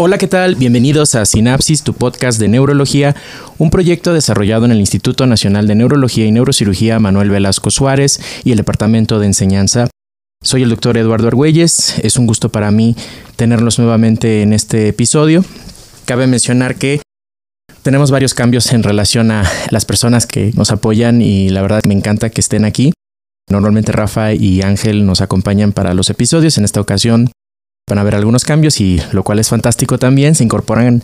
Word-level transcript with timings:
Hola, 0.00 0.16
¿qué 0.16 0.28
tal? 0.28 0.54
Bienvenidos 0.54 1.16
a 1.16 1.26
Sinapsis, 1.26 1.82
tu 1.82 1.92
podcast 1.92 2.38
de 2.38 2.46
neurología, 2.46 3.16
un 3.58 3.70
proyecto 3.70 4.14
desarrollado 4.14 4.64
en 4.64 4.70
el 4.70 4.78
Instituto 4.78 5.26
Nacional 5.26 5.66
de 5.66 5.74
Neurología 5.74 6.24
y 6.24 6.30
Neurocirugía 6.30 7.00
Manuel 7.00 7.30
Velasco 7.30 7.72
Suárez 7.72 8.20
y 8.44 8.52
el 8.52 8.58
Departamento 8.58 9.18
de 9.18 9.26
Enseñanza. 9.26 9.90
Soy 10.40 10.62
el 10.62 10.70
doctor 10.70 10.96
Eduardo 10.98 11.26
Argüelles, 11.26 11.98
es 11.98 12.16
un 12.16 12.28
gusto 12.28 12.48
para 12.48 12.70
mí 12.70 12.94
tenerlos 13.34 13.80
nuevamente 13.80 14.42
en 14.42 14.52
este 14.52 14.86
episodio. 14.86 15.44
Cabe 16.04 16.28
mencionar 16.28 16.76
que 16.76 17.02
tenemos 17.82 18.12
varios 18.12 18.34
cambios 18.34 18.72
en 18.72 18.84
relación 18.84 19.32
a 19.32 19.50
las 19.70 19.84
personas 19.84 20.28
que 20.28 20.52
nos 20.54 20.70
apoyan 20.70 21.20
y 21.22 21.48
la 21.48 21.60
verdad 21.60 21.82
me 21.88 21.94
encanta 21.94 22.30
que 22.30 22.40
estén 22.40 22.64
aquí. 22.64 22.92
Normalmente 23.50 23.90
Rafa 23.90 24.32
y 24.32 24.62
Ángel 24.62 25.06
nos 25.06 25.22
acompañan 25.22 25.72
para 25.72 25.92
los 25.92 26.08
episodios. 26.08 26.56
En 26.56 26.64
esta 26.64 26.80
ocasión 26.80 27.32
Van 27.88 27.98
a 27.98 28.02
haber 28.02 28.14
algunos 28.14 28.44
cambios 28.44 28.80
y 28.80 29.00
lo 29.12 29.22
cual 29.22 29.38
es 29.38 29.48
fantástico 29.48 29.98
también. 29.98 30.34
Se 30.34 30.44
incorporan 30.44 31.02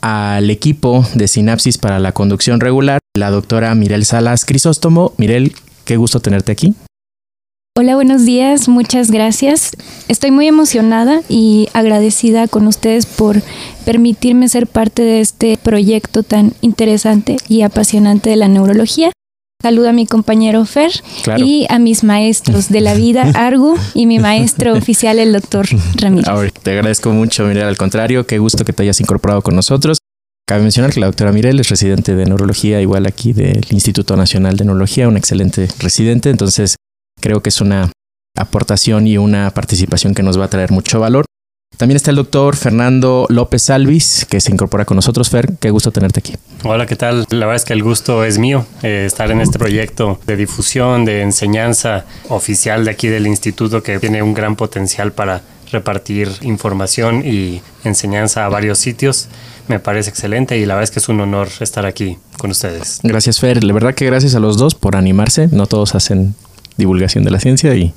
al 0.00 0.50
equipo 0.50 1.06
de 1.14 1.28
Sinapsis 1.28 1.78
para 1.78 1.98
la 1.98 2.12
conducción 2.12 2.60
regular 2.60 2.98
la 3.14 3.30
doctora 3.30 3.74
Mirel 3.74 4.04
Salas 4.04 4.44
Crisóstomo. 4.44 5.12
Mirel, 5.18 5.52
qué 5.84 5.96
gusto 5.96 6.20
tenerte 6.20 6.52
aquí. 6.52 6.74
Hola, 7.78 7.94
buenos 7.94 8.26
días, 8.26 8.68
muchas 8.68 9.10
gracias. 9.10 9.72
Estoy 10.08 10.30
muy 10.30 10.46
emocionada 10.46 11.22
y 11.28 11.68
agradecida 11.72 12.46
con 12.46 12.66
ustedes 12.66 13.06
por 13.06 13.42
permitirme 13.86 14.48
ser 14.48 14.66
parte 14.66 15.02
de 15.02 15.20
este 15.20 15.56
proyecto 15.56 16.22
tan 16.22 16.52
interesante 16.60 17.38
y 17.48 17.62
apasionante 17.62 18.28
de 18.28 18.36
la 18.36 18.48
neurología. 18.48 19.10
Saludo 19.62 19.90
a 19.90 19.92
mi 19.92 20.06
compañero 20.06 20.64
Fer 20.64 20.90
y 21.38 21.66
a 21.68 21.78
mis 21.78 22.02
maestros 22.02 22.68
de 22.68 22.80
la 22.80 22.94
vida, 22.94 23.30
Argu, 23.34 23.76
y 23.94 24.06
mi 24.06 24.18
maestro 24.18 24.72
oficial, 24.72 25.20
el 25.20 25.32
doctor 25.32 25.68
Ramírez. 25.94 26.26
te 26.64 26.72
agradezco 26.72 27.10
mucho, 27.10 27.44
Mirel. 27.44 27.68
Al 27.68 27.76
contrario, 27.76 28.26
qué 28.26 28.38
gusto 28.38 28.64
que 28.64 28.72
te 28.72 28.82
hayas 28.82 29.00
incorporado 29.00 29.40
con 29.40 29.54
nosotros. 29.54 29.98
Cabe 30.48 30.62
mencionar 30.62 30.92
que 30.92 30.98
la 30.98 31.06
doctora 31.06 31.30
Mirel 31.30 31.60
es 31.60 31.68
residente 31.68 32.16
de 32.16 32.24
neurología, 32.26 32.80
igual 32.80 33.06
aquí 33.06 33.32
del 33.32 33.64
Instituto 33.70 34.16
Nacional 34.16 34.56
de 34.56 34.64
Neurología, 34.64 35.06
un 35.06 35.16
excelente 35.16 35.68
residente. 35.78 36.30
Entonces, 36.30 36.74
creo 37.20 37.40
que 37.40 37.50
es 37.50 37.60
una 37.60 37.92
aportación 38.36 39.06
y 39.06 39.16
una 39.16 39.52
participación 39.52 40.12
que 40.12 40.24
nos 40.24 40.40
va 40.40 40.46
a 40.46 40.50
traer 40.50 40.72
mucho 40.72 40.98
valor. 40.98 41.24
También 41.82 41.96
está 41.96 42.10
el 42.10 42.16
doctor 42.16 42.54
Fernando 42.54 43.26
López 43.28 43.68
Alvis, 43.68 44.24
que 44.30 44.40
se 44.40 44.52
incorpora 44.52 44.84
con 44.84 44.94
nosotros. 44.94 45.30
Fer, 45.30 45.54
qué 45.58 45.70
gusto 45.70 45.90
tenerte 45.90 46.20
aquí. 46.20 46.34
Hola, 46.62 46.86
¿qué 46.86 46.94
tal? 46.94 47.26
La 47.30 47.46
verdad 47.46 47.56
es 47.56 47.64
que 47.64 47.72
el 47.72 47.82
gusto 47.82 48.22
es 48.22 48.38
mío 48.38 48.64
eh, 48.84 49.02
estar 49.04 49.32
en 49.32 49.40
este 49.40 49.58
proyecto 49.58 50.20
de 50.24 50.36
difusión, 50.36 51.04
de 51.04 51.22
enseñanza 51.22 52.04
oficial 52.28 52.84
de 52.84 52.92
aquí 52.92 53.08
del 53.08 53.26
instituto 53.26 53.82
que 53.82 53.98
tiene 53.98 54.22
un 54.22 54.32
gran 54.32 54.54
potencial 54.54 55.10
para 55.10 55.42
repartir 55.72 56.28
información 56.42 57.26
y 57.26 57.62
enseñanza 57.82 58.46
a 58.46 58.48
varios 58.48 58.78
sitios. 58.78 59.26
Me 59.66 59.80
parece 59.80 60.10
excelente 60.10 60.58
y 60.58 60.66
la 60.66 60.74
verdad 60.74 60.84
es 60.84 60.92
que 60.92 61.00
es 61.00 61.08
un 61.08 61.20
honor 61.20 61.48
estar 61.58 61.84
aquí 61.84 62.16
con 62.38 62.52
ustedes. 62.52 63.00
Gracias, 63.02 63.40
Fer. 63.40 63.64
La 63.64 63.72
verdad 63.72 63.96
que 63.96 64.06
gracias 64.06 64.36
a 64.36 64.38
los 64.38 64.56
dos 64.56 64.76
por 64.76 64.94
animarse. 64.94 65.48
No 65.50 65.66
todos 65.66 65.96
hacen 65.96 66.36
divulgación 66.76 67.24
de 67.24 67.32
la 67.32 67.40
ciencia 67.40 67.74
y 67.74 67.92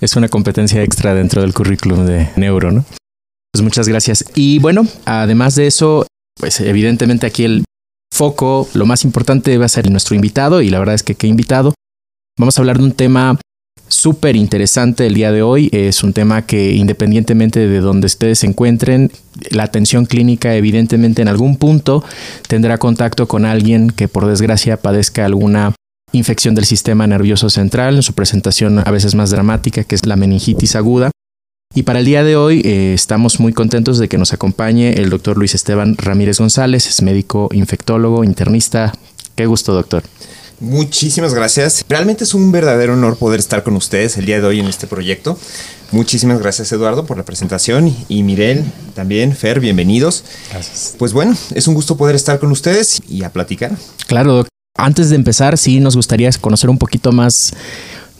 es 0.00 0.16
una 0.16 0.30
competencia 0.30 0.82
extra 0.82 1.12
dentro 1.12 1.42
del 1.42 1.52
currículum 1.52 2.06
de 2.06 2.30
Neuro, 2.36 2.72
¿no? 2.72 2.86
Pues 3.56 3.64
muchas 3.64 3.88
gracias. 3.88 4.22
Y 4.34 4.58
bueno, 4.58 4.86
además 5.06 5.54
de 5.54 5.66
eso, 5.66 6.06
pues 6.38 6.60
evidentemente 6.60 7.26
aquí 7.26 7.44
el 7.44 7.64
foco, 8.14 8.68
lo 8.74 8.84
más 8.84 9.02
importante 9.02 9.56
va 9.56 9.64
a 9.64 9.70
ser 9.70 9.90
nuestro 9.90 10.14
invitado 10.14 10.60
y 10.60 10.68
la 10.68 10.78
verdad 10.78 10.94
es 10.94 11.02
que 11.02 11.14
qué 11.14 11.26
invitado. 11.26 11.72
Vamos 12.38 12.58
a 12.58 12.60
hablar 12.60 12.76
de 12.76 12.84
un 12.84 12.92
tema 12.92 13.40
súper 13.88 14.36
interesante 14.36 15.06
el 15.06 15.14
día 15.14 15.32
de 15.32 15.40
hoy. 15.40 15.70
Es 15.72 16.04
un 16.04 16.12
tema 16.12 16.42
que 16.44 16.72
independientemente 16.72 17.66
de 17.66 17.80
donde 17.80 18.08
ustedes 18.08 18.40
se 18.40 18.46
encuentren, 18.46 19.10
la 19.48 19.62
atención 19.62 20.04
clínica 20.04 20.54
evidentemente 20.54 21.22
en 21.22 21.28
algún 21.28 21.56
punto 21.56 22.04
tendrá 22.48 22.76
contacto 22.76 23.26
con 23.26 23.46
alguien 23.46 23.88
que 23.88 24.06
por 24.06 24.26
desgracia 24.26 24.76
padezca 24.76 25.24
alguna 25.24 25.72
infección 26.12 26.54
del 26.54 26.66
sistema 26.66 27.06
nervioso 27.06 27.48
central, 27.48 27.96
en 27.96 28.02
su 28.02 28.12
presentación 28.12 28.80
a 28.80 28.90
veces 28.90 29.14
más 29.14 29.30
dramática, 29.30 29.82
que 29.82 29.94
es 29.94 30.04
la 30.04 30.16
meningitis 30.16 30.76
aguda. 30.76 31.10
Y 31.74 31.82
para 31.82 31.98
el 31.98 32.06
día 32.06 32.24
de 32.24 32.36
hoy 32.36 32.62
eh, 32.64 32.94
estamos 32.94 33.38
muy 33.38 33.52
contentos 33.52 33.98
de 33.98 34.08
que 34.08 34.18
nos 34.18 34.32
acompañe 34.32 34.94
el 34.94 35.10
doctor 35.10 35.36
Luis 35.36 35.54
Esteban 35.54 35.96
Ramírez 35.98 36.38
González, 36.38 36.86
es 36.86 37.02
médico 37.02 37.48
infectólogo, 37.52 38.24
internista. 38.24 38.92
Qué 39.34 39.46
gusto, 39.46 39.74
doctor. 39.74 40.02
Muchísimas 40.58 41.34
gracias. 41.34 41.84
Realmente 41.86 42.24
es 42.24 42.32
un 42.32 42.50
verdadero 42.50 42.94
honor 42.94 43.18
poder 43.18 43.40
estar 43.40 43.62
con 43.62 43.76
ustedes 43.76 44.16
el 44.16 44.24
día 44.24 44.40
de 44.40 44.46
hoy 44.46 44.60
en 44.60 44.66
este 44.66 44.86
proyecto. 44.86 45.38
Muchísimas 45.92 46.40
gracias 46.40 46.72
Eduardo 46.72 47.04
por 47.04 47.16
la 47.16 47.24
presentación 47.24 47.94
y 48.08 48.22
Mirel 48.22 48.64
también, 48.94 49.36
Fer, 49.36 49.60
bienvenidos. 49.60 50.24
Gracias. 50.50 50.94
Pues 50.98 51.12
bueno, 51.12 51.36
es 51.54 51.68
un 51.68 51.74
gusto 51.74 51.96
poder 51.96 52.16
estar 52.16 52.38
con 52.38 52.50
ustedes 52.50 53.02
y 53.06 53.22
a 53.22 53.30
platicar. 53.30 53.72
Claro, 54.06 54.32
doctor. 54.32 54.50
Antes 54.78 55.10
de 55.10 55.16
empezar, 55.16 55.56
sí 55.56 55.80
nos 55.80 55.96
gustaría 55.96 56.30
conocer 56.40 56.68
un 56.70 56.78
poquito 56.78 57.12
más 57.12 57.54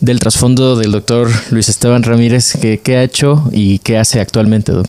del 0.01 0.21
trasfondo 0.21 0.77
del 0.77 0.93
doctor 0.93 1.29
Luis 1.51 1.69
Esteban 1.69 2.03
Ramírez, 2.03 2.57
qué 2.61 2.97
ha 2.97 3.03
hecho 3.03 3.49
y 3.53 3.79
qué 3.81 3.99
hace 3.99 4.21
actualmente, 4.21 4.73
doctor. 4.73 4.89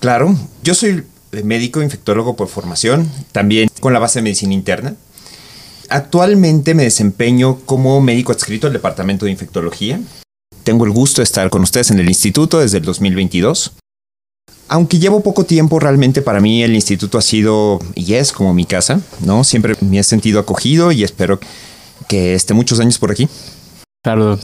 Claro, 0.00 0.36
yo 0.62 0.74
soy 0.74 1.04
médico 1.42 1.82
infectólogo 1.82 2.36
por 2.36 2.48
formación, 2.48 3.10
también 3.32 3.68
con 3.80 3.92
la 3.92 3.98
base 3.98 4.18
de 4.18 4.24
medicina 4.24 4.54
interna. 4.54 4.94
Actualmente 5.88 6.74
me 6.74 6.84
desempeño 6.84 7.60
como 7.64 8.00
médico 8.00 8.32
adscrito 8.32 8.66
al 8.66 8.72
Departamento 8.72 9.24
de 9.24 9.32
Infectología. 9.32 10.00
Tengo 10.62 10.84
el 10.84 10.92
gusto 10.92 11.20
de 11.20 11.24
estar 11.24 11.50
con 11.50 11.62
ustedes 11.62 11.90
en 11.90 11.98
el 11.98 12.08
instituto 12.08 12.60
desde 12.60 12.78
el 12.78 12.84
2022. 12.84 13.72
Aunque 14.68 14.98
llevo 14.98 15.22
poco 15.22 15.44
tiempo, 15.44 15.78
realmente 15.78 16.22
para 16.22 16.40
mí 16.40 16.62
el 16.62 16.74
instituto 16.74 17.18
ha 17.18 17.22
sido 17.22 17.78
y 17.94 18.14
es 18.14 18.32
como 18.32 18.54
mi 18.54 18.64
casa, 18.64 19.00
¿no? 19.20 19.44
Siempre 19.44 19.76
me 19.80 19.98
he 19.98 20.02
sentido 20.02 20.40
acogido 20.40 20.90
y 20.90 21.04
espero 21.04 21.38
que 22.08 22.34
esté 22.34 22.54
muchos 22.54 22.80
años 22.80 22.98
por 22.98 23.10
aquí. 23.10 23.28
Claro. 24.04 24.38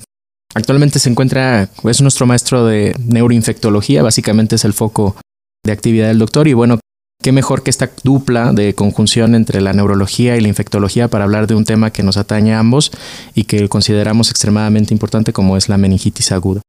Actualmente 0.54 0.98
se 0.98 1.10
encuentra, 1.10 1.69
es 1.84 2.00
nuestro 2.00 2.26
maestro 2.26 2.65
de 2.65 2.97
neuroinfectología, 2.98 4.03
básicamente 4.03 4.56
es 4.56 4.65
el 4.65 4.72
foco 4.72 5.16
de 5.65 5.71
actividad 5.71 6.09
del 6.09 6.19
doctor 6.19 6.48
y 6.48 6.54
bueno, 6.54 6.81
qué 7.22 7.31
mejor 7.31 7.62
que 7.62 7.71
esta 7.71 7.91
dupla 8.03 8.53
de 8.53 8.75
conjunción 8.75 9.34
entre 9.34 9.60
la 9.60 9.75
neurología 9.75 10.37
y 10.37 10.41
la 10.41 10.48
infectología 10.48 11.09
para 11.09 11.25
hablar 11.25 11.47
de 11.47 11.54
un 11.54 11.66
tema 11.66 11.93
que 11.93 12.03
nos 12.03 12.16
atañe 12.16 12.54
a 12.54 12.59
ambos 12.59 12.91
y 13.34 13.44
que 13.44 13.69
consideramos 13.69 14.31
extremadamente 14.31 14.94
importante 14.94 15.32
como 15.32 15.56
es 15.56 15.69
la 15.69 15.77
meningitis 15.77 16.32
aguda. 16.32 16.62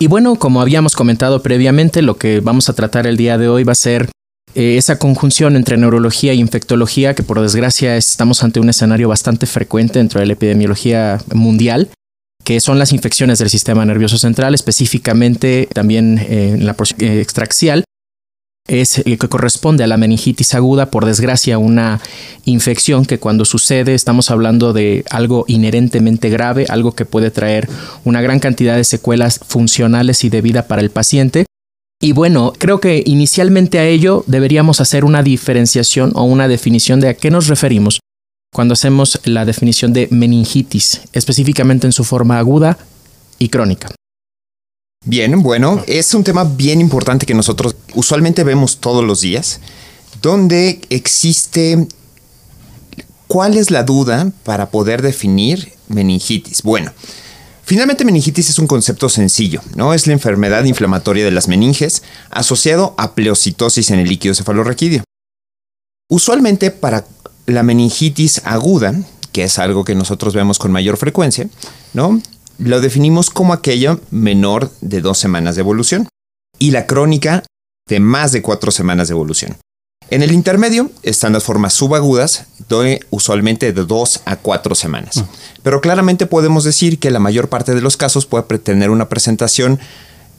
Y 0.00 0.08
bueno, 0.08 0.36
como 0.36 0.60
habíamos 0.60 0.96
comentado 0.96 1.42
previamente, 1.42 2.02
lo 2.02 2.16
que 2.16 2.40
vamos 2.40 2.68
a 2.68 2.74
tratar 2.74 3.06
el 3.06 3.16
día 3.16 3.38
de 3.38 3.48
hoy 3.48 3.62
va 3.62 3.72
a 3.72 3.76
ser 3.76 4.10
eh, 4.56 4.78
esa 4.78 4.98
conjunción 4.98 5.54
entre 5.54 5.76
neurología 5.76 6.32
e 6.32 6.36
infectología, 6.36 7.14
que 7.14 7.22
por 7.22 7.42
desgracia 7.42 7.94
estamos 7.98 8.42
ante 8.42 8.58
un 8.58 8.70
escenario 8.70 9.06
bastante 9.06 9.44
frecuente 9.44 9.98
dentro 9.98 10.18
de 10.18 10.24
la 10.24 10.32
epidemiología 10.32 11.18
mundial, 11.34 11.90
que 12.42 12.58
son 12.60 12.78
las 12.78 12.94
infecciones 12.94 13.38
del 13.38 13.50
sistema 13.50 13.84
nervioso 13.84 14.16
central, 14.16 14.54
específicamente 14.54 15.68
también 15.74 16.16
eh, 16.18 16.54
en 16.54 16.64
la 16.64 16.74
eh, 17.00 17.20
extraxial, 17.20 17.84
es 18.66 18.96
el 19.00 19.18
que 19.18 19.28
corresponde 19.28 19.84
a 19.84 19.88
la 19.88 19.98
meningitis 19.98 20.54
aguda, 20.54 20.90
por 20.90 21.04
desgracia 21.04 21.58
una 21.58 22.00
infección 22.46 23.04
que 23.04 23.18
cuando 23.18 23.44
sucede 23.44 23.92
estamos 23.92 24.30
hablando 24.30 24.72
de 24.72 25.04
algo 25.10 25.44
inherentemente 25.48 26.30
grave, 26.30 26.64
algo 26.70 26.92
que 26.92 27.04
puede 27.04 27.30
traer 27.30 27.68
una 28.04 28.22
gran 28.22 28.40
cantidad 28.40 28.76
de 28.76 28.84
secuelas 28.84 29.38
funcionales 29.46 30.24
y 30.24 30.30
de 30.30 30.40
vida 30.40 30.66
para 30.66 30.80
el 30.80 30.88
paciente 30.88 31.44
y 32.00 32.12
bueno, 32.12 32.52
creo 32.58 32.80
que 32.80 33.02
inicialmente 33.06 33.78
a 33.78 33.86
ello 33.86 34.22
deberíamos 34.26 34.80
hacer 34.80 35.04
una 35.04 35.22
diferenciación 35.22 36.12
o 36.14 36.24
una 36.24 36.46
definición 36.46 37.00
de 37.00 37.08
a 37.08 37.14
qué 37.14 37.30
nos 37.30 37.46
referimos 37.46 38.00
cuando 38.52 38.74
hacemos 38.74 39.20
la 39.24 39.44
definición 39.44 39.92
de 39.92 40.08
meningitis, 40.10 41.02
específicamente 41.12 41.86
en 41.86 41.92
su 41.92 42.04
forma 42.04 42.38
aguda 42.38 42.78
y 43.38 43.48
crónica. 43.48 43.88
Bien, 45.04 45.42
bueno, 45.42 45.82
es 45.86 46.12
un 46.14 46.24
tema 46.24 46.44
bien 46.44 46.80
importante 46.80 47.26
que 47.26 47.34
nosotros 47.34 47.76
usualmente 47.94 48.44
vemos 48.44 48.78
todos 48.78 49.04
los 49.04 49.20
días, 49.20 49.60
donde 50.20 50.80
existe 50.90 51.86
cuál 53.26 53.56
es 53.56 53.70
la 53.70 53.84
duda 53.84 54.32
para 54.42 54.70
poder 54.70 55.02
definir 55.02 55.72
meningitis. 55.88 56.62
Bueno, 56.62 56.92
Finalmente, 57.66 58.04
meningitis 58.04 58.48
es 58.48 58.60
un 58.60 58.68
concepto 58.68 59.08
sencillo, 59.08 59.60
¿no? 59.74 59.92
Es 59.92 60.06
la 60.06 60.12
enfermedad 60.12 60.62
inflamatoria 60.64 61.24
de 61.24 61.32
las 61.32 61.48
meninges 61.48 62.04
asociado 62.30 62.94
a 62.96 63.16
pleocitosis 63.16 63.90
en 63.90 63.98
el 63.98 64.08
líquido 64.08 64.36
cefalorraquídeo. 64.36 65.02
Usualmente 66.08 66.70
para 66.70 67.04
la 67.46 67.64
meningitis 67.64 68.40
aguda, 68.44 68.94
que 69.32 69.42
es 69.42 69.58
algo 69.58 69.84
que 69.84 69.96
nosotros 69.96 70.32
vemos 70.32 70.60
con 70.60 70.70
mayor 70.70 70.96
frecuencia, 70.96 71.48
¿no? 71.92 72.22
Lo 72.58 72.80
definimos 72.80 73.30
como 73.30 73.52
aquella 73.52 73.98
menor 74.12 74.70
de 74.80 75.00
dos 75.00 75.18
semanas 75.18 75.56
de 75.56 75.62
evolución 75.62 76.08
y 76.60 76.70
la 76.70 76.86
crónica 76.86 77.42
de 77.88 77.98
más 77.98 78.30
de 78.30 78.42
cuatro 78.42 78.70
semanas 78.70 79.08
de 79.08 79.14
evolución. 79.14 79.56
En 80.08 80.22
el 80.22 80.30
intermedio 80.30 80.90
están 81.02 81.32
las 81.32 81.42
formas 81.42 81.74
subagudas, 81.74 82.46
de 82.68 83.00
usualmente 83.10 83.72
de 83.72 83.84
2 83.84 84.22
a 84.24 84.36
4 84.36 84.74
semanas. 84.74 85.24
Pero 85.62 85.80
claramente 85.80 86.26
podemos 86.26 86.64
decir 86.64 86.98
que 86.98 87.10
la 87.10 87.18
mayor 87.18 87.48
parte 87.48 87.74
de 87.74 87.80
los 87.80 87.96
casos 87.96 88.26
puede 88.26 88.58
tener 88.58 88.90
una 88.90 89.08
presentación 89.08 89.80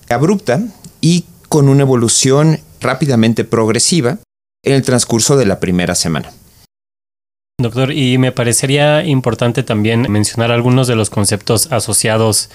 abrupta 0.09 0.61
y 1.01 1.25
con 1.49 1.67
una 1.67 1.81
evolución 1.81 2.59
rápidamente 2.79 3.43
progresiva 3.43 4.19
en 4.63 4.73
el 4.73 4.83
transcurso 4.83 5.35
de 5.35 5.45
la 5.45 5.59
primera 5.59 5.95
semana. 5.95 6.31
Doctor, 7.59 7.91
y 7.91 8.17
me 8.17 8.31
parecería 8.31 9.03
importante 9.03 9.63
también 9.63 10.05
mencionar 10.09 10.51
algunos 10.51 10.87
de 10.87 10.95
los 10.95 11.09
conceptos 11.09 11.71
asociados 11.71 12.49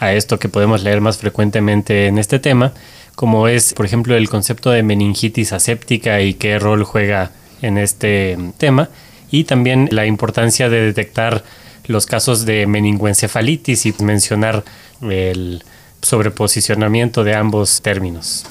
a 0.00 0.12
esto 0.12 0.38
que 0.38 0.48
podemos 0.48 0.82
leer 0.82 1.00
más 1.00 1.18
frecuentemente 1.18 2.08
en 2.08 2.18
este 2.18 2.38
tema, 2.38 2.72
como 3.18 3.48
es, 3.48 3.74
por 3.74 3.84
ejemplo, 3.84 4.14
el 4.14 4.28
concepto 4.28 4.70
de 4.70 4.84
meningitis 4.84 5.52
aséptica 5.52 6.20
y 6.20 6.34
qué 6.34 6.56
rol 6.60 6.84
juega 6.84 7.32
en 7.62 7.76
este 7.76 8.38
tema, 8.58 8.90
y 9.28 9.42
también 9.42 9.88
la 9.90 10.06
importancia 10.06 10.68
de 10.68 10.82
detectar 10.82 11.42
los 11.88 12.06
casos 12.06 12.46
de 12.46 12.68
meningoencefalitis 12.68 13.86
y 13.86 13.94
mencionar 13.98 14.62
el 15.00 15.64
sobreposicionamiento 16.00 17.24
de 17.24 17.34
ambos 17.34 17.82
términos. 17.82 18.44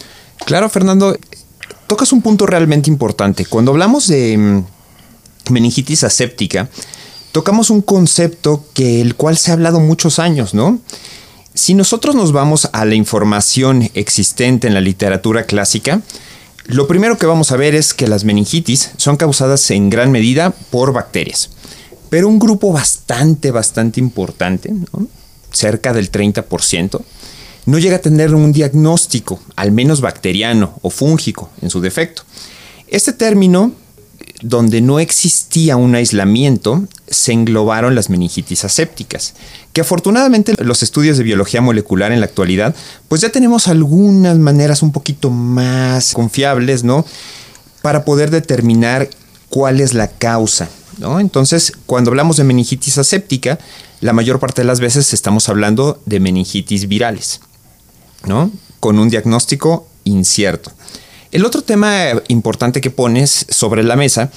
Claro, 0.46 0.68
Fernando, 0.68 1.18
tocas 1.88 2.12
un 2.12 2.22
punto 2.22 2.46
realmente 2.46 2.90
importante. 2.90 3.46
Cuando 3.46 3.72
hablamos 3.72 4.10
de 4.10 4.38
mm, 4.38 4.64
meningitis 5.54 6.04
aséptica, 6.04 6.68
tocamos 7.32 7.70
un 7.70 7.82
concepto 7.82 8.66
que 8.74 9.00
el 9.00 9.16
cual 9.16 9.38
se 9.38 9.52
ha 9.52 9.54
hablado 9.54 9.80
muchos 9.80 10.20
años, 10.20 10.54
¿no? 10.54 10.82
Si 11.58 11.74
nosotros 11.74 12.14
nos 12.14 12.34
vamos 12.34 12.70
a 12.72 12.86
la 12.86 12.94
información 12.94 13.90
existente 13.96 14.68
en 14.68 14.76
la 14.76 14.80
literatura 14.80 15.46
clásica, 15.46 16.04
lo 16.68 16.86
primero 16.86 17.18
que 17.18 17.26
vamos 17.26 17.52
a 17.52 17.58
ver 17.58 17.74
es 17.74 17.96
que 17.96 18.08
las 18.08 18.26
meningitis 18.26 18.92
son 18.98 19.18
causadas 19.18 19.72
en 19.72 19.90
gran 19.90 20.12
medida 20.12 20.52
por 20.70 20.94
bacterias. 20.94 21.50
Pero 22.12 22.30
un 22.30 22.38
grupo 22.38 22.72
bastante, 22.72 23.50
bastante 23.50 24.00
importante, 24.00 24.72
cerca 25.52 25.94
del 25.94 26.12
30%, 26.12 27.02
no 27.66 27.80
llega 27.80 27.96
a 27.96 28.02
tener 28.02 28.36
un 28.36 28.52
diagnóstico, 28.52 29.40
al 29.56 29.72
menos 29.72 30.00
bacteriano 30.00 30.78
o 30.84 30.92
fúngico 30.92 31.50
en 31.64 31.72
su 31.72 31.82
defecto. 31.82 32.22
Este 32.88 33.14
término 33.14 33.72
donde 34.42 34.82
no 34.82 35.00
existía 35.00 35.78
un 35.78 35.96
aislamiento, 35.96 36.86
se 37.08 37.32
englobaron 37.32 37.96
las 37.96 38.10
meningitis 38.10 38.66
asépticas, 38.66 39.34
que 39.74 39.82
afortunadamente 39.82 40.54
los 40.64 40.84
estudios 40.84 41.18
de 41.18 41.24
biología 41.24 41.62
molecular 41.62 42.12
en 42.12 42.20
la 42.20 42.28
actualidad, 42.28 42.76
pues 43.08 43.22
ya 43.22 43.30
tenemos 43.30 43.68
algunas 43.68 44.38
maneras 44.38 44.84
un 44.84 44.92
poquito 44.92 45.30
más 45.30 46.14
confiables, 46.14 46.84
¿no? 46.84 47.06
Para 47.82 48.06
poder 48.06 48.30
determinar 48.30 49.10
cuál 49.50 49.82
es 49.82 49.94
la 49.94 50.08
causa, 50.08 50.70
¿no? 51.00 51.20
Entonces, 51.20 51.74
cuando 51.86 52.12
hablamos 52.12 52.38
de 52.38 52.44
meningitis 52.44 52.98
aséptica, 52.98 53.58
la 54.02 54.14
mayor 54.14 54.40
parte 54.40 54.62
de 54.62 54.68
las 54.68 54.80
veces 54.80 55.14
estamos 55.14 55.50
hablando 55.50 56.00
de 56.06 56.20
meningitis 56.20 56.88
virales, 56.88 57.40
¿no? 58.26 58.52
Con 58.80 59.00
un 59.00 59.10
diagnóstico 59.10 59.88
incierto. 60.04 60.72
El 61.32 61.46
otro 61.46 61.62
tema 61.62 62.12
importante 62.28 62.82
que 62.82 62.90
pones 62.90 63.46
sobre 63.50 63.84
la 63.84 63.96
mesa 63.96 64.32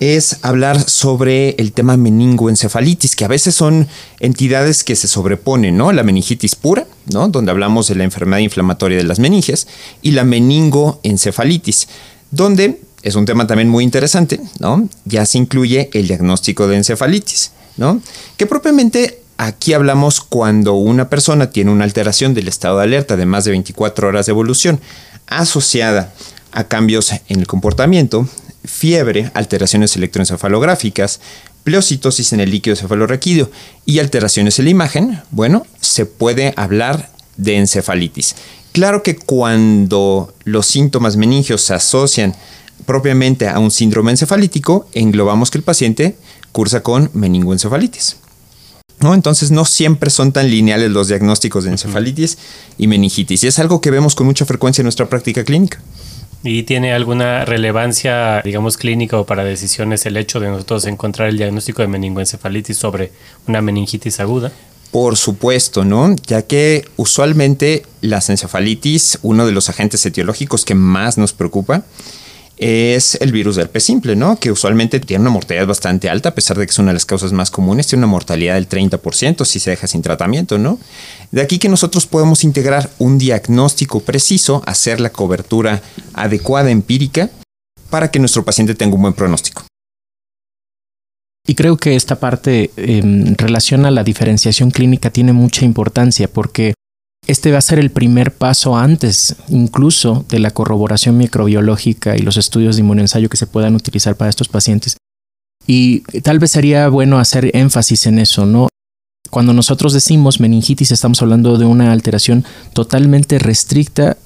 es 0.00 0.38
hablar 0.42 0.78
sobre 0.88 1.50
el 1.50 1.72
tema 1.72 1.96
meningoencefalitis, 1.96 3.16
que 3.16 3.24
a 3.24 3.28
veces 3.28 3.54
son 3.54 3.88
entidades 4.20 4.84
que 4.84 4.96
se 4.96 5.08
sobreponen, 5.08 5.76
¿no? 5.76 5.92
La 5.92 6.02
meningitis 6.02 6.56
pura, 6.56 6.86
¿no? 7.12 7.28
Donde 7.28 7.50
hablamos 7.50 7.88
de 7.88 7.94
la 7.94 8.04
enfermedad 8.04 8.40
inflamatoria 8.40 8.98
de 8.98 9.04
las 9.04 9.18
meninges, 9.18 9.68
y 10.02 10.10
la 10.10 10.24
meningoencefalitis, 10.24 11.88
donde 12.30 12.80
es 13.02 13.14
un 13.14 13.24
tema 13.24 13.46
también 13.46 13.68
muy 13.68 13.84
interesante, 13.84 14.40
¿no? 14.58 14.88
Ya 15.04 15.24
se 15.26 15.38
incluye 15.38 15.90
el 15.92 16.08
diagnóstico 16.08 16.66
de 16.66 16.76
encefalitis, 16.76 17.52
¿no? 17.76 18.00
Que 18.36 18.46
propiamente 18.46 19.20
aquí 19.36 19.72
hablamos 19.74 20.20
cuando 20.20 20.74
una 20.74 21.08
persona 21.08 21.50
tiene 21.50 21.70
una 21.70 21.84
alteración 21.84 22.34
del 22.34 22.48
estado 22.48 22.78
de 22.78 22.84
alerta 22.84 23.16
de 23.16 23.26
más 23.26 23.44
de 23.44 23.52
24 23.52 24.08
horas 24.08 24.26
de 24.26 24.30
evolución 24.30 24.80
asociada 25.26 26.12
a 26.54 26.64
cambios 26.64 27.12
en 27.12 27.40
el 27.40 27.46
comportamiento, 27.46 28.28
fiebre, 28.64 29.30
alteraciones 29.34 29.96
electroencefalográficas, 29.96 31.20
pleocitosis 31.64 32.32
en 32.32 32.40
el 32.40 32.50
líquido 32.50 32.76
cefalorraquídeo 32.76 33.50
y 33.84 33.98
alteraciones 33.98 34.58
en 34.58 34.66
la 34.66 34.70
imagen, 34.70 35.20
bueno, 35.30 35.66
se 35.80 36.06
puede 36.06 36.52
hablar 36.56 37.10
de 37.36 37.56
encefalitis. 37.56 38.36
Claro 38.72 39.02
que 39.02 39.16
cuando 39.16 40.34
los 40.44 40.66
síntomas 40.66 41.16
meningios 41.16 41.62
se 41.62 41.74
asocian 41.74 42.34
propiamente 42.86 43.48
a 43.48 43.58
un 43.58 43.70
síndrome 43.70 44.10
encefalítico, 44.10 44.88
englobamos 44.92 45.50
que 45.50 45.58
el 45.58 45.64
paciente 45.64 46.16
cursa 46.52 46.82
con 46.82 47.10
meningoencefalitis. 47.14 48.16
¿No? 49.00 49.12
Entonces 49.12 49.50
no 49.50 49.64
siempre 49.64 50.08
son 50.08 50.32
tan 50.32 50.50
lineales 50.50 50.90
los 50.90 51.08
diagnósticos 51.08 51.64
de 51.64 51.70
encefalitis 51.70 52.38
y 52.78 52.86
meningitis. 52.86 53.44
Y 53.44 53.48
es 53.48 53.58
algo 53.58 53.80
que 53.80 53.90
vemos 53.90 54.14
con 54.14 54.26
mucha 54.26 54.46
frecuencia 54.46 54.82
en 54.82 54.86
nuestra 54.86 55.08
práctica 55.08 55.44
clínica. 55.44 55.80
¿Y 56.46 56.64
tiene 56.64 56.92
alguna 56.92 57.46
relevancia, 57.46 58.42
digamos, 58.42 58.76
clínica 58.76 59.18
o 59.18 59.24
para 59.24 59.44
decisiones 59.44 60.04
el 60.04 60.18
hecho 60.18 60.40
de 60.40 60.48
nosotros 60.48 60.84
encontrar 60.84 61.30
el 61.30 61.38
diagnóstico 61.38 61.80
de 61.80 61.88
meningoencefalitis 61.88 62.76
sobre 62.76 63.12
una 63.48 63.62
meningitis 63.62 64.20
aguda? 64.20 64.52
Por 64.90 65.16
supuesto, 65.16 65.86
¿no? 65.86 66.14
Ya 66.26 66.42
que 66.42 66.86
usualmente 66.96 67.86
las 68.02 68.28
encefalitis, 68.28 69.18
uno 69.22 69.46
de 69.46 69.52
los 69.52 69.70
agentes 69.70 70.04
etiológicos 70.04 70.66
que 70.66 70.74
más 70.74 71.16
nos 71.16 71.32
preocupa, 71.32 71.82
es 72.56 73.16
el 73.16 73.32
virus 73.32 73.56
del 73.56 73.66
herpes 73.66 73.84
simple, 73.84 74.16
¿no? 74.16 74.36
Que 74.38 74.52
usualmente 74.52 75.00
tiene 75.00 75.22
una 75.22 75.30
mortalidad 75.30 75.66
bastante 75.66 76.08
alta, 76.08 76.30
a 76.30 76.34
pesar 76.34 76.56
de 76.56 76.66
que 76.66 76.70
es 76.70 76.78
una 76.78 76.88
de 76.88 76.94
las 76.94 77.06
causas 77.06 77.32
más 77.32 77.50
comunes, 77.50 77.86
tiene 77.86 78.04
una 78.04 78.10
mortalidad 78.10 78.54
del 78.54 78.68
30% 78.68 79.44
si 79.44 79.58
se 79.58 79.70
deja 79.70 79.86
sin 79.86 80.02
tratamiento, 80.02 80.58
¿no? 80.58 80.78
De 81.30 81.42
aquí 81.42 81.58
que 81.58 81.68
nosotros 81.68 82.06
podemos 82.06 82.44
integrar 82.44 82.90
un 82.98 83.18
diagnóstico 83.18 84.00
preciso, 84.00 84.62
hacer 84.66 85.00
la 85.00 85.10
cobertura 85.10 85.82
adecuada 86.12 86.70
empírica 86.70 87.30
para 87.90 88.10
que 88.10 88.18
nuestro 88.18 88.44
paciente 88.44 88.74
tenga 88.74 88.94
un 88.94 89.02
buen 89.02 89.14
pronóstico. 89.14 89.64
Y 91.46 91.54
creo 91.54 91.76
que 91.76 91.94
esta 91.94 92.18
parte 92.18 92.70
en 92.76 93.36
relación 93.36 93.84
a 93.84 93.90
la 93.90 94.02
diferenciación 94.02 94.70
clínica 94.70 95.10
tiene 95.10 95.32
mucha 95.32 95.64
importancia 95.64 96.26
porque 96.26 96.72
este 97.26 97.52
va 97.52 97.58
a 97.58 97.62
ser 97.62 97.78
el 97.78 97.90
primer 97.90 98.32
paso 98.32 98.76
antes 98.76 99.36
incluso 99.48 100.24
de 100.28 100.38
la 100.38 100.50
corroboración 100.50 101.16
microbiológica 101.16 102.16
y 102.16 102.20
los 102.20 102.36
estudios 102.36 102.76
de 102.76 102.82
inmunoensayo 102.82 103.28
que 103.28 103.36
se 103.36 103.46
puedan 103.46 103.74
utilizar 103.74 104.16
para 104.16 104.30
estos 104.30 104.48
pacientes. 104.48 104.96
Y 105.66 106.00
tal 106.20 106.38
vez 106.38 106.50
sería 106.50 106.88
bueno 106.88 107.18
hacer 107.18 107.50
énfasis 107.56 108.06
en 108.06 108.18
eso, 108.18 108.44
¿no? 108.44 108.68
Cuando 109.30 109.52
nosotros 109.52 109.92
decimos 109.92 110.38
meningitis 110.38 110.92
estamos 110.92 111.22
hablando 111.22 111.56
de 111.56 111.64
una 111.64 111.92
alteración 111.92 112.44
totalmente 112.72 113.38
restricta 113.38 114.18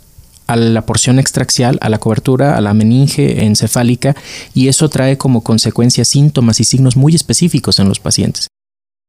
a 0.48 0.56
la 0.56 0.84
porción 0.84 1.18
extraxial, 1.18 1.78
a 1.80 1.88
la 1.88 1.98
cobertura, 1.98 2.56
a 2.56 2.60
la 2.60 2.74
meninge 2.74 3.44
encefálica 3.44 4.16
y 4.54 4.68
eso 4.68 4.88
trae 4.88 5.16
como 5.16 5.42
consecuencia 5.42 6.04
síntomas 6.04 6.58
y 6.58 6.64
signos 6.64 6.96
muy 6.96 7.14
específicos 7.14 7.78
en 7.78 7.88
los 7.88 8.00
pacientes. 8.00 8.48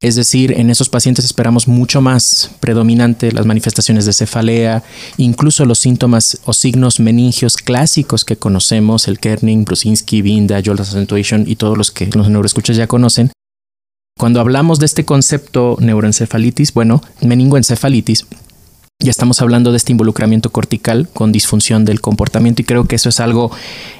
Es 0.01 0.15
decir, 0.15 0.53
en 0.53 0.69
esos 0.69 0.87
pacientes 0.87 1.25
esperamos 1.25 1.67
mucho 1.67 1.99
más 1.99 2.51
predominante 2.61 3.33
las 3.33 3.45
manifestaciones 3.45 4.05
de 4.05 4.13
cefalea, 4.13 4.81
incluso 5.17 5.65
los 5.65 5.79
síntomas 5.79 6.39
o 6.45 6.53
signos 6.53 7.01
meningios 7.01 7.57
clásicos 7.57 8.23
que 8.23 8.37
conocemos, 8.37 9.09
el 9.09 9.19
Kerning, 9.19 9.65
Brusinski, 9.65 10.21
Binda, 10.21 10.61
Jolt 10.63 10.79
Accentuation 10.79 11.43
y 11.45 11.57
todos 11.57 11.77
los 11.77 11.91
que 11.91 12.07
los 12.13 12.29
neuroescuchas 12.29 12.77
ya 12.77 12.87
conocen. 12.87 13.33
Cuando 14.17 14.39
hablamos 14.39 14.79
de 14.79 14.85
este 14.85 15.03
concepto 15.03 15.75
neuroencefalitis, 15.81 16.73
bueno, 16.73 17.01
meningoencefalitis, 17.21 18.25
ya 19.01 19.11
estamos 19.11 19.41
hablando 19.41 19.71
de 19.71 19.77
este 19.77 19.93
involucramiento 19.93 20.49
cortical 20.49 21.07
con 21.13 21.31
disfunción 21.31 21.85
del 21.85 22.01
comportamiento 22.01 22.61
y 22.61 22.65
creo 22.65 22.83
que 22.83 22.97
eso 22.97 23.07
es 23.07 23.21
algo 23.21 23.49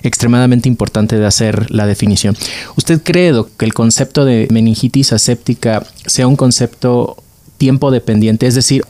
extremadamente 0.03 0.67
importante 0.67 1.17
de 1.17 1.25
hacer 1.25 1.71
la 1.71 1.85
definición. 1.85 2.35
¿Usted 2.75 3.01
cree 3.01 3.33
que 3.55 3.63
el 3.63 3.73
concepto 3.73 4.25
de 4.25 4.49
meningitis 4.51 5.13
aséptica 5.13 5.87
sea 6.05 6.27
un 6.27 6.35
concepto 6.35 7.15
tiempo 7.57 7.91
dependiente, 7.91 8.45
es 8.45 8.55
decir, 8.55 8.83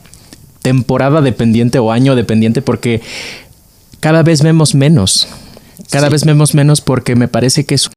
temporada 0.64 1.22
dependiente 1.22 1.78
o 1.78 1.92
año 1.92 2.16
dependiente? 2.16 2.64
Porque 2.64 3.02
cada 4.00 4.24
vez 4.24 4.42
vemos 4.42 4.74
menos. 4.74 5.28
Cada 5.92 6.10
vez 6.10 6.26
vemos 6.26 6.56
menos 6.56 6.82
porque 6.82 7.16
me 7.16 7.28
parece 7.28 7.66
que 7.66 7.76
es 7.76 7.88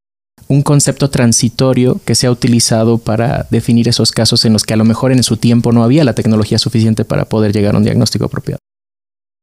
un 0.48 0.62
concepto 0.62 1.10
transitorio 1.10 2.00
que 2.04 2.14
se 2.14 2.26
ha 2.26 2.30
utilizado 2.30 2.98
para 2.98 3.46
definir 3.50 3.88
esos 3.88 4.12
casos 4.12 4.44
en 4.44 4.52
los 4.52 4.64
que 4.64 4.74
a 4.74 4.76
lo 4.76 4.84
mejor 4.84 5.12
en 5.12 5.22
su 5.22 5.36
tiempo 5.36 5.72
no 5.72 5.84
había 5.84 6.04
la 6.04 6.14
tecnología 6.14 6.58
suficiente 6.58 7.04
para 7.04 7.24
poder 7.24 7.52
llegar 7.52 7.74
a 7.74 7.78
un 7.78 7.84
diagnóstico 7.84 8.26
apropiado. 8.26 8.58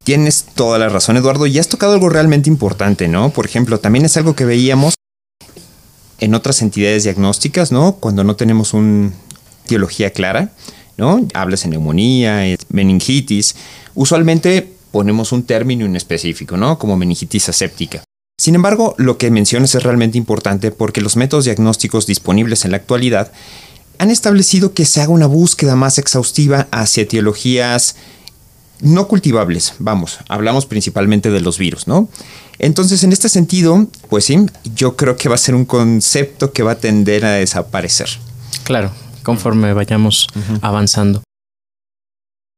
Tienes 0.03 0.45
toda 0.55 0.79
la 0.79 0.89
razón, 0.89 1.17
Eduardo, 1.17 1.45
y 1.45 1.59
has 1.59 1.67
tocado 1.67 1.93
algo 1.93 2.09
realmente 2.09 2.49
importante, 2.49 3.07
¿no? 3.07 3.29
Por 3.29 3.45
ejemplo, 3.45 3.79
también 3.79 4.05
es 4.05 4.17
algo 4.17 4.35
que 4.35 4.45
veíamos 4.45 4.95
en 6.19 6.35
otras 6.35 6.61
entidades 6.61 7.03
diagnósticas, 7.03 7.71
¿no? 7.71 7.97
Cuando 7.97 8.23
no 8.23 8.35
tenemos 8.35 8.73
una 8.73 9.11
etiología 9.65 10.11
clara, 10.11 10.51
¿no? 10.97 11.27
Hablas 11.33 11.63
de 11.63 11.69
neumonía, 11.69 12.43
meningitis, 12.69 13.55
usualmente 13.93 14.73
ponemos 14.91 15.31
un 15.31 15.43
término 15.43 15.85
en 15.85 15.95
específico, 15.95 16.57
¿no? 16.57 16.79
Como 16.79 16.97
meningitis 16.97 17.49
aséptica. 17.49 18.03
Sin 18.39 18.55
embargo, 18.55 18.95
lo 18.97 19.17
que 19.17 19.31
mencionas 19.31 19.75
es 19.75 19.83
realmente 19.83 20.17
importante 20.17 20.71
porque 20.71 21.01
los 21.01 21.17
métodos 21.17 21.43
diagnósticos 21.43 22.07
disponibles 22.07 22.63
en 22.63 22.71
la 22.71 22.77
actualidad 22.77 23.33
han 23.97 24.09
establecido 24.09 24.73
que 24.73 24.85
se 24.85 25.01
haga 25.01 25.11
una 25.11 25.25
búsqueda 25.25 25.75
más 25.75 25.97
exhaustiva 25.97 26.69
hacia 26.71 27.03
etiologías 27.03 27.97
no 28.79 29.09
cultivables, 29.09 29.73
vamos, 29.79 30.19
hablamos 30.29 30.65
principalmente 30.65 31.31
de 31.31 31.41
los 31.41 31.57
virus, 31.57 31.85
¿no? 31.85 32.07
Entonces, 32.59 33.03
en 33.03 33.11
este 33.11 33.27
sentido, 33.27 33.87
pues 34.09 34.23
sí, 34.23 34.45
yo 34.73 34.95
creo 34.95 35.17
que 35.17 35.27
va 35.27 35.35
a 35.35 35.37
ser 35.37 35.53
un 35.53 35.65
concepto 35.65 36.53
que 36.53 36.63
va 36.63 36.71
a 36.71 36.75
tender 36.75 37.25
a 37.25 37.31
desaparecer. 37.31 38.07
Claro, 38.63 38.91
conforme 39.21 39.73
vayamos 39.73 40.27
avanzando. 40.61 41.23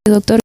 Doctor, 0.07 0.40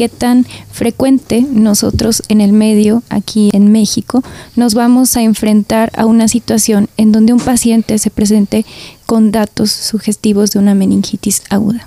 ¿qué 0.00 0.08
tan 0.08 0.46
frecuente 0.72 1.44
nosotros 1.52 2.22
en 2.28 2.40
el 2.40 2.54
medio, 2.54 3.02
aquí 3.10 3.50
en 3.52 3.70
México, 3.70 4.24
nos 4.56 4.72
vamos 4.72 5.14
a 5.18 5.20
enfrentar 5.20 5.90
a 5.94 6.06
una 6.06 6.26
situación 6.26 6.88
en 6.96 7.12
donde 7.12 7.34
un 7.34 7.38
paciente 7.38 7.98
se 7.98 8.08
presente 8.08 8.64
con 9.04 9.30
datos 9.30 9.70
sugestivos 9.70 10.52
de 10.52 10.58
una 10.58 10.74
meningitis 10.74 11.42
aguda? 11.50 11.86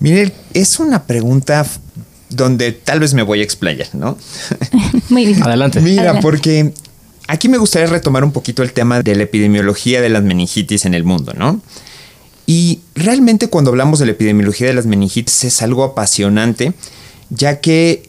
Mire, 0.00 0.32
es 0.54 0.80
una 0.80 1.02
pregunta 1.02 1.66
donde 2.30 2.72
tal 2.72 3.00
vez 3.00 3.12
me 3.12 3.22
voy 3.22 3.40
a 3.40 3.42
explayar, 3.42 3.88
¿no? 3.92 4.16
Muy 5.10 5.26
bien. 5.26 5.42
Adelante. 5.42 5.82
Mira, 5.82 6.20
porque 6.20 6.72
aquí 7.28 7.50
me 7.50 7.58
gustaría 7.58 7.88
retomar 7.88 8.24
un 8.24 8.32
poquito 8.32 8.62
el 8.62 8.72
tema 8.72 9.02
de 9.02 9.16
la 9.16 9.24
epidemiología 9.24 10.00
de 10.00 10.08
las 10.08 10.22
meningitis 10.22 10.86
en 10.86 10.94
el 10.94 11.04
mundo, 11.04 11.34
¿no? 11.36 11.60
Y 12.46 12.80
realmente 12.94 13.48
cuando 13.48 13.70
hablamos 13.70 13.98
de 13.98 14.06
la 14.06 14.12
epidemiología 14.12 14.66
de 14.66 14.72
las 14.72 14.86
meningitis 14.86 15.44
es 15.44 15.60
algo 15.60 15.84
apasionante, 15.84 16.72
ya 17.30 17.60
que 17.60 18.08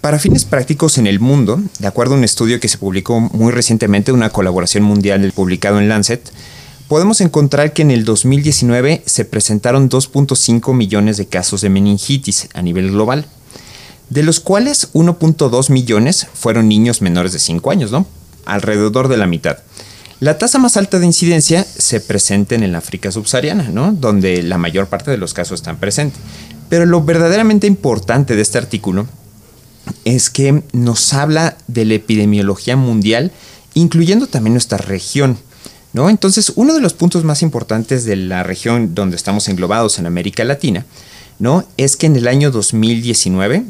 para 0.00 0.18
fines 0.18 0.44
prácticos 0.44 0.98
en 0.98 1.06
el 1.06 1.20
mundo, 1.20 1.60
de 1.78 1.86
acuerdo 1.86 2.14
a 2.14 2.18
un 2.18 2.24
estudio 2.24 2.60
que 2.60 2.68
se 2.68 2.78
publicó 2.78 3.20
muy 3.20 3.52
recientemente, 3.52 4.12
una 4.12 4.30
colaboración 4.30 4.84
mundial 4.84 5.32
publicado 5.32 5.80
en 5.80 5.88
Lancet, 5.88 6.30
podemos 6.88 7.20
encontrar 7.20 7.72
que 7.72 7.82
en 7.82 7.90
el 7.90 8.04
2019 8.04 9.02
se 9.04 9.24
presentaron 9.24 9.90
2.5 9.90 10.74
millones 10.74 11.16
de 11.16 11.26
casos 11.26 11.60
de 11.60 11.70
meningitis 11.70 12.48
a 12.54 12.62
nivel 12.62 12.90
global 12.90 13.26
de 14.10 14.22
los 14.22 14.40
cuales 14.40 14.92
1.2 14.92 15.70
millones 15.70 16.26
fueron 16.32 16.68
niños 16.68 17.02
menores 17.02 17.32
de 17.32 17.38
5 17.38 17.70
años, 17.70 17.90
¿no? 17.90 18.06
Alrededor 18.44 19.08
de 19.08 19.16
la 19.16 19.26
mitad. 19.26 19.58
La 20.20 20.38
tasa 20.38 20.58
más 20.58 20.76
alta 20.76 20.98
de 20.98 21.06
incidencia 21.06 21.64
se 21.64 22.00
presenta 22.00 22.54
en 22.54 22.62
el 22.62 22.74
África 22.74 23.10
subsahariana, 23.10 23.64
¿no? 23.64 23.92
Donde 23.92 24.42
la 24.42 24.58
mayor 24.58 24.86
parte 24.86 25.10
de 25.10 25.18
los 25.18 25.34
casos 25.34 25.60
están 25.60 25.78
presentes. 25.78 26.20
Pero 26.68 26.86
lo 26.86 27.02
verdaderamente 27.02 27.66
importante 27.66 28.36
de 28.36 28.42
este 28.42 28.58
artículo 28.58 29.06
es 30.04 30.30
que 30.30 30.62
nos 30.72 31.12
habla 31.12 31.56
de 31.68 31.84
la 31.84 31.94
epidemiología 31.94 32.76
mundial, 32.76 33.32
incluyendo 33.74 34.26
también 34.26 34.54
nuestra 34.54 34.78
región. 34.78 35.38
¿no? 35.92 36.10
Entonces, 36.10 36.52
uno 36.56 36.74
de 36.74 36.80
los 36.80 36.94
puntos 36.94 37.24
más 37.24 37.42
importantes 37.42 38.04
de 38.04 38.16
la 38.16 38.42
región 38.42 38.94
donde 38.94 39.16
estamos 39.16 39.48
englobados 39.48 39.98
en 39.98 40.06
América 40.06 40.44
Latina, 40.44 40.84
¿no? 41.38 41.64
es 41.76 41.96
que 41.96 42.06
en 42.06 42.16
el 42.16 42.28
año 42.28 42.50
2019 42.50 43.64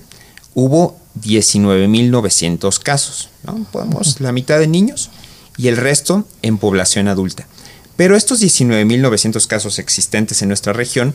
hubo 0.54 0.98
19.900 1.22 2.78
casos, 2.80 3.28
¿no? 3.44 3.64
Podemos, 3.70 4.20
la 4.20 4.32
mitad 4.32 4.58
de 4.58 4.66
niños 4.66 5.10
y 5.56 5.68
el 5.68 5.76
resto 5.76 6.26
en 6.42 6.58
población 6.58 7.08
adulta. 7.08 7.46
Pero 7.96 8.16
estos 8.16 8.42
19.900 8.42 9.46
casos 9.46 9.78
existentes 9.78 10.42
en 10.42 10.48
nuestra 10.48 10.72
región 10.72 11.14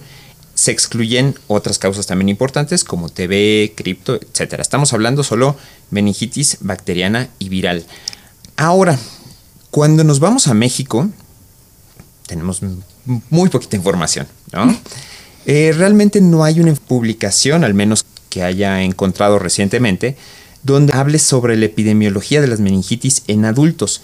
se 0.61 0.69
excluyen 0.69 1.33
otras 1.47 1.79
causas 1.79 2.05
también 2.05 2.29
importantes 2.29 2.83
como 2.83 3.09
TB, 3.09 3.73
cripto, 3.73 4.17
etc. 4.17 4.59
Estamos 4.59 4.93
hablando 4.93 5.23
solo 5.23 5.57
meningitis 5.89 6.57
bacteriana 6.59 7.29
y 7.39 7.49
viral. 7.49 7.83
Ahora, 8.57 8.99
cuando 9.71 10.03
nos 10.03 10.19
vamos 10.19 10.45
a 10.45 10.53
México, 10.53 11.09
tenemos 12.27 12.61
muy 13.31 13.49
poquita 13.49 13.75
información, 13.75 14.27
¿no? 14.53 14.77
Eh, 15.47 15.73
realmente 15.75 16.21
no 16.21 16.43
hay 16.43 16.59
una 16.59 16.75
publicación, 16.75 17.63
al 17.63 17.73
menos 17.73 18.05
que 18.29 18.43
haya 18.43 18.83
encontrado 18.83 19.39
recientemente, 19.39 20.15
donde 20.61 20.93
hable 20.93 21.17
sobre 21.17 21.57
la 21.57 21.65
epidemiología 21.65 22.39
de 22.39 22.45
las 22.45 22.59
meningitis 22.59 23.23
en 23.25 23.45
adultos. 23.45 24.01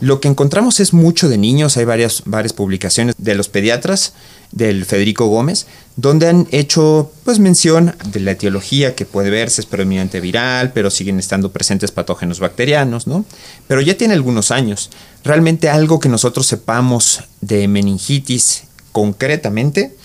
Lo 0.00 0.20
que 0.20 0.28
encontramos 0.28 0.80
es 0.80 0.94
mucho 0.94 1.28
de 1.28 1.36
niños, 1.36 1.76
hay 1.76 1.84
varias, 1.84 2.22
varias 2.24 2.54
publicaciones 2.54 3.14
de 3.18 3.34
los 3.34 3.50
pediatras, 3.50 4.14
del 4.52 4.86
Federico 4.86 5.26
Gómez, 5.26 5.66
donde 5.98 6.28
han 6.28 6.46
hecho 6.52 7.10
pues 7.24 7.40
mención 7.40 7.92
de 8.12 8.20
la 8.20 8.30
etiología 8.30 8.94
que 8.94 9.04
puede 9.04 9.30
verse 9.30 9.62
es 9.62 9.66
predominante 9.66 10.20
viral, 10.20 10.70
pero 10.72 10.92
siguen 10.92 11.18
estando 11.18 11.50
presentes 11.50 11.90
patógenos 11.90 12.38
bacterianos, 12.38 13.08
¿no? 13.08 13.24
Pero 13.66 13.80
ya 13.80 13.96
tiene 13.96 14.14
algunos 14.14 14.52
años. 14.52 14.90
Realmente 15.24 15.68
algo 15.68 15.98
que 15.98 16.08
nosotros 16.08 16.46
sepamos 16.46 17.24
de 17.40 17.66
meningitis 17.66 18.62
concretamente, 18.92 19.96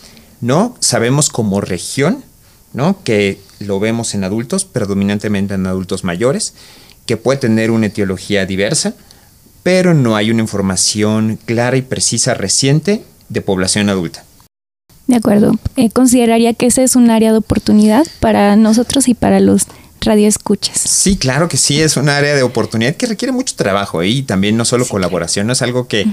¿no? 0.41 0.75
Sabemos 0.79 1.29
como 1.29 1.61
región, 1.61 2.23
¿no? 2.73 2.97
Que 3.03 3.39
lo 3.59 3.79
vemos 3.79 4.15
en 4.15 4.23
adultos, 4.23 4.65
predominantemente 4.65 5.53
en 5.53 5.67
adultos 5.67 6.03
mayores, 6.03 6.55
que 7.05 7.17
puede 7.17 7.37
tener 7.37 7.69
una 7.69 7.85
etiología 7.85 8.47
diversa, 8.47 8.95
pero 9.61 9.93
no 9.93 10.15
hay 10.15 10.31
una 10.31 10.41
información 10.41 11.37
clara 11.45 11.77
y 11.77 11.83
precisa 11.83 12.33
reciente 12.33 13.05
de 13.29 13.41
población 13.41 13.89
adulta. 13.89 14.25
De 15.07 15.15
acuerdo. 15.15 15.53
Eh, 15.75 15.89
consideraría 15.89 16.53
que 16.53 16.67
ese 16.67 16.83
es 16.83 16.95
un 16.95 17.09
área 17.09 17.31
de 17.31 17.37
oportunidad 17.37 18.05
para 18.19 18.55
nosotros 18.55 19.07
y 19.07 19.13
para 19.13 19.39
los 19.39 19.67
radioescuchas. 20.01 20.77
Sí, 20.77 21.17
claro 21.17 21.47
que 21.47 21.57
sí, 21.57 21.81
es 21.81 21.97
un 21.97 22.09
área 22.09 22.35
de 22.35 22.43
oportunidad 22.43 22.95
que 22.95 23.05
requiere 23.05 23.31
mucho 23.31 23.55
trabajo 23.55 24.01
¿eh? 24.01 24.09
y 24.09 24.23
también 24.23 24.57
no 24.57 24.65
solo 24.65 24.87
colaboración, 24.87 25.49
es 25.49 25.61
algo 25.61 25.87
que, 25.87 26.05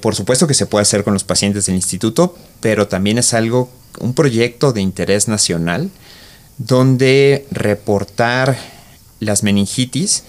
por 0.00 0.14
supuesto 0.14 0.46
que 0.46 0.54
se 0.54 0.66
puede 0.66 0.82
hacer 0.82 1.04
con 1.04 1.12
los 1.12 1.24
pacientes 1.24 1.66
del 1.66 1.76
instituto, 1.76 2.36
pero 2.60 2.88
también 2.88 3.18
es 3.18 3.34
algo, 3.34 3.70
un 3.98 4.14
proyecto 4.14 4.72
de 4.72 4.80
interés 4.80 5.28
nacional 5.28 5.90
donde 6.58 7.46
reportar 7.50 8.56
las 9.18 9.42
meningitis 9.42 10.24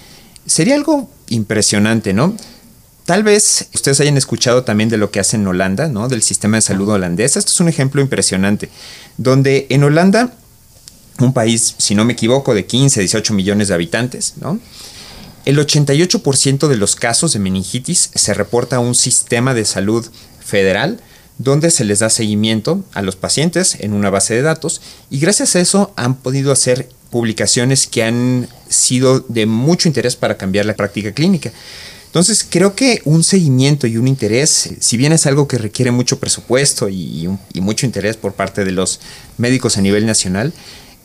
sería 0.45 0.75
algo 0.75 1.09
impresionante, 1.29 2.13
¿no? 2.13 2.35
Tal 3.11 3.23
vez 3.23 3.67
ustedes 3.73 3.99
hayan 3.99 4.15
escuchado 4.15 4.63
también 4.63 4.87
de 4.87 4.95
lo 4.95 5.11
que 5.11 5.19
hace 5.19 5.35
en 5.35 5.45
Holanda, 5.45 5.89
¿no? 5.89 6.07
Del 6.07 6.23
sistema 6.23 6.55
de 6.55 6.61
salud 6.61 6.87
holandés. 6.87 7.35
Esto 7.35 7.51
es 7.51 7.59
un 7.59 7.67
ejemplo 7.67 8.01
impresionante, 8.01 8.69
donde 9.17 9.67
en 9.69 9.83
Holanda, 9.83 10.33
un 11.19 11.33
país, 11.33 11.75
si 11.77 11.93
no 11.93 12.05
me 12.05 12.13
equivoco, 12.13 12.55
de 12.55 12.65
15, 12.65 13.01
18 13.01 13.33
millones 13.33 13.67
de 13.67 13.73
habitantes, 13.73 14.35
¿no? 14.39 14.61
El 15.43 15.59
88% 15.59 16.69
de 16.69 16.77
los 16.77 16.95
casos 16.95 17.33
de 17.33 17.39
meningitis 17.39 18.11
se 18.15 18.33
reporta 18.33 18.77
a 18.77 18.79
un 18.79 18.95
sistema 18.95 19.53
de 19.53 19.65
salud 19.65 20.07
federal 20.39 21.01
donde 21.37 21.69
se 21.69 21.83
les 21.83 21.99
da 21.99 22.09
seguimiento 22.09 22.85
a 22.93 23.01
los 23.01 23.17
pacientes 23.17 23.75
en 23.81 23.91
una 23.91 24.09
base 24.09 24.35
de 24.35 24.41
datos 24.41 24.79
y 25.09 25.19
gracias 25.19 25.57
a 25.57 25.59
eso 25.59 25.91
han 25.97 26.15
podido 26.15 26.53
hacer 26.53 26.87
publicaciones 27.09 27.87
que 27.87 28.05
han 28.05 28.47
sido 28.69 29.19
de 29.19 29.47
mucho 29.47 29.89
interés 29.89 30.15
para 30.15 30.37
cambiar 30.37 30.65
la 30.65 30.77
práctica 30.77 31.11
clínica. 31.11 31.51
Entonces 32.11 32.45
creo 32.47 32.75
que 32.75 33.01
un 33.05 33.23
seguimiento 33.23 33.87
y 33.87 33.95
un 33.95 34.05
interés, 34.05 34.73
si 34.81 34.97
bien 34.97 35.13
es 35.13 35.25
algo 35.27 35.47
que 35.47 35.57
requiere 35.57 35.91
mucho 35.91 36.19
presupuesto 36.19 36.89
y, 36.89 37.29
mucho 37.55 37.85
interés 37.85 38.17
por 38.17 38.33
parte 38.33 38.65
de 38.65 38.73
los 38.73 38.99
médicos 39.37 39.77
a 39.77 39.81
nivel 39.81 40.05
nacional, 40.05 40.51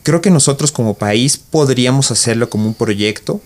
creo 0.03 0.19
que 0.19 0.29
nosotros 0.31 0.73
como 0.73 0.95
país 0.95 1.37
podríamos 1.37 2.11
hacerlo 2.11 2.49
como 2.49 2.67
un 2.67 2.73
proyecto 2.73 3.39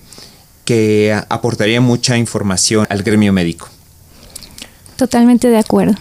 que 0.66 1.16
aportaría 1.30 1.82
mucha 1.82 2.18
información 2.18 2.88
al 2.90 3.04
gremio 3.04 3.32
médico. 3.32 3.70
Totalmente 4.96 5.48
de 5.48 5.60
acuerdo. 5.60 5.94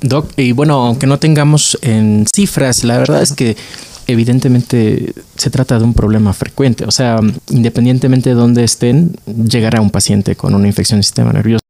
Doc, 0.00 0.32
y 0.38 0.52
bueno, 0.52 0.86
aunque 0.86 1.06
no 1.06 1.18
tengamos 1.18 1.76
en 1.82 2.24
cifras, 2.34 2.82
la 2.82 2.96
verdad 2.96 3.22
es 3.22 3.32
que 3.32 3.58
evidentemente 4.06 5.14
se 5.36 5.50
trata 5.50 5.78
de 5.78 5.84
un 5.84 5.94
problema 5.94 6.32
frecuente. 6.32 6.84
O 6.84 6.90
sea, 6.90 7.18
independientemente 7.50 8.30
de 8.30 8.36
dónde 8.36 8.64
estén, 8.64 9.16
llegará 9.26 9.80
un 9.80 9.90
paciente 9.90 10.36
con 10.36 10.54
una 10.54 10.66
infección 10.66 10.98
del 10.98 11.04
sistema 11.04 11.32
nervioso. 11.32 11.60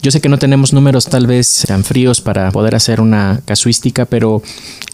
Yo 0.00 0.12
sé 0.12 0.20
que 0.20 0.28
no 0.28 0.38
tenemos 0.38 0.72
números 0.72 1.06
tal 1.06 1.26
vez 1.26 1.64
tan 1.66 1.82
fríos 1.82 2.20
para 2.20 2.52
poder 2.52 2.76
hacer 2.76 3.00
una 3.00 3.40
casuística, 3.44 4.04
pero 4.04 4.42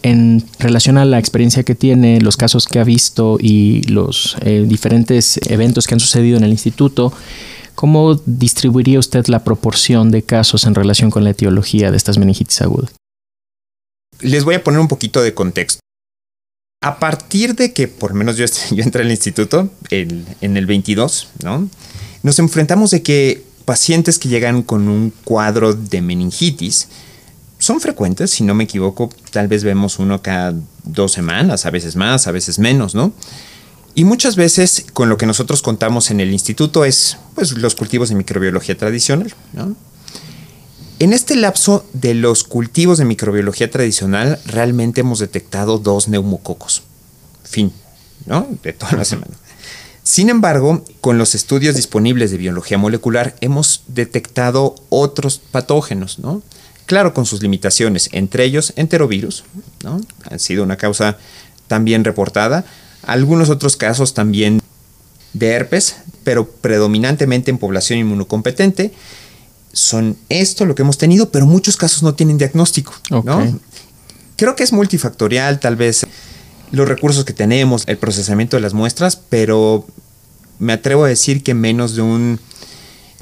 en 0.01 0.43
relación 0.57 0.97
a 0.97 1.05
la 1.05 1.19
experiencia 1.19 1.61
que 1.61 1.75
tiene, 1.75 2.19
los 2.21 2.37
casos 2.37 2.65
que 2.65 2.79
ha 2.79 2.83
visto 2.83 3.37
y 3.39 3.83
los 3.83 4.35
eh, 4.41 4.65
diferentes 4.67 5.39
eventos 5.47 5.85
que 5.85 5.93
han 5.93 5.99
sucedido 5.99 6.37
en 6.37 6.43
el 6.43 6.51
instituto, 6.51 7.13
¿Cómo 7.75 8.15
distribuiría 8.25 8.99
usted 8.99 9.27
la 9.27 9.43
proporción 9.43 10.09
de 10.09 10.23
casos 10.23 10.63
en 10.63 10.75
relación 10.75 11.11
con 11.11 11.25
la 11.25 11.31
etiología 11.31 11.91
de 11.91 11.97
estas 11.97 12.17
meningitis 12.17 12.61
agudas? 12.61 12.93
Les 14.21 14.45
voy 14.45 14.55
a 14.55 14.63
poner 14.63 14.79
un 14.79 14.87
poquito 14.87 15.21
de 15.21 15.33
contexto. 15.33 15.81
A 16.81 16.99
partir 16.99 17.55
de 17.55 17.73
que, 17.73 17.87
por 17.87 18.11
lo 18.11 18.17
menos 18.17 18.37
yo, 18.37 18.45
entré 18.77 19.03
al 19.03 19.11
instituto 19.11 19.69
en 19.89 20.57
el 20.57 20.65
22, 20.65 21.29
¿no? 21.43 21.69
Nos 22.23 22.39
enfrentamos 22.39 22.91
de 22.91 23.03
que 23.03 23.43
pacientes 23.65 24.19
que 24.19 24.29
llegan 24.29 24.63
con 24.63 24.87
un 24.87 25.11
cuadro 25.23 25.73
de 25.73 26.01
meningitis 26.01 26.87
son 27.59 27.79
frecuentes, 27.79 28.31
si 28.31 28.43
no 28.43 28.53
me 28.53 28.65
equivoco, 28.65 29.09
tal 29.31 29.47
vez 29.47 29.63
vemos 29.63 29.99
uno 29.99 30.21
cada 30.21 30.53
dos 30.83 31.11
semanas, 31.11 31.65
a 31.65 31.71
veces 31.71 31.95
más, 31.95 32.27
a 32.27 32.31
veces 32.31 32.59
menos, 32.59 32.95
¿no? 32.95 33.13
Y 33.95 34.03
muchas 34.03 34.35
veces 34.35 34.85
con 34.93 35.07
lo 35.07 35.17
que 35.17 35.25
nosotros 35.25 35.61
contamos 35.61 36.11
en 36.11 36.19
el 36.19 36.31
instituto 36.31 36.83
es 36.83 37.17
pues, 37.33 37.53
los 37.53 37.75
cultivos 37.75 38.09
de 38.09 38.15
microbiología 38.15 38.77
tradicional. 38.77 39.33
En 40.97 41.11
este 41.11 41.35
lapso 41.35 41.85
de 41.91 42.13
los 42.13 42.45
cultivos 42.45 42.97
de 42.97 43.05
microbiología 43.05 43.69
tradicional 43.69 44.39
realmente 44.45 45.01
hemos 45.01 45.19
detectado 45.19 45.77
dos 45.77 46.07
neumococos. 46.07 46.83
Fin, 47.43 47.73
¿no? 48.25 48.47
De 48.63 48.71
toda 48.71 48.93
la 48.93 49.03
semana. 49.03 49.33
Sin 50.03 50.29
embargo, 50.29 50.85
con 51.01 51.17
los 51.17 51.35
estudios 51.35 51.75
disponibles 51.75 52.31
de 52.31 52.37
biología 52.37 52.77
molecular 52.77 53.35
hemos 53.41 53.83
detectado 53.87 54.75
otros 54.89 55.39
patógenos, 55.39 56.19
¿no? 56.19 56.41
Claro, 56.85 57.13
con 57.13 57.25
sus 57.25 57.41
limitaciones, 57.41 58.09
entre 58.13 58.45
ellos 58.45 58.71
enterovirus, 58.77 59.43
¿no? 59.83 59.99
Han 60.29 60.39
sido 60.39 60.63
una 60.63 60.77
causa 60.77 61.17
también 61.67 62.05
reportada, 62.05 62.63
algunos 63.01 63.49
otros 63.49 63.75
casos 63.75 64.13
también 64.13 64.61
de 65.33 65.49
herpes, 65.49 65.97
pero 66.23 66.47
predominantemente 66.47 67.51
en 67.51 67.57
población 67.57 67.99
inmunocompetente. 67.99 68.93
Son 69.75 70.15
esto 70.29 70.65
lo 70.65 70.73
que 70.73 70.83
hemos 70.83 70.97
tenido, 70.97 71.31
pero 71.31 71.45
muchos 71.45 71.75
casos 71.75 72.01
no 72.01 72.15
tienen 72.15 72.37
diagnóstico. 72.37 72.93
Creo 74.37 74.55
que 74.55 74.63
es 74.63 74.71
multifactorial, 74.71 75.59
tal 75.59 75.75
vez 75.75 76.07
los 76.71 76.87
recursos 76.87 77.25
que 77.25 77.33
tenemos, 77.33 77.83
el 77.87 77.97
procesamiento 77.97 78.55
de 78.55 78.61
las 78.61 78.73
muestras, 78.73 79.17
pero 79.17 79.85
me 80.59 80.71
atrevo 80.71 81.03
a 81.03 81.09
decir 81.09 81.43
que 81.43 81.53
menos 81.53 81.95
de 81.95 82.01
un 82.01 82.39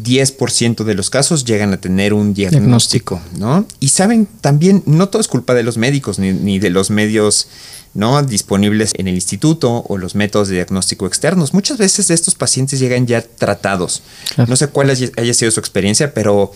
10% 0.02 0.84
de 0.84 0.96
los 0.96 1.10
casos 1.10 1.46
llegan 1.46 1.74
a 1.74 1.78
tener 1.78 2.14
un 2.14 2.34
diagnóstico, 2.34 3.22
¿no? 3.38 3.66
Y 3.80 3.90
saben, 3.90 4.28
también 4.42 4.84
no 4.86 5.10
todo 5.10 5.22
es 5.22 5.28
culpa 5.28 5.54
de 5.54 5.64
los 5.64 5.78
médicos 5.78 6.20
ni 6.20 6.60
de 6.60 6.70
los 6.70 6.90
medios 6.90 7.48
¿no? 7.94 8.22
disponibles 8.24 8.94
en 8.98 9.08
el 9.08 9.16
instituto 9.16 9.86
o 9.88 9.98
los 9.98 10.16
métodos 10.16 10.48
de 10.48 10.56
diagnóstico 10.56 11.06
externos. 11.06 11.54
Muchas 11.54 11.78
veces 11.78 12.10
estos 12.10 12.36
pacientes 12.36 12.80
llegan 12.80 13.06
ya 13.06 13.22
tratados. 13.22 14.02
No 14.48 14.56
sé 14.56 14.68
cuál 14.68 14.90
haya 14.90 15.34
sido 15.34 15.52
su 15.52 15.60
experiencia, 15.60 16.14
pero 16.14 16.52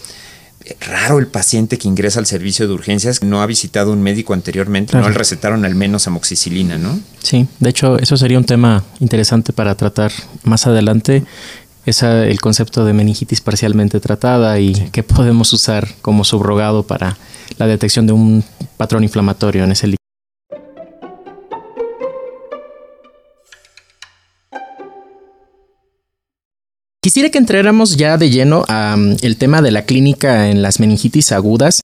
eh, 0.66 0.76
raro 0.82 1.20
el 1.20 1.28
paciente 1.28 1.78
que 1.78 1.88
ingresa 1.88 2.20
al 2.20 2.26
servicio 2.26 2.68
de 2.68 2.74
urgencias 2.74 3.22
no 3.22 3.42
ha 3.42 3.46
visitado 3.46 3.94
un 3.94 4.02
médico 4.02 4.34
anteriormente, 4.34 4.98
no 4.98 5.08
le 5.08 5.16
recetaron 5.16 5.64
al 5.66 5.76
menos 5.76 6.08
amoxicilina, 6.08 6.78
¿no? 6.78 7.00
Sí, 7.22 7.48
de 7.60 7.70
hecho 7.70 8.00
eso 8.00 8.18
sería 8.18 8.38
un 8.40 8.46
tema 8.46 8.84
interesante 9.00 9.54
para 9.54 9.76
tratar 9.76 10.12
más 10.44 10.66
adelante. 10.66 11.24
Es 11.88 12.04
el 12.04 12.42
concepto 12.42 12.84
de 12.84 12.92
meningitis 12.92 13.40
parcialmente 13.40 14.02
tratada 14.02 14.60
y 14.60 14.74
qué 14.92 15.04
podemos 15.04 15.54
usar 15.54 15.88
como 16.02 16.26
subrogado 16.26 16.84
para 16.84 17.18
la 17.58 17.66
detección 17.66 18.06
de 18.06 18.12
un 18.12 18.44
patrón 18.76 19.04
inflamatorio 19.04 19.64
en 19.64 19.72
ese 19.72 19.88
líquido. 19.88 19.98
Quisiera 27.02 27.30
que 27.30 27.38
entráramos 27.38 27.96
ya 27.96 28.18
de 28.18 28.32
lleno 28.32 28.66
al 28.68 29.16
mm, 29.16 29.36
tema 29.38 29.62
de 29.62 29.72
la 29.72 29.84
clínica 29.84 30.50
en 30.50 30.62
las 30.62 30.82
meningitis 30.82 31.32
agudas. 31.32 31.80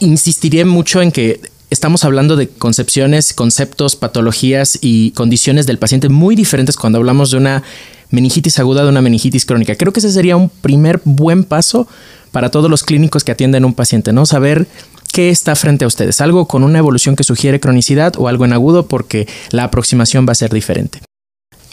Insistiré 0.00 0.66
mucho 0.66 1.00
en 1.00 1.12
que 1.12 1.40
estamos 1.70 2.04
hablando 2.04 2.36
de 2.36 2.48
concepciones, 2.48 3.32
conceptos, 3.32 3.96
patologías 3.96 4.78
y 4.80 5.12
condiciones 5.12 5.66
del 5.66 5.78
paciente 5.78 6.08
muy 6.08 6.34
diferentes 6.36 6.76
cuando 6.76 6.98
hablamos 6.98 7.30
de 7.30 7.38
una 7.38 7.62
meningitis 8.10 8.58
aguda, 8.58 8.82
de 8.82 8.88
una 8.88 9.00
meningitis 9.00 9.46
crónica. 9.46 9.76
Creo 9.76 9.92
que 9.92 10.00
ese 10.00 10.10
sería 10.10 10.36
un 10.36 10.48
primer 10.48 11.00
buen 11.04 11.44
paso 11.44 11.86
para 12.32 12.50
todos 12.50 12.70
los 12.70 12.82
clínicos 12.82 13.24
que 13.24 13.32
atienden 13.32 13.64
a 13.64 13.66
un 13.66 13.74
paciente, 13.74 14.12
¿no? 14.12 14.26
Saber 14.26 14.66
qué 15.12 15.30
está 15.30 15.56
frente 15.56 15.84
a 15.84 15.88
ustedes, 15.88 16.20
algo 16.20 16.46
con 16.46 16.62
una 16.62 16.78
evolución 16.78 17.16
que 17.16 17.24
sugiere 17.24 17.60
cronicidad 17.60 18.14
o 18.16 18.28
algo 18.28 18.44
en 18.44 18.52
agudo 18.52 18.86
porque 18.86 19.26
la 19.50 19.64
aproximación 19.64 20.26
va 20.28 20.32
a 20.32 20.36
ser 20.36 20.52
diferente. 20.52 21.00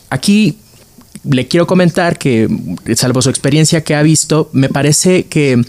Aquí 0.10 0.58
le 1.24 1.48
quiero 1.48 1.68
comentar 1.68 2.18
que, 2.18 2.48
salvo 2.96 3.22
su 3.22 3.30
experiencia 3.30 3.84
que 3.84 3.96
ha 3.96 4.01
visto, 4.01 4.50
me 4.54 4.70
parece 4.70 5.25
que 5.25 5.62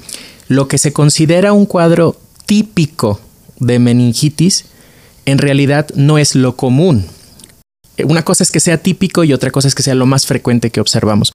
lo 0.48 0.68
que 0.68 0.78
se 0.78 0.92
considera 0.92 1.52
un 1.52 1.66
cuadro 1.66 2.16
típico 2.46 3.20
de 3.58 3.78
meningitis 3.78 4.66
en 5.24 5.38
realidad 5.38 5.88
no 5.94 6.18
es 6.18 6.34
lo 6.34 6.56
común. 6.56 7.06
Una 8.04 8.24
cosa 8.24 8.42
es 8.42 8.50
que 8.50 8.60
sea 8.60 8.78
típico 8.78 9.24
y 9.24 9.32
otra 9.32 9.50
cosa 9.50 9.68
es 9.68 9.74
que 9.74 9.82
sea 9.82 9.94
lo 9.94 10.06
más 10.06 10.26
frecuente 10.26 10.70
que 10.70 10.80
observamos. 10.80 11.32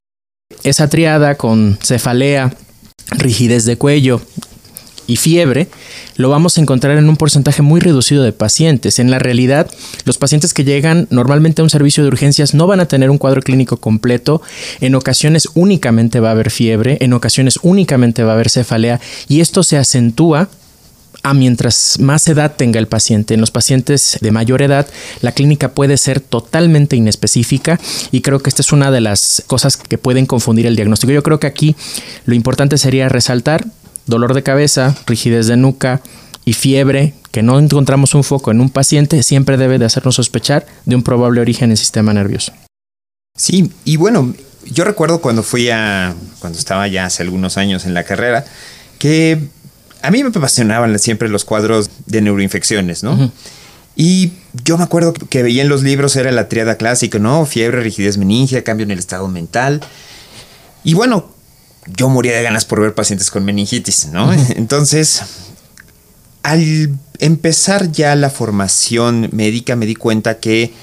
Esa 0.64 0.88
triada 0.88 1.36
con 1.36 1.78
cefalea, 1.82 2.56
rigidez 3.18 3.66
de 3.66 3.78
cuello, 3.78 4.22
y 5.08 5.18
fiebre, 5.18 5.68
lo 6.16 6.30
vamos 6.30 6.58
a 6.58 6.62
encontrar 6.62 6.98
en 6.98 7.10
un 7.10 7.18
porcentaje 7.18 7.62
muy 7.62 7.82
reducido 7.82 8.24
de 8.24 8.32
pacientes. 8.32 9.00
En 9.00 9.12
la 9.12 9.20
realidad, 9.20 9.70
los 10.06 10.18
pacientes 10.18 10.54
que 10.54 10.64
llegan 10.64 11.08
normalmente 11.10 11.62
a 11.62 11.64
un 11.64 11.70
servicio 11.70 12.04
de 12.04 12.10
urgencias 12.10 12.54
no 12.54 12.68
van 12.68 12.80
a 12.80 12.88
tener 12.88 13.10
un 13.10 13.18
cuadro 13.18 13.42
clínico 13.42 13.78
completo. 13.78 14.42
En 14.80 14.96
ocasiones 14.96 15.50
únicamente 15.54 16.20
va 16.20 16.30
a 16.30 16.32
haber 16.32 16.52
fiebre, 16.52 16.98
en 17.02 17.14
ocasiones 17.14 17.60
únicamente 17.64 18.24
va 18.24 18.32
a 18.32 18.36
haber 18.36 18.50
cefalea 18.50 19.00
y 19.28 19.42
esto 19.42 19.64
se 19.64 19.78
acentúa 19.78 20.50
a 21.24 21.34
mientras 21.34 22.00
más 22.00 22.28
edad 22.28 22.56
tenga 22.56 22.80
el 22.80 22.88
paciente. 22.88 23.34
En 23.34 23.42
los 23.42 23.52
pacientes 23.52 24.18
de 24.22 24.32
mayor 24.32 24.62
edad, 24.62 24.88
la 25.22 25.32
clínica 25.32 25.72
puede 25.74 25.98
ser 25.98 26.20
totalmente 26.20 26.96
inespecífica 26.96 27.80
y 28.12 28.22
creo 28.22 28.40
que 28.40 28.50
esta 28.50 28.62
es 28.62 28.72
una 28.72 28.92
de 28.92 29.02
las 29.02 29.44
cosas 29.48 29.78
que 29.78 29.98
pueden 29.98 30.26
confundir 30.26 30.68
el 30.68 30.76
diagnóstico. 30.76 31.14
Yo 31.14 31.24
creo 31.24 31.40
que 31.40 31.48
aquí 31.48 31.76
lo 32.26 32.36
importante 32.36 32.78
sería 32.78 33.10
resaltar 33.10 33.66
dolor 34.06 34.34
de 34.34 34.44
cabeza, 34.44 34.96
rigidez 35.08 35.48
de 35.48 35.58
nuca 35.58 36.02
y 36.46 36.54
fiebre, 36.54 37.14
que 37.32 37.42
no 37.42 37.58
encontramos 37.58 38.14
un 38.16 38.24
foco 38.24 38.52
en 38.52 38.60
un 38.60 38.70
paciente, 38.70 39.24
siempre 39.24 39.58
debe 39.58 39.80
de 39.80 39.86
hacernos 39.86 40.16
sospechar 40.16 40.68
de 40.86 40.96
un 40.96 41.04
probable 41.04 41.40
origen 41.40 41.66
en 41.66 41.72
el 41.72 41.78
sistema 41.78 42.14
nervioso. 42.14 42.52
Sí, 43.36 43.72
y 43.86 43.96
bueno, 43.96 44.36
yo 44.66 44.84
recuerdo 44.84 45.22
cuando 45.22 45.42
fui 45.42 45.70
a, 45.70 46.14
cuando 46.40 46.60
estaba 46.60 46.88
ya 46.88 47.06
hace 47.06 47.24
algunos 47.24 47.58
años 47.58 47.86
en 47.86 47.94
la 47.94 48.04
carrera, 48.04 48.46
que 49.00 49.40
a 50.04 50.12
mí 50.12 50.22
me 50.22 50.30
apasionaban 50.30 51.00
siempre 51.00 51.30
los 51.30 51.46
cuadros 51.46 51.89
de 52.06 52.22
neuroinfecciones, 52.22 53.04
¿no? 53.04 53.32
Y 53.96 54.34
yo 54.63 54.78
me 54.78 54.84
acuerdo 54.84 55.13
que 55.13 55.44
veía 55.44 55.62
en 55.62 55.70
los 55.70 55.82
libros 55.82 56.16
era 56.18 56.32
la 56.32 56.50
triada 56.50 56.76
clásica, 56.76 57.20
¿no? 57.20 57.46
Fiebre, 57.46 57.82
rigidez 57.82 58.18
meningia, 58.18 58.63
cambio 58.63 58.84
en 58.84 58.92
el 58.92 59.00
estado 59.00 59.30
mental. 59.30 59.82
Y 60.84 60.94
bueno, 60.94 61.32
yo 61.96 62.10
moría 62.10 62.36
de 62.36 62.44
ganas 62.44 62.66
por 62.66 62.82
ver 62.82 62.94
pacientes 62.94 63.32
con 63.32 63.46
meningitis, 63.46 64.08
¿no? 64.08 64.34
Entonces, 64.56 65.22
al 66.44 66.98
empezar 67.20 67.92
ya 67.92 68.13
la 68.18 68.30
formación 68.30 69.30
médica 69.32 69.78
me 69.78 69.86
di 69.86 69.96
cuenta 69.96 70.39
que 70.39 70.74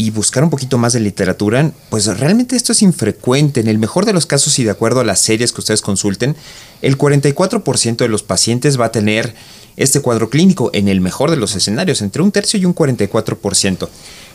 y 0.00 0.08
buscar 0.08 0.42
un 0.42 0.48
poquito 0.48 0.78
más 0.78 0.94
de 0.94 1.00
literatura, 1.00 1.72
pues 1.90 2.06
realmente 2.06 2.56
esto 2.56 2.72
es 2.72 2.80
infrecuente. 2.80 3.60
En 3.60 3.68
el 3.68 3.76
mejor 3.76 4.06
de 4.06 4.14
los 4.14 4.24
casos 4.24 4.58
y 4.58 4.64
de 4.64 4.70
acuerdo 4.70 5.00
a 5.00 5.04
las 5.04 5.20
series 5.20 5.52
que 5.52 5.60
ustedes 5.60 5.82
consulten, 5.82 6.36
el 6.80 6.96
44% 6.96 7.96
de 7.96 8.08
los 8.08 8.22
pacientes 8.22 8.80
va 8.80 8.86
a 8.86 8.92
tener 8.92 9.34
este 9.76 10.00
cuadro 10.00 10.30
clínico 10.30 10.70
en 10.72 10.88
el 10.88 11.02
mejor 11.02 11.30
de 11.30 11.36
los 11.36 11.54
escenarios, 11.54 12.00
entre 12.00 12.22
un 12.22 12.32
tercio 12.32 12.58
y 12.58 12.64
un 12.64 12.74
44%. 12.74 13.88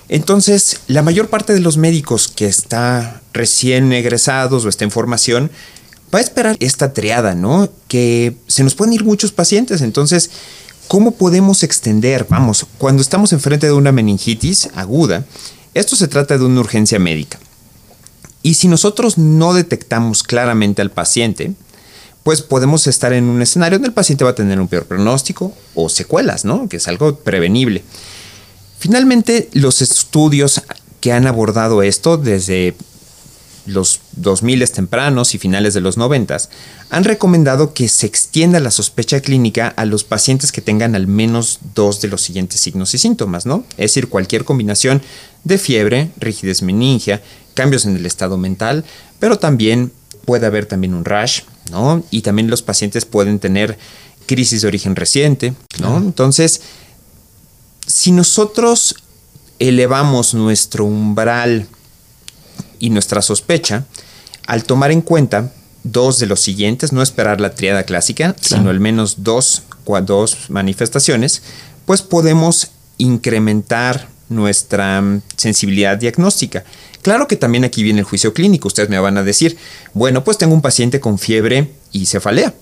Entonces, 0.08 0.82
la 0.86 1.02
mayor 1.02 1.30
parte 1.30 1.56
de 1.56 1.62
los 1.62 1.78
médicos 1.78 2.28
que 2.28 2.46
está 2.46 3.24
recién 3.34 3.92
egresados 3.92 4.66
o 4.66 4.70
está 4.70 4.84
en 4.84 4.92
formación, 4.92 5.50
va 6.14 6.20
a 6.20 6.22
esperar 6.22 6.58
esta 6.60 6.94
triada, 6.94 7.34
¿no? 7.34 7.70
Que 7.88 8.38
se 8.46 8.64
nos 8.64 8.76
pueden 8.76 8.94
ir 8.94 9.04
muchos 9.04 9.32
pacientes, 9.32 9.82
entonces, 9.82 10.30
¿cómo 10.88 11.12
podemos 11.12 11.64
extender? 11.64 12.26
Vamos, 12.30 12.66
cuando 12.78 13.02
estamos 13.02 13.34
enfrente 13.34 13.68
de 13.68 13.74
una 13.74 13.92
meningitis 13.92 14.70
aguda, 14.76 15.26
esto 15.74 15.96
se 15.96 16.08
trata 16.08 16.38
de 16.38 16.46
una 16.46 16.62
urgencia 16.62 17.00
médica. 17.00 17.40
Y 18.42 18.54
si 18.54 18.68
nosotros 18.68 19.18
no 19.18 19.54
detectamos 19.54 20.24
claramente 20.24 20.82
al 20.82 20.92
paciente, 20.92 21.54
pues 22.24 22.42
podemos 22.42 22.88
estar 22.88 23.14
en 23.14 23.26
un 23.26 23.42
escenario 23.42 23.78
donde 23.78 23.90
el 23.90 23.94
paciente 23.94 24.24
va 24.24 24.32
a 24.32 24.36
tener 24.36 24.60
un 24.60 24.68
peor 24.68 24.86
pronóstico 24.86 25.54
o 25.76 25.90
secuelas, 25.90 26.46
¿no? 26.46 26.68
Que 26.70 26.78
es 26.78 26.88
algo 26.88 27.18
prevenible. 27.18 27.84
Finalmente, 28.80 29.50
los 29.54 29.82
estudios 29.82 30.62
que 31.02 31.12
han 31.12 31.28
abordado 31.28 31.84
esto 31.84 32.18
desde 32.18 32.76
los 33.66 34.02
2000 34.14 34.70
tempranos 34.72 35.34
y 35.36 35.38
finales 35.38 35.74
de 35.74 35.82
los 35.82 35.98
90 35.98 36.38
han 36.90 37.04
recomendado 37.04 37.74
que 37.74 37.88
se 37.88 38.06
extienda 38.06 38.60
la 38.60 38.72
sospecha 38.72 39.22
clínica 39.22 39.68
a 39.68 39.86
los 39.86 40.04
pacientes 40.04 40.52
que 40.52 40.62
tengan 40.62 40.96
al 40.96 41.08
menos 41.08 41.60
dos 41.74 42.02
de 42.02 42.08
los 42.08 42.22
siguientes 42.22 42.60
signos 42.60 42.94
y 42.94 42.98
síntomas, 42.98 43.46
¿no? 43.46 43.64
Es 43.72 43.92
decir, 43.92 44.10
cualquier 44.10 44.46
combinación 44.46 45.02
de 45.44 45.58
fiebre, 45.58 46.12
rigidez 46.18 46.62
meningia, 46.62 47.22
cambios 47.54 47.86
en 47.86 47.96
el 47.96 48.06
estado 48.06 48.38
mental, 48.38 48.84
pero 49.20 49.38
también 49.40 49.92
puede 50.26 50.46
haber 50.46 50.66
también 50.66 50.94
un 50.94 51.06
rash, 51.06 51.42
¿no? 51.72 52.04
Y 52.12 52.22
también 52.22 52.50
los 52.50 52.62
pacientes 52.62 53.06
pueden 53.06 53.40
tener 53.40 53.78
crisis 54.26 54.62
de 54.62 54.68
origen 54.68 54.96
reciente, 54.96 55.54
¿no? 55.80 55.98
Entonces, 55.98 56.62
si 57.86 58.12
nosotros 58.12 58.96
elevamos 59.60 60.34
nuestro 60.34 60.86
umbral 60.86 61.68
y 62.80 62.90
nuestra 62.90 63.22
sospecha 63.22 63.86
al 64.48 64.64
tomar 64.64 64.92
en 64.92 65.02
cuenta 65.02 65.52
dos 65.84 66.20
de 66.20 66.26
los 66.26 66.40
siguientes, 66.40 66.92
no 66.92 67.02
esperar 67.02 67.42
la 67.42 67.54
triada 67.54 67.84
clásica, 67.84 68.36
sino 68.40 68.70
al 68.70 68.80
menos 68.80 69.24
dos, 69.24 69.64
dos 70.04 70.50
manifestaciones, 70.50 71.42
pues 71.86 72.02
podemos 72.02 72.72
incrementar 72.98 74.08
nuestra 74.30 75.02
mm, 75.02 75.22
sensibilidad 75.36 75.98
diagnóstica. 75.98 76.64
Claro 77.02 77.28
que 77.28 77.36
también 77.36 77.64
aquí 77.64 77.84
viene 77.84 78.00
el 78.00 78.06
juicio 78.06 78.34
clínico. 78.34 78.68
Ustedes 78.68 78.90
me 78.90 78.98
van 78.98 79.18
a 79.18 79.24
decir, 79.24 79.58
bueno, 79.94 80.24
pues 80.24 80.40
tengo 80.40 80.56
un 80.56 80.62
paciente 80.62 81.00
con 81.00 81.20
fiebre 81.20 81.72
y 81.92 82.08
cefalea. 82.08 82.54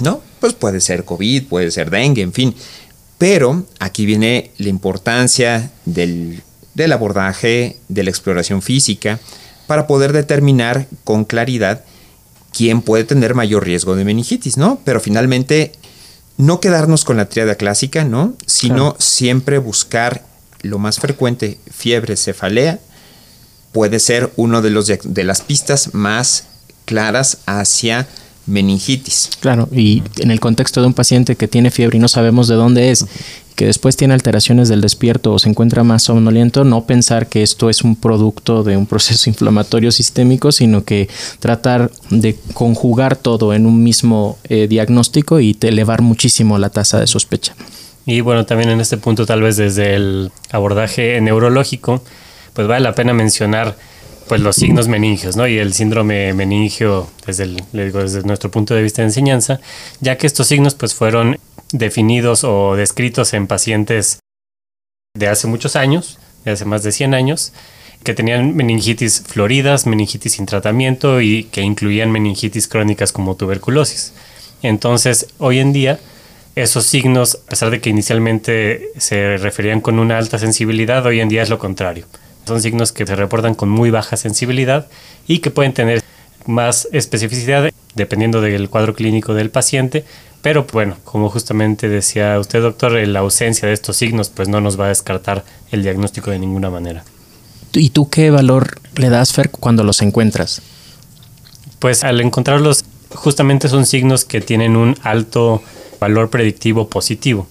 ¿No? 0.00 0.20
Pues 0.38 0.52
puede 0.52 0.80
ser 0.80 1.04
COVID, 1.04 1.44
puede 1.44 1.70
ser 1.70 1.90
dengue, 1.90 2.22
en 2.22 2.32
fin. 2.32 2.54
Pero 3.18 3.64
aquí 3.78 4.04
viene 4.04 4.50
la 4.58 4.68
importancia 4.68 5.70
del, 5.86 6.42
del 6.76 6.92
abordaje, 6.92 7.78
de 7.88 8.04
la 8.04 8.10
exploración 8.10 8.62
física, 8.62 9.18
para 9.66 9.86
poder 9.86 10.12
determinar 10.12 10.86
con 11.04 11.24
claridad 11.24 11.82
quién 12.52 12.82
puede 12.82 13.04
tener 13.04 13.34
mayor 13.34 13.64
riesgo 13.64 13.96
de 13.96 14.04
meningitis, 14.04 14.58
¿no? 14.58 14.78
Pero 14.84 15.00
finalmente 15.00 15.72
no 16.36 16.60
quedarnos 16.60 17.04
con 17.04 17.16
la 17.16 17.28
triada 17.28 17.54
clásica, 17.54 18.04
¿no? 18.04 18.34
Sino 18.44 18.94
siempre 18.98 19.58
buscar 19.58 20.24
lo 20.60 20.78
más 20.78 20.98
frecuente, 21.00 21.58
fiebre, 21.70 22.16
cefalea, 22.16 22.78
puede 23.72 23.98
ser 23.98 24.30
uno 24.36 24.60
de 24.62 24.70
los 24.70 24.86
de 24.86 25.24
las 25.24 25.40
pistas 25.40 25.94
más 25.94 26.44
claras 26.84 27.38
hacia 27.46 28.06
meningitis. 28.46 29.30
Claro, 29.40 29.68
y 29.72 30.02
en 30.18 30.30
el 30.30 30.40
contexto 30.40 30.80
de 30.80 30.86
un 30.88 30.94
paciente 30.94 31.36
que 31.36 31.48
tiene 31.48 31.70
fiebre 31.70 31.96
y 31.96 32.00
no 32.00 32.08
sabemos 32.08 32.48
de 32.48 32.54
dónde 32.54 32.90
es, 32.90 33.06
que 33.56 33.66
después 33.66 33.96
tiene 33.96 34.14
alteraciones 34.14 34.68
del 34.68 34.82
despierto 34.82 35.32
o 35.32 35.38
se 35.38 35.48
encuentra 35.48 35.82
más 35.82 36.04
somnoliento, 36.04 36.62
no 36.62 36.84
pensar 36.84 37.28
que 37.28 37.42
esto 37.42 37.70
es 37.70 37.82
un 37.82 37.96
producto 37.96 38.62
de 38.62 38.76
un 38.76 38.86
proceso 38.86 39.28
inflamatorio 39.30 39.90
sistémico, 39.90 40.52
sino 40.52 40.84
que 40.84 41.08
tratar 41.40 41.90
de 42.10 42.36
conjugar 42.52 43.16
todo 43.16 43.54
en 43.54 43.66
un 43.66 43.82
mismo 43.82 44.38
eh, 44.44 44.68
diagnóstico 44.68 45.40
y 45.40 45.56
elevar 45.62 46.02
muchísimo 46.02 46.58
la 46.58 46.70
tasa 46.70 47.00
de 47.00 47.06
sospecha. 47.06 47.54
Y 48.04 48.20
bueno, 48.20 48.46
también 48.46 48.70
en 48.70 48.80
este 48.80 48.98
punto, 48.98 49.26
tal 49.26 49.42
vez 49.42 49.56
desde 49.56 49.96
el 49.96 50.30
abordaje 50.52 51.20
neurológico, 51.20 52.04
pues 52.52 52.68
vale 52.68 52.80
la 52.80 52.94
pena 52.94 53.12
mencionar 53.12 53.76
pues 54.28 54.40
los 54.40 54.56
signos 54.56 54.88
meningios, 54.88 55.36
¿no? 55.36 55.46
Y 55.46 55.58
el 55.58 55.72
síndrome 55.72 56.32
meningio 56.34 57.08
desde, 57.26 57.56
desde 57.72 58.22
nuestro 58.22 58.50
punto 58.50 58.74
de 58.74 58.82
vista 58.82 59.02
de 59.02 59.08
enseñanza, 59.08 59.60
ya 60.00 60.16
que 60.18 60.26
estos 60.26 60.46
signos 60.46 60.74
pues 60.74 60.94
fueron 60.94 61.38
definidos 61.72 62.44
o 62.44 62.76
descritos 62.76 63.34
en 63.34 63.46
pacientes 63.46 64.20
de 65.14 65.28
hace 65.28 65.46
muchos 65.46 65.76
años, 65.76 66.18
de 66.44 66.52
hace 66.52 66.64
más 66.64 66.82
de 66.82 66.92
100 66.92 67.14
años, 67.14 67.52
que 68.04 68.14
tenían 68.14 68.54
meningitis 68.54 69.22
floridas, 69.26 69.86
meningitis 69.86 70.34
sin 70.34 70.46
tratamiento 70.46 71.20
y 71.20 71.44
que 71.44 71.62
incluían 71.62 72.12
meningitis 72.12 72.68
crónicas 72.68 73.12
como 73.12 73.36
tuberculosis. 73.36 74.12
Entonces, 74.62 75.28
hoy 75.38 75.58
en 75.58 75.72
día, 75.72 75.98
esos 76.54 76.86
signos, 76.86 77.40
a 77.46 77.50
pesar 77.50 77.70
de 77.70 77.80
que 77.80 77.90
inicialmente 77.90 78.90
se 78.96 79.36
referían 79.38 79.80
con 79.80 79.98
una 79.98 80.18
alta 80.18 80.38
sensibilidad, 80.38 81.04
hoy 81.04 81.20
en 81.20 81.28
día 81.28 81.42
es 81.42 81.50
lo 81.50 81.58
contrario 81.58 82.06
son 82.46 82.62
signos 82.62 82.92
que 82.92 83.06
se 83.06 83.16
reportan 83.16 83.54
con 83.54 83.68
muy 83.68 83.90
baja 83.90 84.16
sensibilidad 84.16 84.86
y 85.26 85.40
que 85.40 85.50
pueden 85.50 85.72
tener 85.72 86.02
más 86.46 86.88
especificidad 86.92 87.70
dependiendo 87.94 88.40
del 88.40 88.70
cuadro 88.70 88.94
clínico 88.94 89.34
del 89.34 89.50
paciente, 89.50 90.04
pero 90.46 90.64
bueno, 90.72 90.96
como 91.02 91.28
justamente 91.28 91.88
decía 91.88 92.38
usted, 92.38 92.62
doctor, 92.62 92.92
la 92.92 93.18
ausencia 93.18 93.66
de 93.66 93.74
estos 93.74 93.96
signos 93.96 94.28
pues 94.28 94.46
no 94.46 94.60
nos 94.60 94.78
va 94.78 94.84
a 94.84 94.88
descartar 94.90 95.44
el 95.72 95.82
diagnóstico 95.82 96.30
de 96.30 96.38
ninguna 96.38 96.70
manera. 96.70 97.02
¿Y 97.72 97.90
tú 97.90 98.08
qué 98.08 98.30
valor 98.30 98.78
le 98.94 99.10
das, 99.10 99.32
Fer, 99.32 99.50
cuando 99.50 99.82
los 99.82 100.02
encuentras? 100.02 100.62
Pues 101.80 102.04
al 102.04 102.20
encontrarlos, 102.20 102.84
justamente 103.12 103.68
son 103.68 103.86
signos 103.86 104.24
que 104.24 104.40
tienen 104.40 104.76
un 104.76 104.96
alto 105.02 105.64
valor 105.98 106.30
predictivo 106.30 106.88
positivo. 106.88 107.48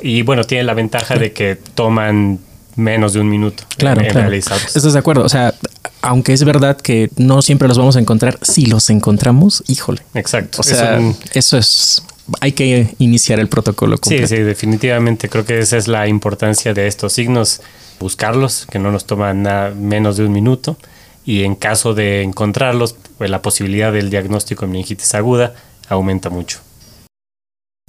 Y 0.00 0.22
bueno, 0.22 0.44
tiene 0.44 0.62
la 0.62 0.74
ventaja 0.74 1.16
de 1.16 1.32
que 1.32 1.56
toman 1.56 2.38
menos 2.76 3.12
de 3.12 3.18
un 3.18 3.28
minuto. 3.28 3.64
Claro, 3.76 4.02
claro. 4.08 4.32
¿Estás 4.32 4.92
de 4.92 4.98
acuerdo? 5.00 5.24
O 5.24 5.28
sea, 5.28 5.52
aunque 6.00 6.32
es 6.32 6.44
verdad 6.44 6.76
que 6.76 7.10
no 7.16 7.42
siempre 7.42 7.66
los 7.66 7.76
vamos 7.76 7.96
a 7.96 7.98
encontrar, 7.98 8.38
si 8.40 8.66
los 8.66 8.88
encontramos, 8.88 9.64
híjole. 9.66 10.02
Exacto. 10.14 10.60
O 10.60 10.62
sea, 10.62 11.00
eso 11.32 11.58
es 11.58 12.04
hay 12.40 12.52
que 12.52 12.94
iniciar 12.98 13.40
el 13.40 13.48
protocolo. 13.48 13.96
Sí, 14.02 14.26
sí, 14.26 14.36
definitivamente. 14.36 15.28
Creo 15.28 15.44
que 15.44 15.58
esa 15.58 15.76
es 15.76 15.88
la 15.88 16.06
importancia 16.08 16.74
de 16.74 16.86
estos 16.86 17.12
signos, 17.12 17.62
buscarlos, 17.98 18.66
que 18.70 18.78
no 18.78 18.90
nos 18.92 19.06
toman 19.06 19.42
nada 19.42 19.70
menos 19.70 20.16
de 20.16 20.24
un 20.24 20.32
minuto. 20.32 20.76
Y 21.24 21.44
en 21.44 21.54
caso 21.54 21.94
de 21.94 22.22
encontrarlos, 22.22 22.96
pues 23.18 23.30
la 23.30 23.42
posibilidad 23.42 23.92
del 23.92 24.10
diagnóstico 24.10 24.66
de 24.66 24.72
meningitis 24.72 25.14
aguda 25.14 25.54
aumenta 25.88 26.30
mucho. 26.30 26.60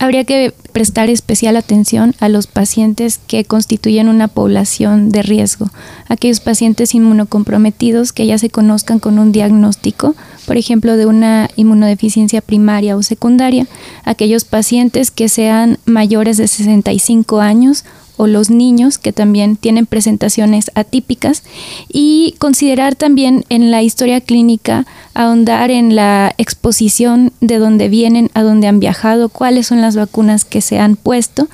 Habría 0.01 0.23
que 0.23 0.51
prestar 0.73 1.11
especial 1.11 1.55
atención 1.55 2.15
a 2.19 2.27
los 2.27 2.47
pacientes 2.47 3.19
que 3.19 3.45
constituyen 3.45 4.09
una 4.09 4.27
población 4.27 5.11
de 5.11 5.21
riesgo, 5.21 5.69
aquellos 6.07 6.39
pacientes 6.39 6.95
inmunocomprometidos 6.95 8.11
que 8.11 8.25
ya 8.25 8.39
se 8.39 8.49
conozcan 8.49 8.97
con 8.97 9.19
un 9.19 9.31
diagnóstico, 9.31 10.15
por 10.47 10.57
ejemplo, 10.57 10.97
de 10.97 11.05
una 11.05 11.51
inmunodeficiencia 11.55 12.41
primaria 12.41 12.97
o 12.97 13.03
secundaria, 13.03 13.67
aquellos 14.03 14.43
pacientes 14.43 15.11
que 15.11 15.29
sean 15.29 15.77
mayores 15.85 16.37
de 16.37 16.47
65 16.47 17.39
años 17.39 17.85
o 18.17 18.27
los 18.27 18.49
niños 18.49 18.97
que 18.97 19.13
también 19.13 19.55
tienen 19.55 19.85
presentaciones 19.85 20.71
atípicas 20.75 21.43
y 21.89 22.35
considerar 22.39 22.95
también 22.95 23.45
en 23.49 23.71
la 23.71 23.81
historia 23.81 24.21
clínica 24.21 24.85
ahondar 25.13 25.71
en 25.71 25.95
la 25.95 26.33
exposición 26.37 27.33
de 27.41 27.57
dónde 27.57 27.89
vienen, 27.89 28.29
a 28.33 28.43
dónde 28.43 28.67
han 28.67 28.79
viajado, 28.79 29.29
cuáles 29.29 29.67
son 29.67 29.81
las 29.81 29.95
vacunas 29.95 30.45
que 30.45 30.61
se 30.61 30.79
han 30.79 30.95
puesto 30.95 31.49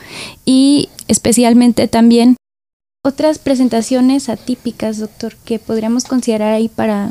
y 0.46 0.89
especialmente 1.08 1.88
también 1.88 2.36
otras 3.04 3.39
presentaciones 3.39 4.28
atípicas, 4.28 4.98
doctor, 4.98 5.36
que 5.46 5.60
podríamos 5.60 6.04
considerar 6.04 6.54
ahí 6.54 6.67
para 6.67 7.10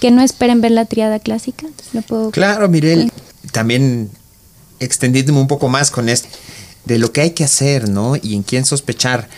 que 0.00 0.10
no 0.10 0.20
esperen 0.20 0.60
ver 0.60 0.72
la 0.72 0.84
triada 0.84 1.18
clásica. 1.18 1.66
Claro, 2.32 2.68
Mirel, 2.68 3.10
también 3.52 4.10
extendiéndome 4.80 5.40
un 5.40 5.46
poco 5.46 5.68
más 5.68 5.90
con 5.90 6.08
esto 6.08 6.28
de 6.84 6.98
lo 6.98 7.12
que 7.12 7.20
hay 7.20 7.30
que 7.30 7.44
hacer, 7.44 7.88
¿no? 7.88 8.16
Y 8.16 8.34
en 8.34 8.42
quién 8.42 8.64
sospechar. 8.64 9.28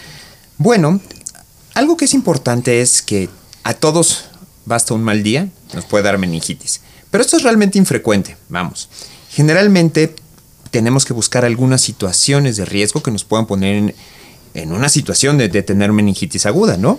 Bueno, 0.59 1.00
algo 1.74 1.96
que 1.96 2.04
es 2.04 2.14
importante 2.14 2.80
es 2.80 3.02
que 3.02 3.28
a 3.64 3.74
todos 3.74 4.26
basta 4.66 4.94
un 4.94 5.02
mal 5.02 5.22
día, 5.22 5.48
nos 5.74 5.85
puede 5.85 6.04
dar 6.04 6.18
meningitis. 6.18 6.80
Pero 7.11 7.22
esto 7.22 7.37
es 7.37 7.42
realmente 7.42 7.78
infrecuente, 7.78 8.37
vamos. 8.48 8.88
Generalmente 9.30 10.14
tenemos 10.70 11.04
que 11.04 11.12
buscar 11.12 11.44
algunas 11.44 11.80
situaciones 11.80 12.57
de 12.57 12.64
riesgo 12.64 13.02
que 13.02 13.11
nos 13.11 13.24
puedan 13.24 13.46
poner 13.46 13.94
en, 14.54 14.72
una 14.72 14.88
situación 14.88 15.38
de, 15.38 15.48
tener 15.62 15.92
meningitis 15.92 16.46
aguda, 16.46 16.76
¿no? 16.76 16.98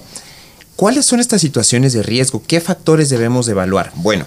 ¿Cuáles 0.76 1.06
son 1.06 1.20
estas 1.20 1.42
situaciones 1.42 1.94
de 1.94 2.04
riesgo? 2.04 2.44
¿Qué 2.46 2.60
factores 2.60 3.10
debemos 3.10 3.48
evaluar? 3.48 3.92
Bueno, 3.96 4.26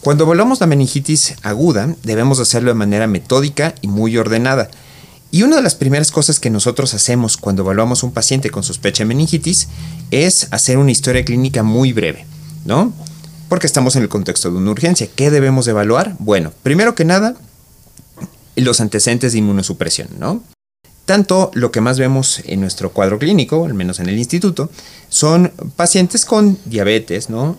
cuando 0.00 0.24
evaluamos 0.24 0.60
la 0.60 0.66
meningitis 0.66 1.34
aguda, 1.42 1.94
debemos 2.02 2.38
hacerlo 2.38 2.70
de 2.70 2.74
manera 2.74 3.06
metódica 3.06 3.74
y 3.80 3.88
muy 3.88 4.16
ordenada. 4.16 4.70
Y 5.36 5.42
una 5.42 5.56
de 5.56 5.62
las 5.62 5.74
primeras 5.74 6.10
cosas 6.12 6.40
que 6.40 6.48
nosotros 6.48 6.94
hacemos 6.94 7.36
cuando 7.36 7.60
evaluamos 7.60 8.02
un 8.02 8.10
paciente 8.10 8.48
con 8.48 8.62
sospecha 8.62 9.04
de 9.04 9.08
meningitis 9.08 9.68
es 10.10 10.48
hacer 10.50 10.78
una 10.78 10.90
historia 10.90 11.26
clínica 11.26 11.62
muy 11.62 11.92
breve, 11.92 12.24
¿no? 12.64 12.94
Porque 13.50 13.66
estamos 13.66 13.96
en 13.96 14.02
el 14.02 14.08
contexto 14.08 14.50
de 14.50 14.56
una 14.56 14.70
urgencia. 14.70 15.10
¿Qué 15.14 15.30
debemos 15.30 15.68
evaluar? 15.68 16.16
Bueno, 16.20 16.54
primero 16.62 16.94
que 16.94 17.04
nada, 17.04 17.34
los 18.56 18.80
antecedentes 18.80 19.32
de 19.32 19.40
inmunosupresión, 19.40 20.08
¿no? 20.18 20.42
Tanto 21.04 21.50
lo 21.52 21.70
que 21.70 21.82
más 21.82 21.98
vemos 21.98 22.40
en 22.46 22.62
nuestro 22.62 22.92
cuadro 22.92 23.18
clínico, 23.18 23.66
al 23.66 23.74
menos 23.74 24.00
en 24.00 24.08
el 24.08 24.16
instituto, 24.16 24.70
son 25.10 25.52
pacientes 25.76 26.24
con 26.24 26.56
diabetes, 26.64 27.28
¿no? 27.28 27.58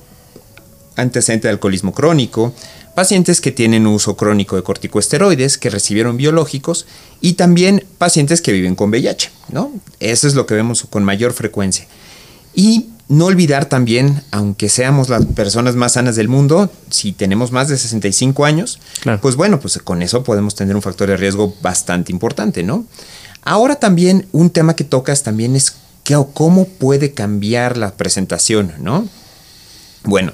Antecedente 0.95 1.47
de 1.47 1.51
alcoholismo 1.51 1.93
crónico, 1.93 2.55
pacientes 2.97 3.41
que 3.41 3.51
tienen 3.51 3.85
uso 3.85 4.17
crónico 4.17 4.55
de 4.55 4.63
corticosteroides, 4.63 5.59
que 5.59 5.69
recibieron 5.69 6.17
biológicos 6.17 6.87
y 7.21 7.33
también 7.33 7.85
pacientes 7.99 8.41
que 8.41 8.51
viven 8.51 8.73
con 8.73 8.89
VIH, 8.89 9.29
¿no? 9.49 9.71
Eso 9.99 10.27
es 10.27 10.33
lo 10.33 10.47
que 10.47 10.55
vemos 10.55 10.87
con 10.89 11.03
mayor 11.03 11.33
frecuencia. 11.33 11.85
Y 12.55 12.89
no 13.07 13.25
olvidar 13.25 13.65
también, 13.65 14.23
aunque 14.31 14.67
seamos 14.67 15.09
las 15.09 15.27
personas 15.27 15.75
más 15.75 15.91
sanas 15.93 16.15
del 16.15 16.27
mundo, 16.27 16.71
si 16.89 17.11
tenemos 17.11 17.51
más 17.51 17.67
de 17.67 17.77
65 17.77 18.45
años, 18.45 18.79
pues 19.21 19.35
bueno, 19.35 19.59
pues 19.59 19.77
con 19.77 20.01
eso 20.01 20.23
podemos 20.23 20.55
tener 20.55 20.75
un 20.75 20.81
factor 20.81 21.07
de 21.07 21.17
riesgo 21.17 21.53
bastante 21.61 22.11
importante, 22.11 22.63
¿no? 22.63 22.83
Ahora 23.43 23.75
también 23.75 24.25
un 24.31 24.49
tema 24.49 24.75
que 24.75 24.85
tocas 24.85 25.21
también 25.21 25.55
es 25.55 25.75
cómo 26.33 26.65
puede 26.65 27.13
cambiar 27.13 27.77
la 27.77 27.91
presentación, 27.91 28.73
¿no? 28.79 29.07
Bueno, 30.03 30.33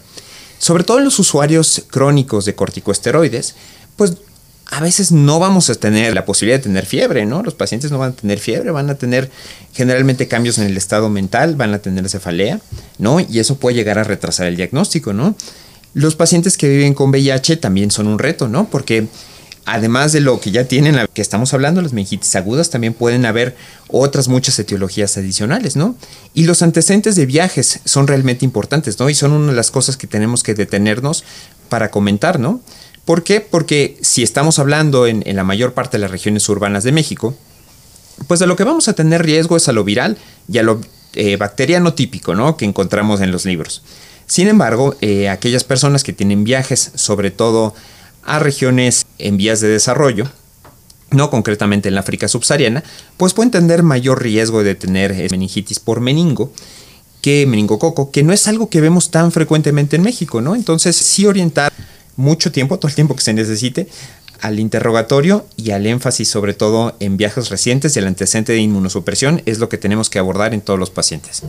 sobre 0.64 0.86
todo 0.86 1.00
en 1.00 1.04
los 1.04 1.20
usuarios 1.20 1.84
crónicos 1.90 2.46
de 2.46 2.56
corticosteroides, 2.56 3.56
pues 3.98 4.14
a 4.72 4.80
veces 4.80 5.12
no 5.12 5.38
vamos 5.38 5.70
a 5.70 5.76
tener 5.76 6.14
la 6.14 6.24
posibilidad 6.24 6.58
de 6.58 6.64
tener 6.64 6.86
fiebre, 6.86 7.26
¿no? 7.26 7.44
Los 7.44 7.54
pacientes 7.54 7.92
no 7.92 7.98
van 7.98 8.12
a 8.12 8.16
tener 8.16 8.40
fiebre, 8.40 8.72
van 8.72 8.90
a 8.90 8.96
tener 8.96 9.30
generalmente 9.74 10.30
cambios 10.30 10.58
en 10.60 10.64
el 10.64 10.78
estado 10.78 11.10
mental, 11.10 11.58
van 11.58 11.74
a 11.74 11.80
tener 11.80 12.08
cefalea, 12.08 12.62
¿no? 12.98 13.20
Y 13.20 13.40
eso 13.40 13.58
puede 13.58 13.76
llegar 13.76 14.00
a 14.00 14.06
retrasar 14.06 14.48
el 14.48 14.56
diagnóstico, 14.56 15.12
¿no? 15.12 15.36
Los 15.94 16.16
pacientes 16.16 16.56
que 16.56 16.70
viven 16.70 16.94
con 16.94 17.10
VIH 17.10 17.58
también 17.58 17.92
son 17.92 18.08
un 18.08 18.18
reto, 18.18 18.48
¿no? 18.48 18.70
Porque 18.70 19.08
además 19.66 20.12
de 20.12 20.20
lo 20.20 20.40
que 20.40 20.52
ya 20.52 20.66
tienen, 20.66 20.98
que 21.14 21.22
estamos 21.22 21.54
hablando, 21.54 21.82
las 21.82 21.94
meningitis 21.94 22.36
agudas, 22.36 22.70
también 22.70 22.94
pueden 22.94 23.26
haber 23.26 23.56
otras 23.88 24.28
muchas 24.28 24.58
etiologías 24.60 25.18
adicionales, 25.18 25.76
¿no? 25.76 25.96
Y 26.34 26.46
los 26.46 26.62
antecedentes 26.62 27.16
de 27.16 27.26
viajes 27.26 27.80
son 27.86 28.08
realmente 28.08 28.46
importantes, 28.46 29.00
¿no? 29.00 29.10
Y 29.10 29.16
son 29.16 29.32
una 29.32 29.52
de 29.52 29.56
las 29.56 29.72
cosas 29.72 29.98
que 29.98 30.08
tenemos 30.08 30.44
que 30.44 30.54
detenernos 30.54 31.24
para 31.70 31.92
comentar, 31.92 32.40
¿no? 32.40 32.62
¿Por 33.06 33.24
qué? 33.24 33.42
Porque 33.42 33.98
si 34.02 34.24
estamos 34.24 34.60
hablando 34.60 35.08
en, 35.08 35.24
la 35.36 35.44
mayor 35.44 35.74
parte 35.74 35.98
de 35.98 36.02
las 36.02 36.12
regiones 36.12 36.48
urbanas 36.48 36.84
de 36.84 36.92
México, 36.92 37.36
pues 38.28 38.40
de 38.40 38.48
lo 38.48 38.56
que 38.56 38.64
vamos 38.64 38.88
a 38.88 38.94
tener 38.94 39.24
riesgo 39.24 39.58
es 39.58 39.68
a 39.68 39.74
lo 39.74 39.84
viral 39.84 40.18
y 40.48 40.58
a 40.58 40.64
lo 40.64 40.82
eh, 41.14 41.36
bacteriano 41.36 41.94
típico, 41.94 42.36
¿no? 42.36 42.58
Que 42.58 42.66
encontramos 42.66 43.22
en 43.22 43.32
los 43.32 43.46
libros. 43.46 43.84
Sin 44.26 44.48
embargo, 44.48 44.96
eh, 45.02 45.30
aquellas 45.30 45.64
personas 45.64 46.04
que 46.04 46.14
tienen 46.14 46.44
viajes, 46.44 46.92
sobre 46.96 47.30
todo 47.30 47.76
a 48.26 48.40
regiones 48.40 49.06
en 49.20 49.38
vías 49.38 49.60
de 49.62 49.68
desarrollo, 49.68 50.28
no 51.12 51.30
concretamente 51.30 51.90
en 51.90 51.96
la 51.96 52.02
África 52.02 52.28
subsahariana, 52.28 52.84
pues 53.18 53.34
pueden 53.34 53.52
tener 53.52 53.84
mayor 53.84 54.22
riesgo 54.22 54.64
de 54.64 54.76
tener 54.76 55.12
eh, 55.12 55.28
meningitis 55.30 55.80
por 55.80 56.02
meningo 56.02 56.52
que 57.22 57.46
meningococo, 57.46 58.12
que 58.12 58.22
no 58.22 58.34
es 58.34 58.48
algo 58.50 58.70
que 58.70 58.82
vemos 58.82 59.10
tan 59.10 59.32
frecuentemente 59.32 59.96
en 59.96 60.02
México, 60.02 60.42
¿no? 60.42 60.56
Entonces, 60.56 60.96
sí 60.98 61.26
orientar 61.26 61.72
mucho 62.18 62.52
tiempo, 62.52 62.78
todo 62.78 62.90
el 62.90 62.96
tiempo 62.96 63.16
que 63.16 63.22
se 63.22 63.34
necesite, 63.34 63.88
al 64.42 64.60
interrogatorio 64.60 65.46
y 65.56 65.72
al 65.72 65.86
énfasis 65.86 66.28
sobre 66.28 66.54
todo 66.54 66.98
en 67.00 67.16
viajes 67.16 67.50
recientes 67.50 67.96
y 67.96 68.00
el 68.00 68.08
antecedente 68.08 68.52
de 68.52 68.60
inmunosupresión 68.60 69.42
es 69.46 69.60
lo 69.60 69.70
que 69.70 69.78
tenemos 69.78 70.10
que 70.10 70.20
abordar 70.20 70.54
en 70.54 70.60
todos 70.60 70.78
los 70.78 70.90
pacientes. 70.90 71.44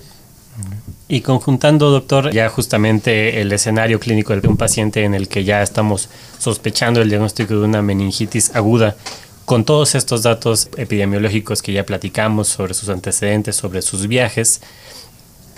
Y 1.06 1.20
conjuntando, 1.20 1.90
doctor, 1.90 2.32
ya 2.32 2.48
justamente 2.48 3.40
el 3.40 3.52
escenario 3.52 4.00
clínico 4.00 4.34
de 4.34 4.48
un 4.48 4.56
paciente 4.56 5.04
en 5.04 5.14
el 5.14 5.28
que 5.28 5.44
ya 5.44 5.62
estamos 5.62 6.08
sospechando 6.38 7.02
el 7.02 7.10
diagnóstico 7.10 7.54
de 7.54 7.60
una 7.60 7.82
meningitis 7.82 8.54
aguda, 8.54 8.96
con 9.44 9.64
todos 9.64 9.94
estos 9.94 10.22
datos 10.22 10.68
epidemiológicos 10.76 11.60
que 11.60 11.72
ya 11.72 11.84
platicamos 11.84 12.48
sobre 12.48 12.74
sus 12.74 12.88
antecedentes, 12.88 13.56
sobre 13.56 13.82
sus 13.82 14.06
viajes, 14.06 14.62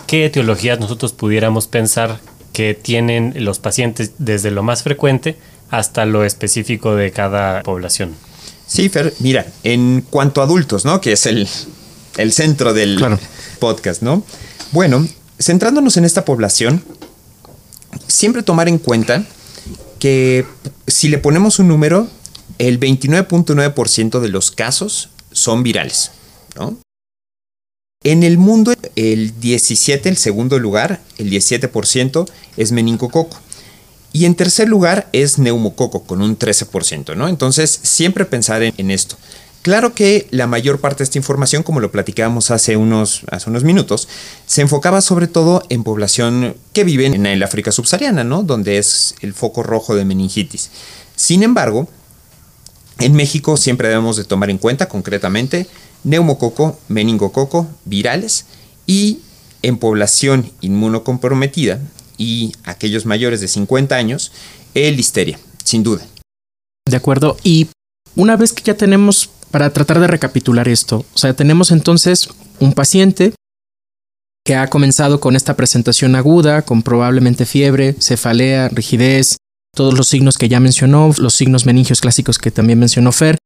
¿qué 0.06 0.26
etiologías 0.26 0.80
nosotros 0.80 1.12
pudiéramos 1.12 1.66
pensar 1.68 2.18
que 2.52 2.74
tienen 2.74 3.34
los 3.44 3.58
pacientes 3.58 4.12
desde 4.18 4.50
lo 4.50 4.62
más 4.62 4.82
frecuente 4.82 5.36
hasta 5.70 6.06
lo 6.06 6.24
específico 6.24 6.96
de 6.96 7.12
cada 7.12 7.62
población? 7.62 8.14
Sí, 8.66 8.88
Fer, 8.88 9.14
mira, 9.20 9.46
en 9.62 10.04
cuanto 10.10 10.40
a 10.40 10.44
adultos, 10.44 10.84
¿no? 10.84 11.00
Que 11.00 11.12
es 11.12 11.26
el, 11.26 11.46
centro 12.32 12.74
del 12.74 12.98
podcast, 13.60 14.02
¿no? 14.02 14.24
Bueno, 14.72 15.06
centrándonos 15.38 15.96
en 15.96 16.04
esta 16.04 16.24
población, 16.24 16.82
siempre 18.08 18.42
tomar 18.42 18.68
en 18.68 18.78
cuenta 18.78 19.24
que 19.98 20.46
si 20.86 21.08
le 21.08 21.18
ponemos 21.18 21.58
un 21.58 21.68
número, 21.68 22.08
el 22.58 22.80
29.9% 22.80 24.20
de 24.20 24.28
los 24.28 24.50
casos 24.50 25.10
son 25.32 25.62
virales. 25.62 26.12
En 28.02 28.22
el 28.22 28.38
mundo, 28.38 28.72
el 28.94 29.38
17, 29.40 30.08
el 30.08 30.16
segundo 30.16 30.58
lugar, 30.58 31.00
el 31.18 31.30
17% 31.30 32.28
es 32.56 32.72
meningococo. 32.72 33.38
Y 34.12 34.24
en 34.24 34.34
tercer 34.34 34.68
lugar 34.68 35.08
es 35.12 35.38
neumococo, 35.38 36.04
con 36.04 36.22
un 36.22 36.38
13%, 36.38 37.16
¿no? 37.16 37.28
Entonces, 37.28 37.80
siempre 37.82 38.24
pensar 38.24 38.62
en 38.62 38.90
esto. 38.90 39.16
Claro 39.66 39.94
que 39.94 40.28
la 40.30 40.46
mayor 40.46 40.78
parte 40.78 40.98
de 40.98 41.04
esta 41.06 41.18
información, 41.18 41.64
como 41.64 41.80
lo 41.80 41.90
platicábamos 41.90 42.52
hace 42.52 42.76
unos, 42.76 43.22
hace 43.32 43.50
unos 43.50 43.64
minutos, 43.64 44.06
se 44.46 44.60
enfocaba 44.62 45.00
sobre 45.00 45.26
todo 45.26 45.60
en 45.70 45.82
población 45.82 46.54
que 46.72 46.84
vive 46.84 47.06
en 47.06 47.26
el 47.26 47.42
África 47.42 47.72
subsahariana, 47.72 48.22
¿no? 48.22 48.44
Donde 48.44 48.78
es 48.78 49.16
el 49.22 49.34
foco 49.34 49.64
rojo 49.64 49.96
de 49.96 50.04
meningitis. 50.04 50.70
Sin 51.16 51.42
embargo, 51.42 51.88
en 53.00 53.14
México 53.14 53.56
siempre 53.56 53.88
debemos 53.88 54.16
de 54.16 54.22
tomar 54.22 54.50
en 54.50 54.58
cuenta 54.58 54.88
concretamente 54.88 55.66
neumococo, 56.04 56.78
meningococo, 56.86 57.66
virales 57.84 58.46
y 58.86 59.18
en 59.62 59.78
población 59.78 60.48
inmunocomprometida 60.60 61.80
y 62.16 62.52
aquellos 62.62 63.04
mayores 63.04 63.40
de 63.40 63.48
50 63.48 63.96
años, 63.96 64.30
el 64.74 64.94
listeria, 64.96 65.40
sin 65.64 65.82
duda. 65.82 66.06
De 66.88 66.96
acuerdo. 66.96 67.36
Y 67.42 67.66
una 68.14 68.36
vez 68.36 68.52
que 68.52 68.62
ya 68.62 68.74
tenemos 68.74 69.28
para 69.50 69.70
tratar 69.70 70.00
de 70.00 70.06
recapitular 70.06 70.68
esto. 70.68 71.04
O 71.14 71.18
sea, 71.18 71.34
tenemos 71.34 71.70
entonces 71.70 72.28
un 72.60 72.72
paciente 72.72 73.32
que 74.44 74.54
ha 74.54 74.68
comenzado 74.68 75.20
con 75.20 75.34
esta 75.34 75.56
presentación 75.56 76.14
aguda, 76.14 76.62
con 76.62 76.82
probablemente 76.82 77.46
fiebre, 77.46 77.96
cefalea, 78.00 78.68
rigidez, 78.68 79.38
todos 79.74 79.94
los 79.94 80.08
signos 80.08 80.38
que 80.38 80.48
ya 80.48 80.60
mencionó, 80.60 81.12
los 81.18 81.34
signos 81.34 81.66
meningios 81.66 82.00
clásicos 82.00 82.38
que 82.38 82.50
también 82.50 82.78
mencionó 82.78 83.12
Fer. 83.12 83.38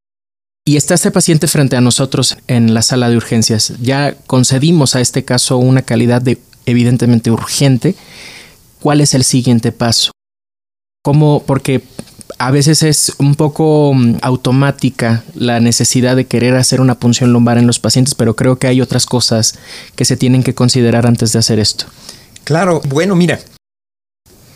Y 0.66 0.76
está 0.76 0.94
este 0.94 1.10
paciente 1.10 1.48
frente 1.48 1.76
a 1.76 1.80
nosotros 1.80 2.36
en 2.46 2.74
la 2.74 2.82
sala 2.82 3.08
de 3.08 3.16
urgencias. 3.16 3.72
Ya 3.80 4.14
concedimos 4.26 4.94
a 4.94 5.00
este 5.00 5.24
caso 5.24 5.56
una 5.56 5.82
calidad 5.82 6.20
de 6.20 6.38
evidentemente 6.66 7.30
urgente. 7.30 7.94
¿Cuál 8.80 9.00
es 9.00 9.14
el 9.14 9.24
siguiente 9.24 9.72
paso? 9.72 10.12
¿Cómo? 11.02 11.42
Porque 11.46 11.82
a 12.40 12.50
veces 12.50 12.82
es 12.82 13.12
un 13.18 13.34
poco 13.34 13.92
mm, 13.92 14.16
automática 14.22 15.22
la 15.34 15.60
necesidad 15.60 16.16
de 16.16 16.24
querer 16.24 16.56
hacer 16.56 16.80
una 16.80 16.98
punción 16.98 17.34
lumbar 17.34 17.58
en 17.58 17.66
los 17.66 17.78
pacientes, 17.78 18.14
pero 18.14 18.34
creo 18.34 18.58
que 18.58 18.66
hay 18.66 18.80
otras 18.80 19.04
cosas 19.04 19.58
que 19.94 20.06
se 20.06 20.16
tienen 20.16 20.42
que 20.42 20.54
considerar 20.54 21.06
antes 21.06 21.32
de 21.32 21.38
hacer 21.38 21.58
esto. 21.58 21.84
Claro, 22.44 22.80
bueno, 22.88 23.14
mira. 23.14 23.38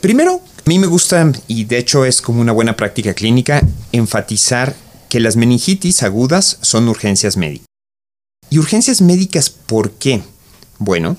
Primero, 0.01 0.41
a 0.65 0.69
mí 0.69 0.79
me 0.79 0.87
gusta, 0.87 1.31
y 1.47 1.65
de 1.65 1.77
hecho 1.77 2.07
es 2.07 2.23
como 2.23 2.41
una 2.41 2.53
buena 2.53 2.75
práctica 2.75 3.13
clínica, 3.13 3.63
enfatizar 3.93 4.75
que 5.11 5.21
las 5.21 5.37
meningitis 5.37 6.03
agudas 6.03 6.57
son 6.63 6.89
urgencias 6.89 7.37
médicas. 7.37 7.67
¿Y 8.49 8.61
urgencias 8.61 9.03
médicas 9.03 9.51
por 9.51 9.91
qué? 9.91 10.23
Bueno, 10.79 11.19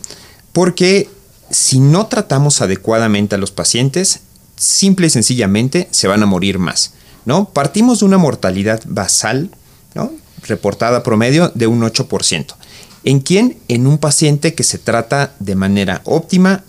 porque 0.52 1.10
si 1.52 1.80
no 1.80 2.08
tratamos 2.08 2.64
adecuadamente 2.64 3.36
a 3.36 3.38
los 3.38 3.52
pacientes, 3.52 4.22
simple 4.56 5.08
y 5.08 5.10
sencillamente 5.10 5.88
se 5.92 6.08
van 6.08 6.24
a 6.24 6.26
morir 6.26 6.60
más. 6.60 6.94
¿no? 7.26 7.50
Partimos 7.50 8.00
de 8.00 8.06
una 8.06 8.18
mortalidad 8.18 8.82
basal, 8.86 9.50
¿no? 9.94 10.12
reportada 10.44 11.04
promedio 11.04 11.52
de 11.56 11.68
un 11.68 11.82
8%. 11.82 12.56
¿En 13.04 13.20
quién? 13.20 13.58
En 13.68 13.88
un 13.88 13.98
paciente 13.98 14.56
que 14.56 14.64
se 14.64 14.78
trata 14.78 15.36
de 15.40 15.56
manera 15.56 16.02
óptima, 16.06 16.64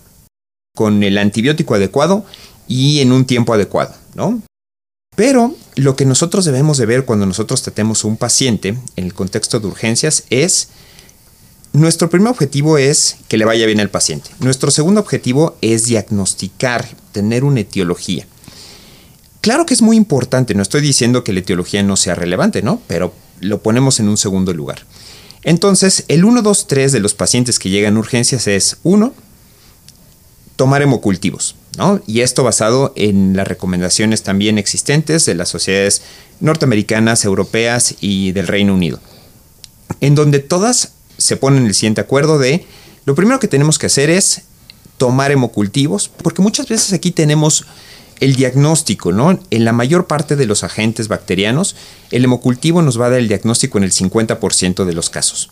con 0.74 1.02
el 1.02 1.16
antibiótico 1.16 1.74
adecuado 1.74 2.24
y 2.68 3.00
en 3.00 3.12
un 3.12 3.24
tiempo 3.24 3.54
adecuado, 3.54 3.94
¿no? 4.14 4.42
Pero 5.16 5.54
lo 5.76 5.96
que 5.96 6.04
nosotros 6.04 6.44
debemos 6.44 6.76
de 6.76 6.84
ver 6.84 7.06
cuando 7.06 7.24
nosotros 7.24 7.62
tratemos 7.62 8.04
a 8.04 8.08
un 8.08 8.18
paciente 8.18 8.76
en 8.96 9.04
el 9.04 9.14
contexto 9.14 9.58
de 9.58 9.66
urgencias 9.66 10.24
es 10.28 10.68
nuestro 11.76 12.08
primer 12.08 12.28
objetivo 12.28 12.78
es 12.78 13.18
que 13.28 13.36
le 13.36 13.44
vaya 13.44 13.66
bien 13.66 13.80
al 13.80 13.90
paciente. 13.90 14.30
Nuestro 14.40 14.70
segundo 14.70 15.00
objetivo 15.00 15.56
es 15.60 15.84
diagnosticar, 15.84 16.88
tener 17.12 17.44
una 17.44 17.60
etiología. 17.60 18.26
Claro 19.42 19.66
que 19.66 19.74
es 19.74 19.82
muy 19.82 19.96
importante, 19.96 20.54
no 20.54 20.62
estoy 20.62 20.80
diciendo 20.80 21.22
que 21.22 21.34
la 21.34 21.40
etiología 21.40 21.82
no 21.82 21.96
sea 21.96 22.14
relevante, 22.14 22.62
¿no? 22.62 22.80
Pero 22.86 23.12
lo 23.40 23.62
ponemos 23.62 24.00
en 24.00 24.08
un 24.08 24.16
segundo 24.16 24.54
lugar. 24.54 24.84
Entonces, 25.42 26.04
el 26.08 26.24
1, 26.24 26.40
2, 26.40 26.66
3 26.66 26.92
de 26.92 27.00
los 27.00 27.14
pacientes 27.14 27.58
que 27.58 27.68
llegan 27.68 27.96
a 27.96 28.00
urgencias 28.00 28.46
es 28.46 28.78
1. 28.82 29.12
Tomar 30.56 30.80
hemocultivos, 30.80 31.56
¿no? 31.76 32.00
Y 32.06 32.22
esto 32.22 32.42
basado 32.42 32.94
en 32.96 33.36
las 33.36 33.46
recomendaciones 33.46 34.22
también 34.22 34.56
existentes 34.56 35.26
de 35.26 35.34
las 35.34 35.50
sociedades 35.50 36.00
norteamericanas, 36.40 37.24
europeas 37.26 37.94
y 38.00 38.32
del 38.32 38.46
Reino 38.46 38.72
Unido, 38.72 38.98
en 40.00 40.14
donde 40.14 40.38
todas 40.38 40.95
se 41.18 41.36
pone 41.36 41.58
en 41.58 41.66
el 41.66 41.74
siguiente 41.74 42.00
acuerdo 42.00 42.38
de 42.38 42.66
lo 43.06 43.14
primero 43.14 43.38
que 43.38 43.48
tenemos 43.48 43.78
que 43.78 43.86
hacer 43.86 44.10
es 44.10 44.42
tomar 44.98 45.30
hemocultivos, 45.30 46.08
porque 46.08 46.42
muchas 46.42 46.68
veces 46.68 46.92
aquí 46.92 47.12
tenemos 47.12 47.64
el 48.18 48.34
diagnóstico, 48.34 49.12
¿no? 49.12 49.38
En 49.50 49.64
la 49.64 49.72
mayor 49.72 50.06
parte 50.06 50.36
de 50.36 50.46
los 50.46 50.64
agentes 50.64 51.06
bacterianos, 51.08 51.76
el 52.10 52.24
hemocultivo 52.24 52.82
nos 52.82 53.00
va 53.00 53.06
a 53.06 53.10
dar 53.10 53.20
el 53.20 53.28
diagnóstico 53.28 53.78
en 53.78 53.84
el 53.84 53.92
50% 53.92 54.84
de 54.84 54.92
los 54.92 55.10
casos. 55.10 55.50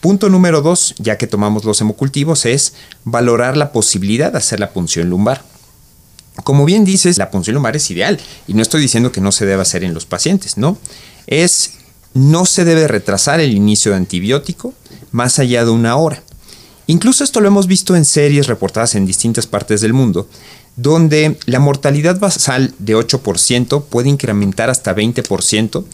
Punto 0.00 0.28
número 0.28 0.60
dos, 0.60 0.94
ya 0.98 1.18
que 1.18 1.26
tomamos 1.26 1.64
los 1.64 1.80
hemocultivos, 1.80 2.44
es 2.46 2.74
valorar 3.04 3.56
la 3.56 3.72
posibilidad 3.72 4.30
de 4.30 4.38
hacer 4.38 4.60
la 4.60 4.70
punción 4.70 5.08
lumbar. 5.08 5.42
Como 6.44 6.64
bien 6.64 6.84
dices, 6.84 7.16
la 7.16 7.30
punción 7.30 7.54
lumbar 7.54 7.74
es 7.74 7.90
ideal 7.90 8.20
y 8.46 8.54
no 8.54 8.62
estoy 8.62 8.82
diciendo 8.82 9.12
que 9.12 9.20
no 9.20 9.32
se 9.32 9.46
deba 9.46 9.62
hacer 9.62 9.82
en 9.82 9.94
los 9.94 10.04
pacientes, 10.04 10.58
¿no? 10.58 10.78
Es 11.26 11.72
no 12.14 12.46
se 12.46 12.64
debe 12.64 12.88
retrasar 12.88 13.40
el 13.40 13.52
inicio 13.52 13.90
de 13.90 13.98
antibiótico 13.98 14.72
más 15.10 15.38
allá 15.38 15.64
de 15.64 15.70
una 15.70 15.96
hora. 15.96 16.22
Incluso 16.86 17.24
esto 17.24 17.40
lo 17.40 17.48
hemos 17.48 17.66
visto 17.66 17.96
en 17.96 18.04
series 18.04 18.46
reportadas 18.46 18.94
en 18.94 19.06
distintas 19.06 19.46
partes 19.46 19.80
del 19.80 19.92
mundo, 19.92 20.28
donde 20.76 21.38
la 21.46 21.60
mortalidad 21.60 22.18
basal 22.18 22.74
de 22.78 22.96
8% 22.96 23.84
puede 23.84 24.08
incrementar 24.08 24.70
hasta 24.70 24.94
20% 24.94 25.84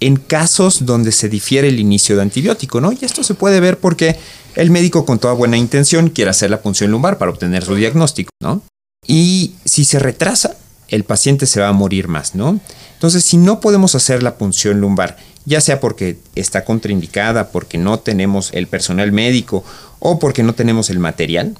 en 0.00 0.16
casos 0.16 0.84
donde 0.84 1.12
se 1.12 1.28
difiere 1.28 1.68
el 1.68 1.80
inicio 1.80 2.16
de 2.16 2.22
antibiótico, 2.22 2.80
¿no? 2.80 2.92
Y 2.92 2.98
esto 3.02 3.22
se 3.22 3.34
puede 3.34 3.60
ver 3.60 3.78
porque 3.78 4.18
el 4.54 4.70
médico 4.70 5.06
con 5.06 5.18
toda 5.18 5.34
buena 5.34 5.56
intención 5.56 6.10
quiere 6.10 6.30
hacer 6.30 6.50
la 6.50 6.60
punción 6.60 6.90
lumbar 6.90 7.16
para 7.16 7.30
obtener 7.30 7.64
su 7.64 7.74
diagnóstico, 7.74 8.30
¿no? 8.40 8.62
Y 9.06 9.54
si 9.64 9.84
se 9.84 9.98
retrasa, 9.98 10.56
el 10.88 11.04
paciente 11.04 11.46
se 11.46 11.60
va 11.60 11.68
a 11.68 11.72
morir 11.72 12.08
más, 12.08 12.34
¿no? 12.34 12.60
Entonces, 12.94 13.24
si 13.24 13.36
no 13.36 13.60
podemos 13.60 13.94
hacer 13.94 14.22
la 14.22 14.36
punción 14.36 14.80
lumbar, 14.80 15.16
ya 15.44 15.60
sea 15.60 15.80
porque 15.80 16.18
está 16.34 16.64
contraindicada, 16.64 17.50
porque 17.50 17.78
no 17.78 17.98
tenemos 17.98 18.50
el 18.52 18.66
personal 18.66 19.12
médico 19.12 19.64
o 19.98 20.18
porque 20.18 20.42
no 20.42 20.54
tenemos 20.54 20.90
el 20.90 20.98
material, 20.98 21.56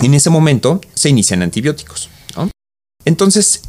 en 0.00 0.14
ese 0.14 0.30
momento 0.30 0.80
se 0.94 1.08
inician 1.08 1.42
antibióticos. 1.42 2.10
Entonces, 3.04 3.62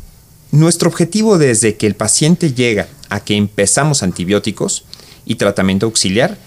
nuestro 0.52 0.90
objetivo 0.90 1.38
desde 1.38 1.76
que 1.76 1.88
el 1.88 1.96
paciente 1.96 2.54
llega 2.54 2.88
a 3.10 3.20
que 3.20 3.36
empezamos 3.36 4.02
antibióticos 4.02 4.86
y 5.26 5.36
tratamiento 5.36 5.86
auxiliar 5.86 6.38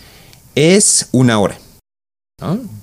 es 0.54 1.08
una 1.12 1.38
hora. 1.38 1.58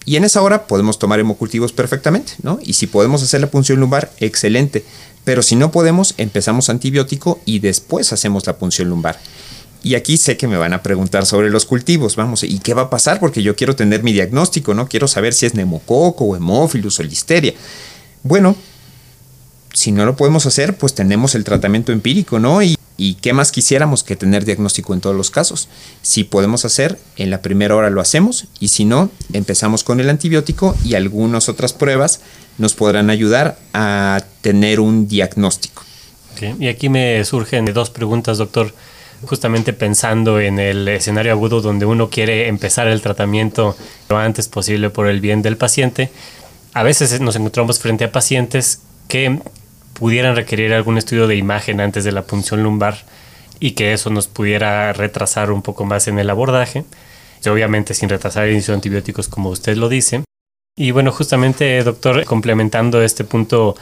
Y 0.05 0.15
en 0.15 0.23
esa 0.23 0.41
hora 0.41 0.67
podemos 0.67 0.99
tomar 0.99 1.19
hemocultivos 1.19 1.73
perfectamente, 1.73 2.33
¿no? 2.43 2.59
Y 2.61 2.73
si 2.73 2.87
podemos 2.87 3.23
hacer 3.23 3.41
la 3.41 3.49
punción 3.49 3.79
lumbar, 3.79 4.11
excelente. 4.19 4.85
Pero 5.23 5.41
si 5.41 5.55
no 5.55 5.71
podemos, 5.71 6.13
empezamos 6.17 6.69
antibiótico 6.69 7.39
y 7.43 7.59
después 7.59 8.13
hacemos 8.13 8.45
la 8.45 8.57
punción 8.57 8.89
lumbar. 8.89 9.19
Y 9.83 9.95
aquí 9.95 10.17
sé 10.17 10.37
que 10.37 10.47
me 10.47 10.57
van 10.57 10.73
a 10.73 10.83
preguntar 10.83 11.25
sobre 11.25 11.49
los 11.49 11.65
cultivos, 11.65 12.15
vamos, 12.15 12.43
¿y 12.43 12.59
qué 12.59 12.73
va 12.73 12.83
a 12.83 12.89
pasar? 12.89 13.19
Porque 13.19 13.43
yo 13.43 13.55
quiero 13.55 13.75
tener 13.75 14.03
mi 14.03 14.13
diagnóstico, 14.13 14.73
¿no? 14.73 14.87
Quiero 14.87 15.07
saber 15.07 15.33
si 15.33 15.45
es 15.45 15.53
neumococo 15.53 16.25
o 16.25 16.35
hemófilus 16.35 16.99
o 16.99 17.03
listeria. 17.03 17.53
Bueno, 18.23 18.55
si 19.73 19.91
no 19.91 20.05
lo 20.05 20.15
podemos 20.15 20.45
hacer, 20.45 20.77
pues 20.77 20.95
tenemos 20.95 21.35
el 21.35 21.43
tratamiento 21.43 21.91
empírico, 21.91 22.39
¿no? 22.39 22.63
Y, 22.63 22.77
y, 22.97 23.13
qué 23.15 23.31
más 23.33 23.51
quisiéramos 23.51 24.03
que 24.03 24.15
tener 24.15 24.43
diagnóstico 24.43 24.93
en 24.93 25.01
todos 25.01 25.15
los 25.15 25.29
casos. 25.29 25.69
Si 26.01 26.23
podemos 26.23 26.65
hacer, 26.65 26.97
en 27.15 27.29
la 27.29 27.43
primera 27.43 27.75
hora 27.75 27.91
lo 27.91 28.01
hacemos 28.01 28.47
y 28.59 28.69
si 28.69 28.85
no, 28.85 29.11
empezamos 29.33 29.83
con 29.83 29.99
el 29.99 30.09
antibiótico 30.09 30.75
y 30.83 30.95
algunas 30.95 31.47
otras 31.47 31.73
pruebas 31.73 32.21
nos 32.57 32.73
podrán 32.73 33.11
ayudar 33.11 33.59
a 33.73 34.23
tener 34.41 34.79
un 34.79 35.07
diagnóstico. 35.07 35.83
Y 36.59 36.67
aquí 36.67 36.89
me 36.89 37.23
surgen 37.25 37.65
dos 37.65 37.89
preguntas, 37.89 38.37
doctor 38.37 38.73
justamente 39.25 39.73
pensando 39.73 40.39
en 40.39 40.59
el 40.59 40.87
escenario 40.87 41.31
agudo 41.31 41.61
donde 41.61 41.85
uno 41.85 42.09
quiere 42.09 42.47
empezar 42.47 42.87
el 42.87 43.01
tratamiento 43.01 43.75
lo 44.09 44.17
antes 44.17 44.47
posible 44.47 44.89
por 44.89 45.07
el 45.07 45.21
bien 45.21 45.41
del 45.41 45.57
paciente. 45.57 46.11
A 46.73 46.83
veces 46.83 47.19
nos 47.19 47.35
encontramos 47.35 47.79
frente 47.79 48.03
a 48.03 48.11
pacientes 48.11 48.81
que 49.07 49.39
pudieran 49.93 50.35
requerir 50.35 50.73
algún 50.73 50.97
estudio 50.97 51.27
de 51.27 51.35
imagen 51.35 51.81
antes 51.81 52.03
de 52.03 52.11
la 52.11 52.23
punción 52.23 52.61
lumbar 52.63 53.03
y 53.59 53.71
que 53.71 53.93
eso 53.93 54.09
nos 54.09 54.27
pudiera 54.27 54.93
retrasar 54.93 55.51
un 55.51 55.63
poco 55.63 55.85
más 55.85 56.07
en 56.07 56.19
el 56.19 56.29
abordaje, 56.29 56.85
obviamente 57.49 57.93
sin 57.93 58.09
retrasar 58.09 58.45
el 58.45 58.53
inicio 58.53 58.73
de 58.73 58.75
antibióticos 58.75 59.27
como 59.27 59.49
usted 59.49 59.77
lo 59.77 59.89
dice. 59.89 60.23
Y 60.75 60.91
bueno, 60.91 61.11
justamente, 61.11 61.81
doctor, 61.83 62.23
complementando 62.25 63.01
este 63.01 63.23
punto 63.23 63.75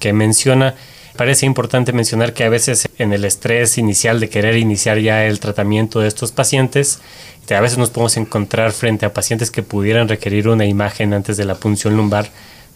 que 0.00 0.12
menciona, 0.12 0.74
parece 1.20 1.44
importante 1.44 1.92
mencionar 1.92 2.32
que 2.32 2.44
a 2.44 2.48
veces 2.48 2.88
en 2.96 3.12
el 3.12 3.26
estrés 3.26 3.76
inicial 3.76 4.20
de 4.20 4.30
querer 4.30 4.56
iniciar 4.56 4.98
ya 5.00 5.26
el 5.26 5.38
tratamiento 5.38 6.00
de 6.00 6.08
estos 6.08 6.32
pacientes, 6.32 6.98
a 7.50 7.60
veces 7.60 7.76
nos 7.76 7.90
podemos 7.90 8.16
encontrar 8.16 8.72
frente 8.72 9.04
a 9.04 9.12
pacientes 9.12 9.50
que 9.50 9.62
pudieran 9.62 10.08
requerir 10.08 10.48
una 10.48 10.64
imagen 10.64 11.12
antes 11.12 11.36
de 11.36 11.44
la 11.44 11.56
punción 11.56 11.94
lumbar 11.94 12.30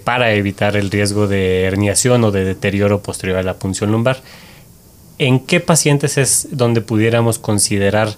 para 0.05 0.35
evitar 0.35 0.77
el 0.77 0.91
riesgo 0.91 1.27
de 1.27 1.63
herniación 1.63 2.23
o 2.23 2.33
de 2.33 2.45
deterioro 2.45 3.01
posterior 3.01 3.39
a 3.39 3.43
la 3.43 3.55
punción 3.55 3.91
lumbar. 3.91 4.19
¿En 5.17 5.41
qué 5.41 5.61
pacientes 5.61 6.19
es 6.19 6.49
donde 6.51 6.83
pudiéramos 6.83 7.39
considerar 7.39 8.15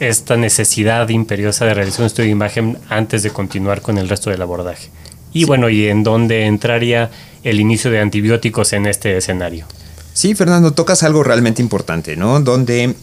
esta 0.00 0.38
necesidad 0.38 1.10
imperiosa 1.10 1.66
de 1.66 1.74
realizar 1.74 2.00
un 2.00 2.06
estudio 2.06 2.28
de 2.28 2.32
imagen 2.32 2.78
antes 2.88 3.22
de 3.22 3.28
continuar 3.28 3.82
con 3.82 3.98
el 3.98 4.08
resto 4.08 4.30
del 4.30 4.40
abordaje? 4.40 4.88
Y 5.34 5.44
bueno, 5.44 5.68
¿y 5.68 5.88
en 5.88 6.04
dónde 6.04 6.46
entraría 6.46 7.10
el 7.42 7.60
inicio 7.60 7.90
de 7.90 8.00
antibióticos 8.00 8.72
en 8.72 8.86
este 8.86 9.16
escenario? 9.16 9.66
Sí, 10.12 10.34
Fernando, 10.34 10.72
tocas 10.72 11.02
algo 11.02 11.22
realmente 11.22 11.62
importante, 11.62 12.16
¿no? 12.16 12.40
Donde 12.40 12.94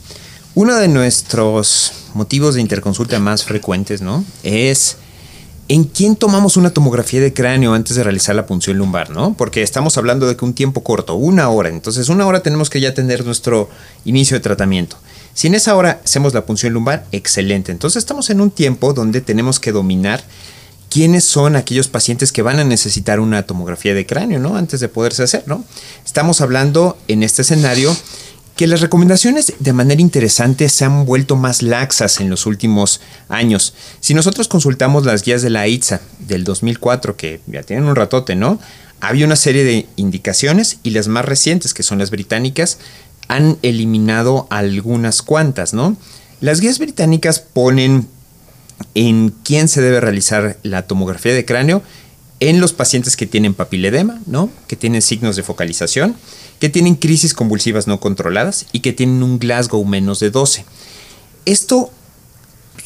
uno 0.56 0.76
de 0.76 0.88
nuestros 0.88 1.92
motivos 2.14 2.56
de 2.56 2.62
interconsulta 2.62 3.20
más 3.20 3.44
frecuentes, 3.44 4.02
¿no? 4.02 4.24
Es 4.44 4.98
en 5.68 5.84
quién 5.84 6.16
tomamos 6.16 6.58
una 6.58 6.72
tomografía 6.72 7.22
de 7.22 7.32
cráneo 7.32 7.74
antes 7.74 7.96
de 7.96 8.04
realizar 8.04 8.36
la 8.36 8.48
punción 8.48 8.78
lumbar, 8.78 9.12
¿no? 9.12 9.36
Porque 9.36 9.62
estamos 9.62 9.98
hablando 9.98 10.28
de 10.28 10.36
que 10.36 10.44
un 10.44 10.54
tiempo 10.54 10.84
corto, 10.84 11.16
una 11.16 11.50
hora, 11.50 11.70
entonces 11.70 12.10
una 12.10 12.26
hora 12.26 12.42
tenemos 12.42 12.72
que 12.72 12.82
ya 12.82 12.96
tener 12.96 13.24
nuestro 13.24 13.70
inicio 14.04 14.36
de 14.36 14.42
tratamiento. 14.42 14.98
Si 15.34 15.48
en 15.48 15.56
esa 15.56 15.76
hora 15.76 16.02
hacemos 16.04 16.34
la 16.34 16.46
punción 16.46 16.74
lumbar, 16.74 17.06
excelente. 17.12 17.72
Entonces 17.72 18.02
estamos 18.02 18.32
en 18.32 18.42
un 18.42 18.50
tiempo 18.50 18.94
donde 18.94 19.22
tenemos 19.22 19.60
que 19.60 19.72
dominar 19.72 20.24
quiénes 20.90 21.24
son 21.24 21.56
aquellos 21.56 21.88
pacientes 21.88 22.32
que 22.32 22.42
van 22.42 22.60
a 22.60 22.64
necesitar 22.64 23.20
una 23.20 23.44
tomografía 23.44 23.94
de 23.94 24.06
cráneo, 24.06 24.40
¿no? 24.40 24.56
Antes 24.56 24.80
de 24.80 24.90
poderse 24.90 25.24
hacer, 25.24 25.44
¿no? 25.46 25.64
Estamos 26.06 26.42
hablando 26.42 26.98
en 27.08 27.24
este 27.24 27.44
escenario 27.44 27.96
que 28.56 28.68
las 28.68 28.82
recomendaciones 28.82 29.54
de 29.60 29.72
manera 29.72 30.02
interesante 30.02 30.68
se 30.68 30.84
han 30.84 31.06
vuelto 31.06 31.38
más 31.38 31.62
laxas 31.62 32.20
en 32.20 32.30
los 32.30 32.46
últimos 32.46 33.00
años. 33.30 33.74
Si 34.02 34.14
nosotros 34.14 34.50
consultamos 34.50 35.06
las 35.06 35.24
guías 35.24 35.42
de 35.42 35.50
la 35.50 35.66
ITSA 35.68 36.02
del 36.20 36.44
2004, 36.44 37.16
que 37.16 37.40
ya 37.48 37.64
tienen 37.64 37.86
un 37.86 37.96
ratote, 37.96 38.36
¿no? 38.36 38.60
Había 39.00 39.26
una 39.26 39.38
serie 39.38 39.64
de 39.64 39.88
indicaciones 39.96 40.80
y 40.84 40.90
las 40.90 41.08
más 41.08 41.24
recientes, 41.24 41.74
que 41.74 41.84
son 41.84 42.00
las 42.00 42.12
británicas, 42.12 42.80
han 43.30 43.58
eliminado 43.62 44.48
algunas 44.50 45.22
cuantas, 45.22 45.74
¿no? 45.74 45.96
Las 46.42 46.60
guías 46.60 46.80
británicas 46.80 47.40
ponen 47.40 48.10
en 48.96 49.34
quién 49.44 49.68
se 49.68 49.82
debe 49.82 50.00
realizar 50.00 50.58
la 50.64 50.84
tomografía 50.84 51.34
de 51.34 51.46
cráneo 51.46 51.84
en 52.40 52.62
los 52.62 52.74
pacientes 52.74 53.18
que 53.18 53.26
tienen 53.26 53.54
papiledema, 53.54 54.22
¿no? 54.26 54.50
que 54.68 54.76
tienen 54.76 55.02
signos 55.02 55.36
de 55.36 55.44
focalización, 55.44 56.16
que 56.60 56.70
tienen 56.70 56.96
crisis 56.96 57.34
convulsivas 57.34 57.88
no 57.88 58.00
controladas 58.00 58.66
y 58.72 58.80
que 58.80 58.94
tienen 58.94 59.24
un 59.24 59.40
Glasgow 59.40 59.84
menos 59.86 60.20
de 60.20 60.30
12. 60.30 60.66
Esto, 61.46 61.92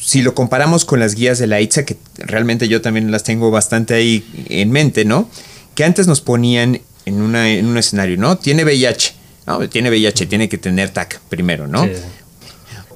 si 0.00 0.22
lo 0.22 0.34
comparamos 0.34 0.84
con 0.84 1.00
las 1.00 1.14
guías 1.14 1.38
de 1.38 1.46
la 1.46 1.60
ITSA, 1.60 1.84
que 1.84 1.96
realmente 2.16 2.68
yo 2.68 2.82
también 2.82 3.10
las 3.10 3.22
tengo 3.22 3.50
bastante 3.50 3.94
ahí 3.94 4.24
en 4.48 4.70
mente, 4.70 5.04
¿no? 5.04 5.28
Que 5.74 5.84
antes 5.84 6.06
nos 6.06 6.20
ponían 6.20 6.80
en, 7.04 7.20
un 7.20 7.76
escenario, 7.76 8.16
¿no? 8.16 8.38
Tiene 8.38 8.64
VIH. 8.64 9.14
No, 9.46 9.68
tiene 9.68 9.90
VIH, 9.90 10.26
tiene 10.26 10.48
que 10.48 10.56
tener 10.56 10.90
TAC 10.90 11.20
primero, 11.28 11.66
¿no? 11.66 11.86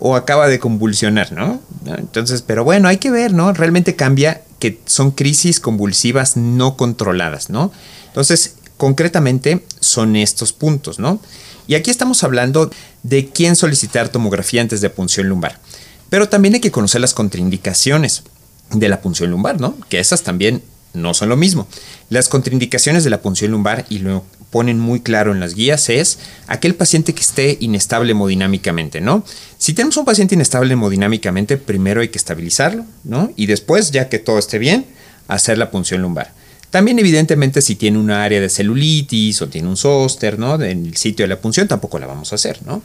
O 0.01 0.17
acaba 0.17 0.49
de 0.49 0.59
convulsionar, 0.59 1.33
¿no? 1.33 1.61
Entonces, 1.87 2.43
pero 2.43 2.65
bueno, 2.65 2.89
hay 2.89 2.99
que 2.99 3.11
ver, 3.11 3.33
¿no? 3.33 3.53
Realmente 3.53 3.97
cambia 3.97 4.43
que 4.59 4.81
son 4.87 5.11
crisis 5.11 5.61
convulsivas 5.61 6.37
no 6.37 6.77
controladas, 6.77 7.51
¿no? 7.51 7.73
Entonces, 8.07 8.57
concretamente 8.77 9.65
son 9.81 10.17
estos 10.17 10.53
puntos, 10.53 10.99
¿no? 10.99 11.21
Y 11.67 11.75
aquí 11.75 11.91
estamos 11.91 12.25
hablando 12.25 12.71
de 13.03 13.29
quién 13.29 13.55
solicitar 13.55 14.09
tomografía 14.09 14.63
antes 14.63 14.81
de 14.81 14.91
punción 14.91 15.29
lumbar. 15.29 15.61
Pero 16.09 16.29
también 16.29 16.55
hay 16.55 16.61
que 16.61 16.71
conocer 16.71 17.01
las 17.01 17.13
contraindicaciones 17.13 18.23
de 18.71 18.89
la 18.89 19.01
punción 19.01 19.31
lumbar, 19.31 19.61
¿no? 19.61 19.77
Que 19.89 20.01
esas 20.01 20.23
también 20.23 20.63
no 20.95 21.13
son 21.15 21.29
lo 21.29 21.37
mismo. 21.37 21.69
Las 22.09 22.29
contraindicaciones 22.29 23.05
de 23.05 23.11
la 23.11 23.21
punción 23.21 23.51
lumbar, 23.51 23.85
y 23.89 23.99
lo 23.99 24.25
ponen 24.51 24.79
muy 24.79 25.01
claro 25.01 25.33
en 25.33 25.41
las 25.41 25.55
guías, 25.55 25.89
es 25.91 26.19
aquel 26.47 26.75
paciente 26.75 27.15
que 27.15 27.21
esté 27.21 27.59
inestable 27.61 28.13
hemodinámicamente, 28.13 29.01
¿no? 29.01 29.25
Si 29.59 29.75
tenemos 29.75 29.97
un 29.97 30.05
paciente 30.05 30.35
inestable 30.35 30.73
hemodinámicamente, 30.73 31.57
primero 31.57 32.01
hay 32.01 32.09
que 32.09 32.19
estabilizarlo, 32.19 32.85
¿no? 33.05 33.31
Y 33.37 33.47
después, 33.47 33.91
ya 33.91 34.09
que 34.09 34.19
todo 34.19 34.39
esté 34.39 34.59
bien, 34.59 34.87
hacer 35.27 35.59
la 35.59 35.71
punción 35.71 36.03
lumbar. 36.03 36.33
También, 36.71 36.99
evidentemente, 36.99 37.63
si 37.63 37.77
tiene 37.77 37.99
una 37.99 38.25
área 38.25 38.41
de 38.41 38.49
celulitis 38.49 39.41
o 39.41 39.49
tiene 39.49 39.69
un 39.69 39.77
zóster, 39.77 40.39
¿no? 40.39 40.55
En 40.63 40.87
el 40.87 40.97
sitio 40.97 41.25
de 41.25 41.29
la 41.29 41.41
punción, 41.41 41.69
tampoco 41.69 41.99
la 41.99 42.07
vamos 42.07 42.33
a 42.33 42.35
hacer, 42.35 42.61
¿no? 42.67 42.83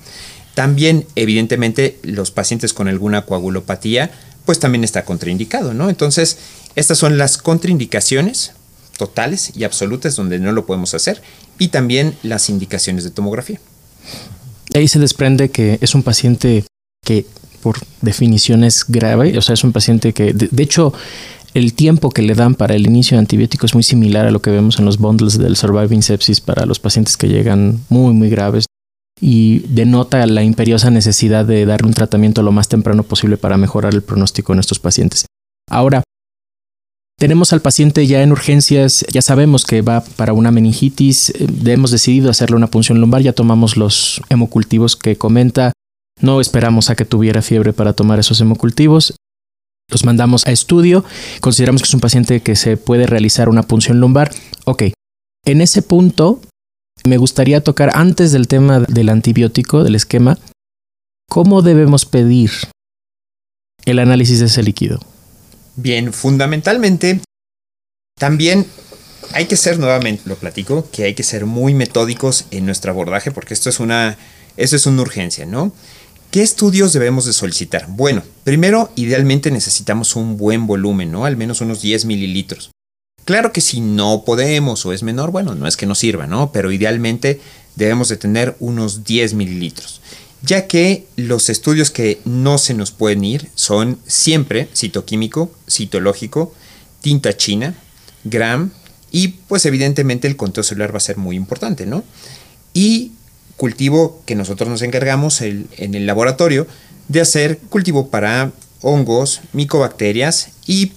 También, 0.55 1.05
evidentemente, 1.15 1.99
los 2.03 2.31
pacientes 2.31 2.73
con 2.73 2.87
alguna 2.87 3.25
coagulopatía, 3.25 4.11
pues 4.45 4.59
también 4.59 4.83
está 4.83 5.03
contraindicado, 5.03 5.73
¿no? 5.73 5.89
Entonces, 5.89 6.37
estas 6.75 6.97
son 6.97 7.17
las 7.17 7.37
contraindicaciones 7.37 8.53
totales 8.97 9.51
y 9.55 9.63
absolutas 9.63 10.15
donde 10.15 10.39
no 10.39 10.51
lo 10.51 10.65
podemos 10.65 10.93
hacer 10.93 11.21
y 11.59 11.69
también 11.69 12.15
las 12.23 12.49
indicaciones 12.49 13.03
de 13.03 13.11
tomografía. 13.11 13.59
Ahí 14.73 14.87
se 14.87 14.99
desprende 14.99 15.49
que 15.49 15.77
es 15.81 15.95
un 15.95 16.03
paciente 16.03 16.65
que 17.05 17.25
por 17.61 17.77
definición 18.01 18.63
es 18.63 18.85
grave, 18.87 19.37
o 19.37 19.41
sea, 19.41 19.53
es 19.53 19.63
un 19.63 19.71
paciente 19.71 20.13
que, 20.13 20.33
de, 20.33 20.63
hecho, 20.63 20.93
el 21.53 21.73
tiempo 21.73 22.09
que 22.09 22.21
le 22.21 22.35
dan 22.35 22.55
para 22.55 22.75
el 22.75 22.85
inicio 22.85 23.15
de 23.15 23.19
antibiótico 23.19 23.65
es 23.65 23.73
muy 23.73 23.83
similar 23.83 24.25
a 24.25 24.31
lo 24.31 24.41
que 24.41 24.51
vemos 24.51 24.79
en 24.79 24.85
los 24.85 24.97
bundles 24.97 25.37
del 25.37 25.55
Surviving 25.55 26.01
Sepsis 26.01 26.41
para 26.41 26.65
los 26.65 26.79
pacientes 26.79 27.15
que 27.15 27.29
llegan 27.29 27.79
muy, 27.89 28.13
muy 28.13 28.29
graves 28.29 28.65
y 29.21 29.59
denota 29.59 30.25
la 30.27 30.43
imperiosa 30.43 30.89
necesidad 30.91 31.45
de 31.45 31.65
dar 31.65 31.85
un 31.85 31.93
tratamiento 31.93 32.43
lo 32.43 32.51
más 32.51 32.67
temprano 32.67 33.03
posible 33.03 33.37
para 33.37 33.57
mejorar 33.57 33.93
el 33.93 34.01
pronóstico 34.01 34.51
en 34.51 34.59
estos 34.59 34.79
pacientes. 34.79 35.25
Ahora, 35.69 36.03
tenemos 37.17 37.53
al 37.53 37.61
paciente 37.61 38.05
ya 38.07 38.21
en 38.21 38.31
urgencias, 38.31 39.05
ya 39.11 39.21
sabemos 39.21 39.65
que 39.65 39.81
va 39.81 40.01
para 40.01 40.33
una 40.33 40.51
meningitis, 40.51 41.29
eh, 41.29 41.47
hemos 41.65 41.91
decidido 41.91 42.29
hacerle 42.29 42.55
una 42.55 42.67
punción 42.67 42.99
lumbar, 42.99 43.21
ya 43.21 43.33
tomamos 43.33 43.77
los 43.77 44.21
hemocultivos 44.29 44.95
que 44.95 45.15
comenta, 45.15 45.71
no 46.19 46.41
esperamos 46.41 46.89
a 46.89 46.95
que 46.95 47.05
tuviera 47.05 47.41
fiebre 47.41 47.73
para 47.73 47.93
tomar 47.93 48.19
esos 48.19 48.41
hemocultivos, 48.41 49.15
los 49.89 50.05
mandamos 50.05 50.45
a 50.47 50.51
estudio, 50.51 51.05
consideramos 51.41 51.81
que 51.81 51.87
es 51.87 51.93
un 51.93 51.99
paciente 51.99 52.41
que 52.41 52.55
se 52.55 52.77
puede 52.77 53.05
realizar 53.05 53.49
una 53.49 53.63
punción 53.63 53.99
lumbar. 53.99 54.31
Ok, 54.65 54.83
en 55.45 55.61
ese 55.61 55.81
punto 55.81 56.41
Me 57.05 57.17
gustaría 57.17 57.61
tocar 57.61 57.89
antes 57.95 58.31
del 58.31 58.47
tema 58.47 58.79
del 58.79 59.09
antibiótico, 59.09 59.83
del 59.83 59.95
esquema, 59.95 60.37
¿cómo 61.27 61.61
debemos 61.61 62.05
pedir 62.05 62.51
el 63.83 63.99
análisis 63.99 64.39
de 64.39 64.45
ese 64.45 64.63
líquido? 64.63 64.99
Bien, 65.75 66.13
fundamentalmente, 66.13 67.21
también 68.19 68.65
hay 69.33 69.45
que 69.45 69.57
ser, 69.57 69.79
nuevamente 69.79 70.23
lo 70.25 70.35
platico, 70.35 70.87
que 70.91 71.05
hay 71.05 71.15
que 71.15 71.23
ser 71.23 71.45
muy 71.45 71.73
metódicos 71.73 72.45
en 72.51 72.65
nuestro 72.65 72.91
abordaje 72.91 73.31
porque 73.31 73.53
esto 73.53 73.69
es 73.69 73.79
una, 73.79 74.17
eso 74.57 74.75
es 74.75 74.85
una 74.85 75.01
urgencia, 75.01 75.45
¿no? 75.45 75.73
¿Qué 76.29 76.41
estudios 76.41 76.93
debemos 76.93 77.25
de 77.25 77.33
solicitar? 77.33 77.85
Bueno, 77.89 78.23
primero, 78.43 78.91
idealmente 78.95 79.51
necesitamos 79.51 80.15
un 80.15 80.37
buen 80.37 80.65
volumen, 80.65 81.11
¿no? 81.11 81.25
Al 81.25 81.37
menos 81.37 81.61
unos 81.61 81.81
10 81.81 82.05
mililitros. 82.05 82.71
Claro 83.25 83.53
que 83.53 83.61
si 83.61 83.81
no 83.81 84.23
podemos 84.25 84.85
o 84.85 84.93
es 84.93 85.03
menor, 85.03 85.31
bueno, 85.31 85.55
no 85.55 85.67
es 85.67 85.77
que 85.77 85.85
no 85.85 85.95
sirva, 85.95 86.27
¿no? 86.27 86.51
Pero 86.51 86.71
idealmente 86.71 87.39
debemos 87.75 88.09
de 88.09 88.17
tener 88.17 88.55
unos 88.59 89.03
10 89.03 89.35
mililitros, 89.35 90.01
ya 90.43 90.67
que 90.67 91.07
los 91.15 91.49
estudios 91.49 91.89
que 91.89 92.21
no 92.25 92.57
se 92.57 92.73
nos 92.73 92.91
pueden 92.91 93.23
ir 93.23 93.49
son 93.55 93.97
siempre 94.05 94.67
citoquímico, 94.75 95.51
citológico, 95.69 96.53
tinta 97.01 97.35
china, 97.35 97.75
gram 98.25 98.71
y 99.11 99.29
pues 99.29 99.65
evidentemente 99.65 100.27
el 100.27 100.35
conteo 100.35 100.63
celular 100.63 100.93
va 100.93 100.97
a 100.97 101.01
ser 101.01 101.17
muy 101.17 101.35
importante, 101.35 101.85
¿no? 101.85 102.03
Y 102.73 103.13
cultivo 103.57 104.21
que 104.25 104.35
nosotros 104.35 104.69
nos 104.69 104.81
encargamos 104.81 105.41
en 105.41 105.67
el 105.77 106.05
laboratorio 106.05 106.67
de 107.07 107.21
hacer 107.21 107.59
cultivo 107.69 108.09
para 108.09 108.51
hongos, 108.81 109.41
micobacterias 109.53 110.49
y 110.67 110.91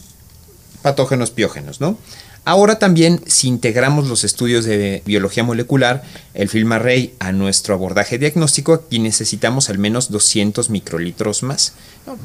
patógenos 0.82 1.30
piógenos, 1.30 1.80
¿no? 1.80 1.99
Ahora 2.47 2.78
también, 2.78 3.20
si 3.26 3.49
integramos 3.49 4.07
los 4.07 4.22
estudios 4.22 4.64
de 4.64 5.03
biología 5.05 5.42
molecular, 5.42 6.05
el 6.32 6.49
film 6.49 6.70
array, 6.70 7.12
a 7.18 7.32
nuestro 7.32 7.74
abordaje 7.74 8.18
diagnóstico, 8.18 8.72
aquí 8.72 9.01
necesitamos 9.01 9.68
al 9.68 9.78
menos 9.78 10.12
200 10.12 10.70
microlitros 10.70 11.42
más. 11.42 11.72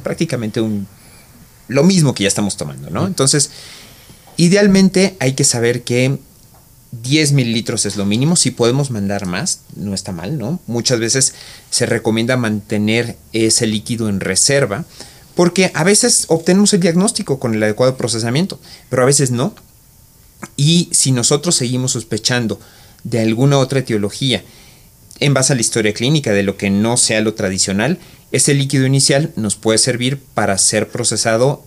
Prácticamente 0.04 0.60
un, 0.60 0.86
lo 1.66 1.82
mismo 1.82 2.14
que 2.14 2.22
ya 2.22 2.28
estamos 2.28 2.56
tomando, 2.56 2.88
¿no? 2.88 3.08
Entonces, 3.08 3.50
idealmente 4.36 5.16
hay 5.18 5.32
que 5.32 5.42
saber 5.42 5.82
que 5.82 6.20
10 6.92 7.32
mililitros 7.32 7.84
es 7.84 7.96
lo 7.96 8.04
mínimo. 8.04 8.36
Si 8.36 8.52
podemos 8.52 8.92
mandar 8.92 9.26
más, 9.26 9.62
no 9.74 9.92
está 9.92 10.12
mal, 10.12 10.38
¿no? 10.38 10.60
Muchas 10.68 11.00
veces 11.00 11.34
se 11.70 11.84
recomienda 11.84 12.36
mantener 12.36 13.16
ese 13.32 13.66
líquido 13.66 14.08
en 14.08 14.20
reserva 14.20 14.84
porque 15.34 15.72
a 15.74 15.82
veces 15.82 16.26
obtenemos 16.28 16.72
el 16.74 16.80
diagnóstico 16.80 17.40
con 17.40 17.54
el 17.54 17.62
adecuado 17.64 17.96
procesamiento, 17.96 18.60
pero 18.88 19.02
a 19.02 19.06
veces 19.06 19.32
no. 19.32 19.52
Y 20.56 20.88
si 20.92 21.12
nosotros 21.12 21.54
seguimos 21.54 21.92
sospechando 21.92 22.60
de 23.04 23.20
alguna 23.20 23.58
otra 23.58 23.80
etiología 23.80 24.42
en 25.20 25.34
base 25.34 25.52
a 25.52 25.56
la 25.56 25.62
historia 25.62 25.92
clínica 25.92 26.32
de 26.32 26.42
lo 26.42 26.56
que 26.56 26.70
no 26.70 26.96
sea 26.96 27.20
lo 27.20 27.34
tradicional, 27.34 27.98
ese 28.32 28.54
líquido 28.54 28.86
inicial 28.86 29.32
nos 29.36 29.56
puede 29.56 29.78
servir 29.78 30.20
para 30.34 30.56
ser 30.58 30.88
procesado 30.88 31.62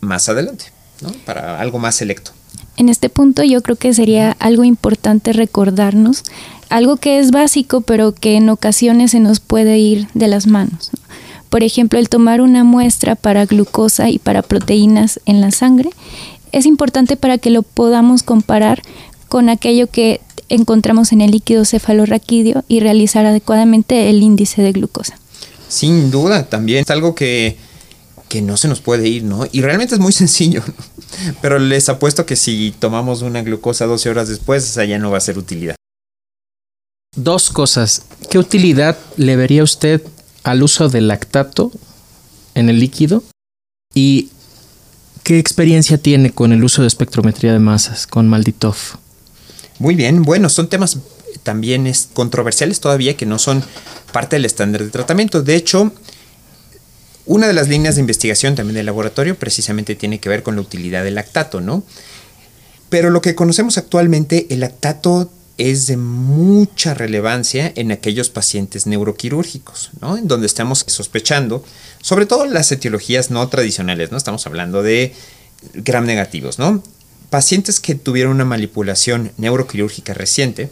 más 0.00 0.28
adelante, 0.28 0.66
¿no? 1.00 1.10
para 1.24 1.60
algo 1.60 1.78
más 1.78 1.96
selecto. 1.96 2.32
En 2.76 2.88
este 2.88 3.08
punto 3.08 3.42
yo 3.42 3.62
creo 3.62 3.76
que 3.76 3.94
sería 3.94 4.32
algo 4.32 4.64
importante 4.64 5.32
recordarnos 5.32 6.24
algo 6.70 6.96
que 6.96 7.18
es 7.18 7.30
básico 7.30 7.82
pero 7.82 8.12
que 8.12 8.36
en 8.36 8.48
ocasiones 8.48 9.12
se 9.12 9.20
nos 9.20 9.40
puede 9.40 9.78
ir 9.78 10.08
de 10.14 10.28
las 10.28 10.46
manos. 10.46 10.90
Por 11.48 11.62
ejemplo, 11.62 12.00
el 12.00 12.08
tomar 12.08 12.40
una 12.40 12.64
muestra 12.64 13.14
para 13.14 13.46
glucosa 13.46 14.10
y 14.10 14.18
para 14.18 14.42
proteínas 14.42 15.20
en 15.24 15.40
la 15.40 15.52
sangre 15.52 15.90
es 16.54 16.66
importante 16.66 17.16
para 17.16 17.38
que 17.38 17.50
lo 17.50 17.62
podamos 17.62 18.22
comparar 18.22 18.82
con 19.28 19.48
aquello 19.48 19.88
que 19.88 20.20
encontramos 20.48 21.10
en 21.12 21.20
el 21.20 21.32
líquido 21.32 21.64
cefalorraquídeo 21.64 22.64
y 22.68 22.78
realizar 22.78 23.26
adecuadamente 23.26 24.08
el 24.08 24.22
índice 24.22 24.62
de 24.62 24.70
glucosa. 24.70 25.18
Sin 25.68 26.12
duda, 26.12 26.48
también 26.48 26.84
es 26.84 26.90
algo 26.90 27.16
que, 27.16 27.56
que 28.28 28.40
no 28.40 28.56
se 28.56 28.68
nos 28.68 28.80
puede 28.80 29.08
ir, 29.08 29.24
¿no? 29.24 29.46
Y 29.50 29.62
realmente 29.62 29.94
es 29.94 30.00
muy 30.00 30.12
sencillo, 30.22 30.62
pero 31.42 31.58
les 31.58 31.88
apuesto 31.88 32.24
que 32.24 32.36
si 32.36 32.72
tomamos 32.78 33.22
una 33.22 33.42
glucosa 33.42 33.86
12 33.86 34.10
horas 34.10 34.28
después, 34.28 34.62
esa 34.62 34.84
ya 34.84 35.00
no 35.00 35.10
va 35.10 35.18
a 35.18 35.22
ser 35.22 35.38
utilidad. 35.38 35.74
Dos 37.16 37.50
cosas. 37.50 38.02
¿Qué 38.30 38.38
utilidad 38.38 38.96
le 39.16 39.34
vería 39.34 39.64
usted 39.64 40.02
al 40.44 40.62
uso 40.62 40.88
del 40.88 41.08
lactato 41.08 41.72
en 42.54 42.68
el 42.68 42.78
líquido 42.78 43.24
y 43.94 44.28
qué 45.24 45.38
experiencia 45.38 45.98
tiene 45.98 46.30
con 46.30 46.52
el 46.52 46.62
uso 46.62 46.82
de 46.82 46.88
espectrometría 46.88 47.52
de 47.52 47.58
masas 47.58 48.06
con 48.06 48.28
Malditov. 48.28 48.76
Muy 49.80 49.96
bien, 49.96 50.22
bueno, 50.22 50.48
son 50.48 50.68
temas 50.68 50.98
también 51.42 51.90
controversiales 52.12 52.78
todavía 52.78 53.16
que 53.16 53.26
no 53.26 53.38
son 53.38 53.64
parte 54.12 54.36
del 54.36 54.44
estándar 54.44 54.84
de 54.84 54.90
tratamiento. 54.90 55.42
De 55.42 55.56
hecho, 55.56 55.92
una 57.26 57.48
de 57.48 57.54
las 57.54 57.68
líneas 57.68 57.96
de 57.96 58.02
investigación 58.02 58.54
también 58.54 58.76
del 58.76 58.86
laboratorio 58.86 59.36
precisamente 59.36 59.96
tiene 59.96 60.20
que 60.20 60.28
ver 60.28 60.42
con 60.42 60.56
la 60.56 60.60
utilidad 60.60 61.02
del 61.02 61.16
lactato, 61.16 61.60
¿no? 61.60 61.82
Pero 62.90 63.10
lo 63.10 63.22
que 63.22 63.34
conocemos 63.34 63.78
actualmente, 63.78 64.46
el 64.50 64.60
lactato 64.60 65.30
es 65.56 65.86
de 65.86 65.96
mucha 65.96 66.94
relevancia 66.94 67.72
en 67.76 67.92
aquellos 67.92 68.28
pacientes 68.28 68.86
neuroquirúrgicos, 68.86 69.90
¿no? 70.00 70.18
En 70.18 70.28
donde 70.28 70.46
estamos 70.46 70.84
sospechando, 70.86 71.64
sobre 72.04 72.26
todo 72.26 72.44
las 72.44 72.70
etiologías 72.70 73.30
no 73.30 73.48
tradicionales, 73.48 74.10
¿no? 74.10 74.18
Estamos 74.18 74.46
hablando 74.46 74.82
de 74.82 75.14
gram 75.72 76.04
negativos, 76.04 76.58
¿no? 76.58 76.82
Pacientes 77.30 77.80
que 77.80 77.94
tuvieron 77.94 78.32
una 78.32 78.44
manipulación 78.44 79.32
neuroquirúrgica 79.38 80.12
reciente, 80.12 80.68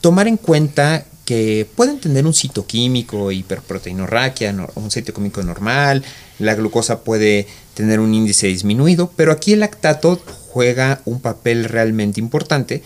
tomar 0.00 0.26
en 0.26 0.36
cuenta 0.36 1.04
que 1.24 1.64
pueden 1.76 2.00
tener 2.00 2.26
un 2.26 2.34
citoquímico 2.34 3.30
hiperproteinorraquia, 3.30 4.52
un 4.74 4.90
citoquímico 4.90 5.44
normal, 5.44 6.04
la 6.40 6.56
glucosa 6.56 7.04
puede 7.04 7.46
tener 7.74 8.00
un 8.00 8.12
índice 8.12 8.48
disminuido, 8.48 9.12
pero 9.14 9.30
aquí 9.30 9.52
el 9.52 9.60
lactato 9.60 10.20
juega 10.48 11.02
un 11.04 11.20
papel 11.20 11.66
realmente 11.66 12.18
importante 12.18 12.82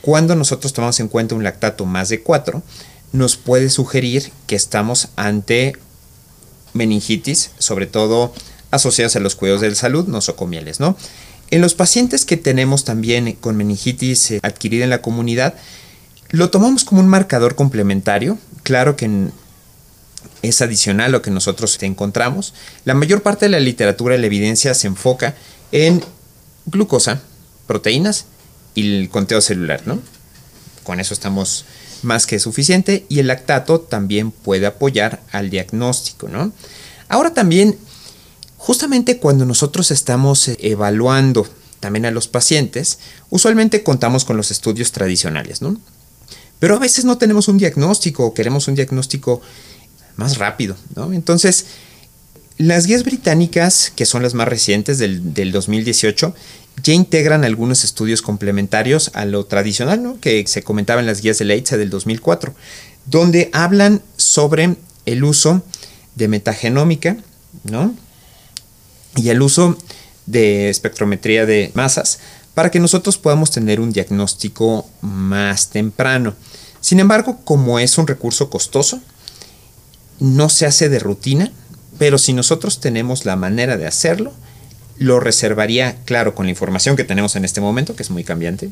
cuando 0.00 0.36
nosotros 0.36 0.72
tomamos 0.72 1.00
en 1.00 1.08
cuenta 1.08 1.34
un 1.34 1.42
lactato 1.42 1.86
más 1.86 2.08
de 2.08 2.20
4, 2.20 2.62
nos 3.10 3.36
puede 3.36 3.68
sugerir 3.68 4.30
que 4.46 4.54
estamos 4.54 5.08
ante 5.16 5.76
meningitis, 6.76 7.50
sobre 7.58 7.86
todo 7.86 8.32
asociadas 8.70 9.16
a 9.16 9.20
los 9.20 9.34
cuidados 9.34 9.62
de 9.62 9.74
salud 9.74 10.06
nosocomiales, 10.06 10.80
¿no? 10.80 10.96
En 11.50 11.60
los 11.60 11.74
pacientes 11.74 12.24
que 12.24 12.36
tenemos 12.36 12.84
también 12.84 13.32
con 13.34 13.56
meningitis 13.56 14.32
eh, 14.32 14.40
adquirida 14.42 14.84
en 14.84 14.90
la 14.90 15.02
comunidad, 15.02 15.54
lo 16.30 16.50
tomamos 16.50 16.84
como 16.84 17.00
un 17.00 17.08
marcador 17.08 17.54
complementario. 17.54 18.36
Claro 18.64 18.96
que 18.96 19.28
es 20.42 20.60
adicional 20.60 21.12
lo 21.12 21.22
que 21.22 21.30
nosotros 21.30 21.80
encontramos. 21.82 22.52
La 22.84 22.94
mayor 22.94 23.22
parte 23.22 23.46
de 23.46 23.50
la 23.50 23.60
literatura 23.60 24.16
la 24.18 24.26
evidencia 24.26 24.74
se 24.74 24.88
enfoca 24.88 25.36
en 25.70 26.02
glucosa, 26.66 27.22
proteínas 27.66 28.26
y 28.74 29.02
el 29.02 29.08
conteo 29.08 29.40
celular, 29.40 29.82
¿no? 29.86 30.00
Con 30.82 30.98
eso 30.98 31.14
estamos 31.14 31.64
más 32.06 32.26
que 32.26 32.38
suficiente 32.38 33.04
y 33.08 33.18
el 33.18 33.26
lactato 33.26 33.80
también 33.80 34.30
puede 34.30 34.66
apoyar 34.66 35.22
al 35.32 35.50
diagnóstico, 35.50 36.28
¿no? 36.28 36.52
Ahora 37.08 37.34
también, 37.34 37.76
justamente 38.56 39.18
cuando 39.18 39.44
nosotros 39.44 39.90
estamos 39.90 40.48
eh, 40.48 40.56
evaluando 40.60 41.46
también 41.80 42.06
a 42.06 42.10
los 42.10 42.28
pacientes, 42.28 42.98
usualmente 43.30 43.82
contamos 43.82 44.24
con 44.24 44.36
los 44.36 44.50
estudios 44.50 44.92
tradicionales, 44.92 45.62
¿no? 45.62 45.78
Pero 46.58 46.76
a 46.76 46.78
veces 46.78 47.04
no 47.04 47.18
tenemos 47.18 47.48
un 47.48 47.58
diagnóstico 47.58 48.24
o 48.24 48.34
queremos 48.34 48.66
un 48.66 48.74
diagnóstico 48.74 49.42
más 50.16 50.38
rápido, 50.38 50.76
¿no? 50.94 51.12
Entonces, 51.12 51.66
las 52.58 52.86
guías 52.86 53.04
británicas, 53.04 53.92
que 53.94 54.06
son 54.06 54.22
las 54.22 54.32
más 54.32 54.48
recientes 54.48 54.98
del, 54.98 55.34
del 55.34 55.52
2018, 55.52 56.34
ya 56.82 56.92
integran 56.92 57.44
algunos 57.44 57.84
estudios 57.84 58.22
complementarios 58.22 59.10
a 59.14 59.24
lo 59.24 59.46
tradicional, 59.46 60.02
¿no? 60.02 60.20
que 60.20 60.46
se 60.46 60.62
comentaba 60.62 61.00
en 61.00 61.06
las 61.06 61.22
guías 61.22 61.38
de 61.38 61.46
Leitze 61.46 61.78
del 61.78 61.90
2004, 61.90 62.54
donde 63.06 63.50
hablan 63.52 64.02
sobre 64.16 64.76
el 65.06 65.24
uso 65.24 65.62
de 66.14 66.28
metagenómica 66.28 67.16
¿no? 67.64 67.94
y 69.16 69.30
el 69.30 69.42
uso 69.42 69.78
de 70.26 70.68
espectrometría 70.68 71.46
de 71.46 71.70
masas 71.74 72.18
para 72.54 72.70
que 72.70 72.80
nosotros 72.80 73.18
podamos 73.18 73.50
tener 73.50 73.80
un 73.80 73.92
diagnóstico 73.92 74.88
más 75.02 75.70
temprano. 75.70 76.34
Sin 76.80 77.00
embargo, 77.00 77.40
como 77.44 77.78
es 77.78 77.98
un 77.98 78.06
recurso 78.06 78.48
costoso, 78.50 79.00
no 80.20 80.48
se 80.48 80.66
hace 80.66 80.88
de 80.88 80.98
rutina, 80.98 81.52
pero 81.98 82.18
si 82.18 82.32
nosotros 82.32 82.80
tenemos 82.80 83.24
la 83.24 83.36
manera 83.36 83.76
de 83.76 83.86
hacerlo, 83.86 84.32
lo 84.98 85.20
reservaría, 85.20 85.96
claro, 86.04 86.34
con 86.34 86.46
la 86.46 86.50
información 86.50 86.96
que 86.96 87.04
tenemos 87.04 87.36
en 87.36 87.44
este 87.44 87.60
momento, 87.60 87.96
que 87.96 88.02
es 88.02 88.10
muy 88.10 88.24
cambiante, 88.24 88.70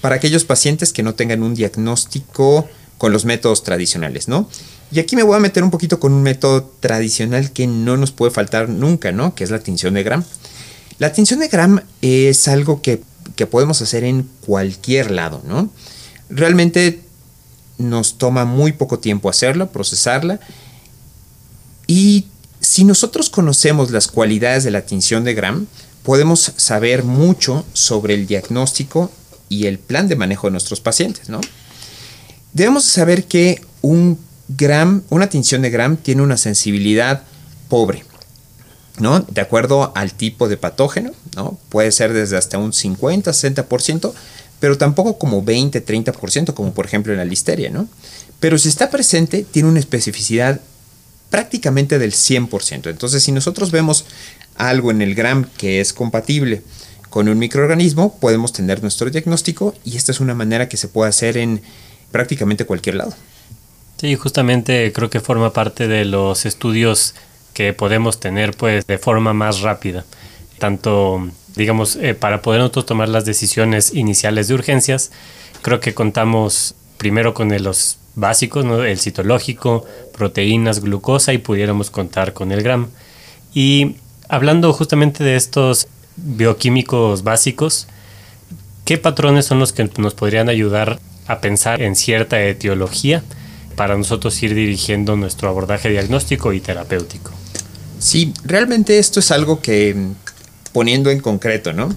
para 0.00 0.16
aquellos 0.16 0.44
pacientes 0.44 0.92
que 0.92 1.02
no 1.02 1.14
tengan 1.14 1.42
un 1.42 1.54
diagnóstico 1.54 2.68
con 2.98 3.12
los 3.12 3.24
métodos 3.24 3.62
tradicionales, 3.62 4.28
¿no? 4.28 4.48
Y 4.90 5.00
aquí 5.00 5.16
me 5.16 5.22
voy 5.22 5.36
a 5.36 5.40
meter 5.40 5.64
un 5.64 5.70
poquito 5.70 5.98
con 5.98 6.12
un 6.12 6.22
método 6.22 6.70
tradicional 6.80 7.50
que 7.52 7.66
no 7.66 7.96
nos 7.96 8.12
puede 8.12 8.30
faltar 8.30 8.68
nunca, 8.68 9.12
¿no? 9.12 9.34
Que 9.34 9.44
es 9.44 9.50
la 9.50 9.58
tinción 9.58 9.94
de 9.94 10.02
Gram. 10.02 10.24
La 10.98 11.12
tinción 11.12 11.40
de 11.40 11.48
Gram 11.48 11.82
es 12.00 12.48
algo 12.48 12.80
que, 12.80 13.02
que 13.34 13.46
podemos 13.46 13.82
hacer 13.82 14.04
en 14.04 14.28
cualquier 14.40 15.10
lado, 15.10 15.42
¿no? 15.46 15.70
Realmente 16.30 17.00
nos 17.78 18.16
toma 18.16 18.44
muy 18.44 18.72
poco 18.72 18.98
tiempo 18.98 19.28
hacerlo, 19.28 19.70
procesarla. 19.70 20.40
Y 21.86 22.26
si 22.60 22.84
nosotros 22.84 23.30
conocemos 23.30 23.90
las 23.90 24.08
cualidades 24.08 24.64
de 24.64 24.70
la 24.70 24.82
tinción 24.82 25.24
de 25.24 25.34
Gram, 25.34 25.66
podemos 26.02 26.52
saber 26.56 27.02
mucho 27.04 27.64
sobre 27.72 28.14
el 28.14 28.26
diagnóstico 28.26 29.10
y 29.48 29.66
el 29.66 29.78
plan 29.78 30.08
de 30.08 30.16
manejo 30.16 30.46
de 30.46 30.52
nuestros 30.52 30.80
pacientes, 30.80 31.28
¿no? 31.28 31.40
Debemos 32.52 32.84
saber 32.84 33.24
que 33.24 33.60
un 33.82 34.18
gram, 34.48 35.02
una 35.10 35.28
tinción 35.28 35.62
de 35.62 35.70
Gram 35.70 35.96
tiene 35.96 36.22
una 36.22 36.36
sensibilidad 36.36 37.22
pobre, 37.68 38.04
¿no? 38.98 39.20
De 39.20 39.40
acuerdo 39.40 39.92
al 39.94 40.12
tipo 40.12 40.48
de 40.48 40.56
patógeno, 40.56 41.12
¿no? 41.34 41.58
Puede 41.68 41.92
ser 41.92 42.12
desde 42.12 42.36
hasta 42.36 42.58
un 42.58 42.72
50, 42.72 43.30
60%, 43.30 44.12
pero 44.60 44.78
tampoco 44.78 45.18
como 45.18 45.42
20, 45.42 45.84
30%, 45.84 46.54
como 46.54 46.72
por 46.72 46.86
ejemplo 46.86 47.12
en 47.12 47.18
la 47.18 47.24
listeria, 47.24 47.70
¿no? 47.70 47.88
Pero 48.40 48.58
si 48.58 48.68
está 48.68 48.90
presente, 48.90 49.44
tiene 49.50 49.68
una 49.68 49.80
especificidad 49.80 50.60
prácticamente 51.30 51.98
del 51.98 52.12
100%. 52.12 52.90
Entonces, 52.90 53.22
si 53.22 53.32
nosotros 53.32 53.70
vemos 53.70 54.04
algo 54.56 54.90
en 54.90 55.02
el 55.02 55.14
gram 55.14 55.46
que 55.56 55.80
es 55.80 55.92
compatible 55.92 56.62
con 57.10 57.28
un 57.28 57.38
microorganismo, 57.38 58.18
podemos 58.18 58.52
tener 58.52 58.82
nuestro 58.82 59.10
diagnóstico 59.10 59.74
y 59.84 59.96
esta 59.96 60.12
es 60.12 60.20
una 60.20 60.34
manera 60.34 60.68
que 60.68 60.76
se 60.76 60.88
puede 60.88 61.08
hacer 61.08 61.36
en 61.36 61.62
prácticamente 62.12 62.64
cualquier 62.64 62.96
lado. 62.96 63.14
Sí, 63.96 64.14
justamente 64.16 64.92
creo 64.92 65.08
que 65.08 65.20
forma 65.20 65.52
parte 65.52 65.88
de 65.88 66.04
los 66.04 66.44
estudios 66.44 67.14
que 67.54 67.72
podemos 67.72 68.20
tener 68.20 68.54
pues 68.54 68.86
de 68.86 68.98
forma 68.98 69.32
más 69.32 69.60
rápida. 69.60 70.04
Tanto, 70.58 71.30
digamos, 71.54 71.96
eh, 71.96 72.14
para 72.14 72.42
poder 72.42 72.60
nosotros 72.60 72.86
tomar 72.86 73.08
las 73.08 73.24
decisiones 73.24 73.94
iniciales 73.94 74.48
de 74.48 74.54
urgencias, 74.54 75.10
creo 75.62 75.80
que 75.80 75.94
contamos 75.94 76.74
primero 76.98 77.32
con 77.32 77.50
los 77.62 77.96
básicos, 78.16 78.64
el 78.64 78.98
citológico, 78.98 79.84
proteínas, 80.12 80.80
glucosa 80.80 81.32
y 81.32 81.38
pudiéramos 81.38 81.90
contar 81.90 82.32
con 82.32 82.50
el 82.50 82.62
gram. 82.62 82.88
Y 83.54 83.96
hablando 84.28 84.72
justamente 84.72 85.22
de 85.22 85.36
estos 85.36 85.86
bioquímicos 86.16 87.22
básicos, 87.22 87.86
¿qué 88.84 88.98
patrones 88.98 89.46
son 89.46 89.60
los 89.60 89.72
que 89.72 89.88
nos 89.98 90.14
podrían 90.14 90.48
ayudar 90.48 90.98
a 91.28 91.40
pensar 91.40 91.82
en 91.82 91.94
cierta 91.94 92.42
etiología 92.42 93.22
para 93.76 93.96
nosotros 93.96 94.42
ir 94.42 94.54
dirigiendo 94.54 95.16
nuestro 95.16 95.48
abordaje 95.48 95.90
diagnóstico 95.90 96.52
y 96.52 96.60
terapéutico? 96.60 97.32
Sí, 97.98 98.32
realmente 98.44 98.98
esto 98.98 99.20
es 99.20 99.30
algo 99.30 99.60
que, 99.60 99.94
poniendo 100.72 101.10
en 101.10 101.20
concreto, 101.20 101.72
¿no? 101.72 101.94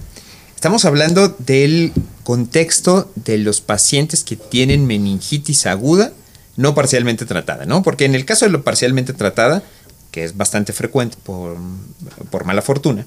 Estamos 0.56 0.84
hablando 0.84 1.30
del 1.40 1.94
contexto 2.30 3.12
de 3.16 3.40
los 3.40 3.60
pacientes 3.60 4.24
que 4.24 4.36
tienen 4.36 4.86
meningitis 4.86 5.66
aguda 5.66 6.14
no 6.58 6.76
parcialmente 6.76 7.26
tratada, 7.26 7.66
¿no? 7.66 7.82
Porque 7.82 8.06
en 8.06 8.14
el 8.14 8.24
caso 8.24 8.46
de 8.46 8.52
lo 8.52 8.64
parcialmente 8.64 9.14
tratada, 9.14 9.64
que 10.12 10.26
es 10.26 10.38
bastante 10.38 10.72
frecuente 10.72 11.18
por, 11.24 11.58
por 12.30 12.46
mala 12.46 12.62
fortuna, 12.62 13.04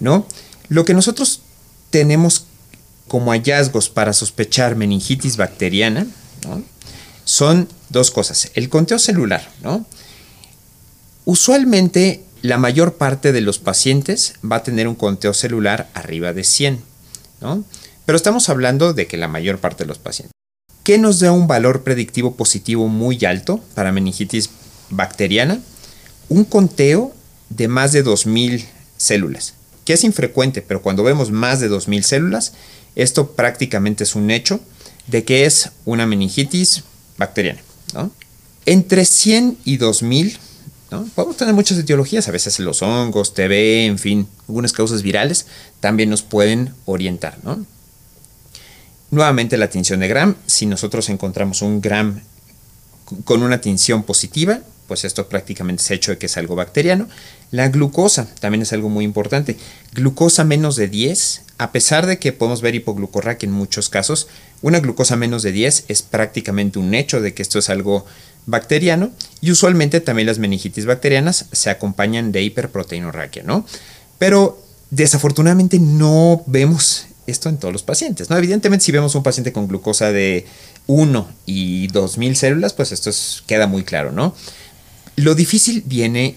¿no? 0.00 0.26
Lo 0.68 0.84
que 0.84 0.92
nosotros 0.92 1.40
tenemos 1.88 2.44
como 3.06 3.30
hallazgos 3.30 3.88
para 3.88 4.12
sospechar 4.12 4.76
meningitis 4.76 5.38
bacteriana 5.38 6.06
¿no? 6.46 6.62
son 7.24 7.68
dos 7.88 8.10
cosas. 8.10 8.50
El 8.52 8.68
conteo 8.68 8.98
celular, 8.98 9.50
¿no? 9.62 9.86
Usualmente 11.24 12.22
la 12.42 12.58
mayor 12.58 12.98
parte 12.98 13.32
de 13.32 13.40
los 13.40 13.58
pacientes 13.58 14.34
va 14.44 14.56
a 14.56 14.62
tener 14.62 14.88
un 14.88 14.94
conteo 14.94 15.32
celular 15.32 15.88
arriba 15.94 16.34
de 16.34 16.44
100, 16.44 16.82
¿no? 17.40 17.64
Pero 18.08 18.16
estamos 18.16 18.48
hablando 18.48 18.94
de 18.94 19.06
que 19.06 19.18
la 19.18 19.28
mayor 19.28 19.58
parte 19.58 19.84
de 19.84 19.88
los 19.88 19.98
pacientes. 19.98 20.32
¿Qué 20.82 20.96
nos 20.96 21.20
da 21.20 21.30
un 21.30 21.46
valor 21.46 21.82
predictivo 21.82 22.36
positivo 22.36 22.88
muy 22.88 23.22
alto 23.26 23.60
para 23.74 23.92
meningitis 23.92 24.48
bacteriana? 24.88 25.60
Un 26.30 26.44
conteo 26.44 27.12
de 27.50 27.68
más 27.68 27.92
de 27.92 28.02
2000 28.02 28.64
células, 28.96 29.52
que 29.84 29.92
es 29.92 30.04
infrecuente, 30.04 30.62
pero 30.62 30.80
cuando 30.80 31.04
vemos 31.04 31.30
más 31.30 31.60
de 31.60 31.68
2000 31.68 32.02
células, 32.02 32.54
esto 32.96 33.32
prácticamente 33.32 34.04
es 34.04 34.14
un 34.14 34.30
hecho 34.30 34.58
de 35.06 35.24
que 35.24 35.44
es 35.44 35.72
una 35.84 36.06
meningitis 36.06 36.84
bacteriana. 37.18 37.60
¿no? 37.92 38.10
Entre 38.64 39.04
100 39.04 39.58
y 39.66 39.76
2000 39.76 40.38
Podemos 41.14 41.36
tener 41.36 41.52
muchas 41.52 41.76
etiologías, 41.76 42.28
a 42.28 42.30
veces 42.30 42.58
los 42.60 42.80
hongos, 42.80 43.34
TB, 43.34 43.52
en 43.84 43.98
fin, 43.98 44.26
algunas 44.48 44.72
causas 44.72 45.02
virales 45.02 45.44
también 45.80 46.08
nos 46.08 46.22
pueden 46.22 46.72
orientar, 46.86 47.36
¿no? 47.42 47.66
Nuevamente 49.10 49.56
la 49.56 49.70
tinción 49.70 50.00
de 50.00 50.08
Gram, 50.08 50.34
si 50.46 50.66
nosotros 50.66 51.08
encontramos 51.08 51.62
un 51.62 51.80
Gram 51.80 52.20
con 53.24 53.42
una 53.42 53.60
tinción 53.60 54.02
positiva, 54.02 54.60
pues 54.86 55.04
esto 55.04 55.28
prácticamente 55.28 55.82
es 55.82 55.90
hecho 55.90 56.10
de 56.12 56.18
que 56.18 56.26
es 56.26 56.36
algo 56.36 56.56
bacteriano. 56.56 57.08
La 57.50 57.68
glucosa 57.68 58.26
también 58.40 58.62
es 58.62 58.72
algo 58.72 58.88
muy 58.88 59.04
importante. 59.04 59.56
Glucosa 59.92 60.44
menos 60.44 60.76
de 60.76 60.88
10, 60.88 61.42
a 61.58 61.72
pesar 61.72 62.06
de 62.06 62.18
que 62.18 62.32
podemos 62.32 62.62
ver 62.62 62.74
hipoglucorraquia 62.74 63.46
en 63.46 63.52
muchos 63.52 63.88
casos, 63.88 64.28
una 64.62 64.80
glucosa 64.80 65.16
menos 65.16 65.42
de 65.42 65.52
10 65.52 65.84
es 65.88 66.02
prácticamente 66.02 66.78
un 66.78 66.94
hecho 66.94 67.20
de 67.20 67.34
que 67.34 67.42
esto 67.42 67.58
es 67.58 67.70
algo 67.70 68.06
bacteriano 68.46 69.10
y 69.42 69.50
usualmente 69.50 70.00
también 70.00 70.26
las 70.26 70.38
meningitis 70.38 70.86
bacterianas 70.86 71.46
se 71.52 71.70
acompañan 71.70 72.32
de 72.32 72.42
hiperproteinorraquia, 72.42 73.42
¿no? 73.42 73.66
Pero 74.18 74.62
desafortunadamente 74.90 75.78
no 75.78 76.42
vemos 76.46 77.07
esto 77.28 77.48
en 77.48 77.58
todos 77.58 77.72
los 77.72 77.82
pacientes, 77.82 78.30
¿no? 78.30 78.36
Evidentemente 78.36 78.84
si 78.84 78.92
vemos 78.92 79.14
un 79.14 79.22
paciente 79.22 79.52
con 79.52 79.68
glucosa 79.68 80.10
de 80.12 80.46
1 80.86 81.28
y 81.46 81.86
2000 81.88 82.36
células, 82.36 82.72
pues 82.72 82.92
esto 82.92 83.10
queda 83.46 83.66
muy 83.66 83.84
claro, 83.84 84.10
¿no? 84.12 84.34
Lo 85.16 85.34
difícil 85.34 85.82
viene 85.86 86.36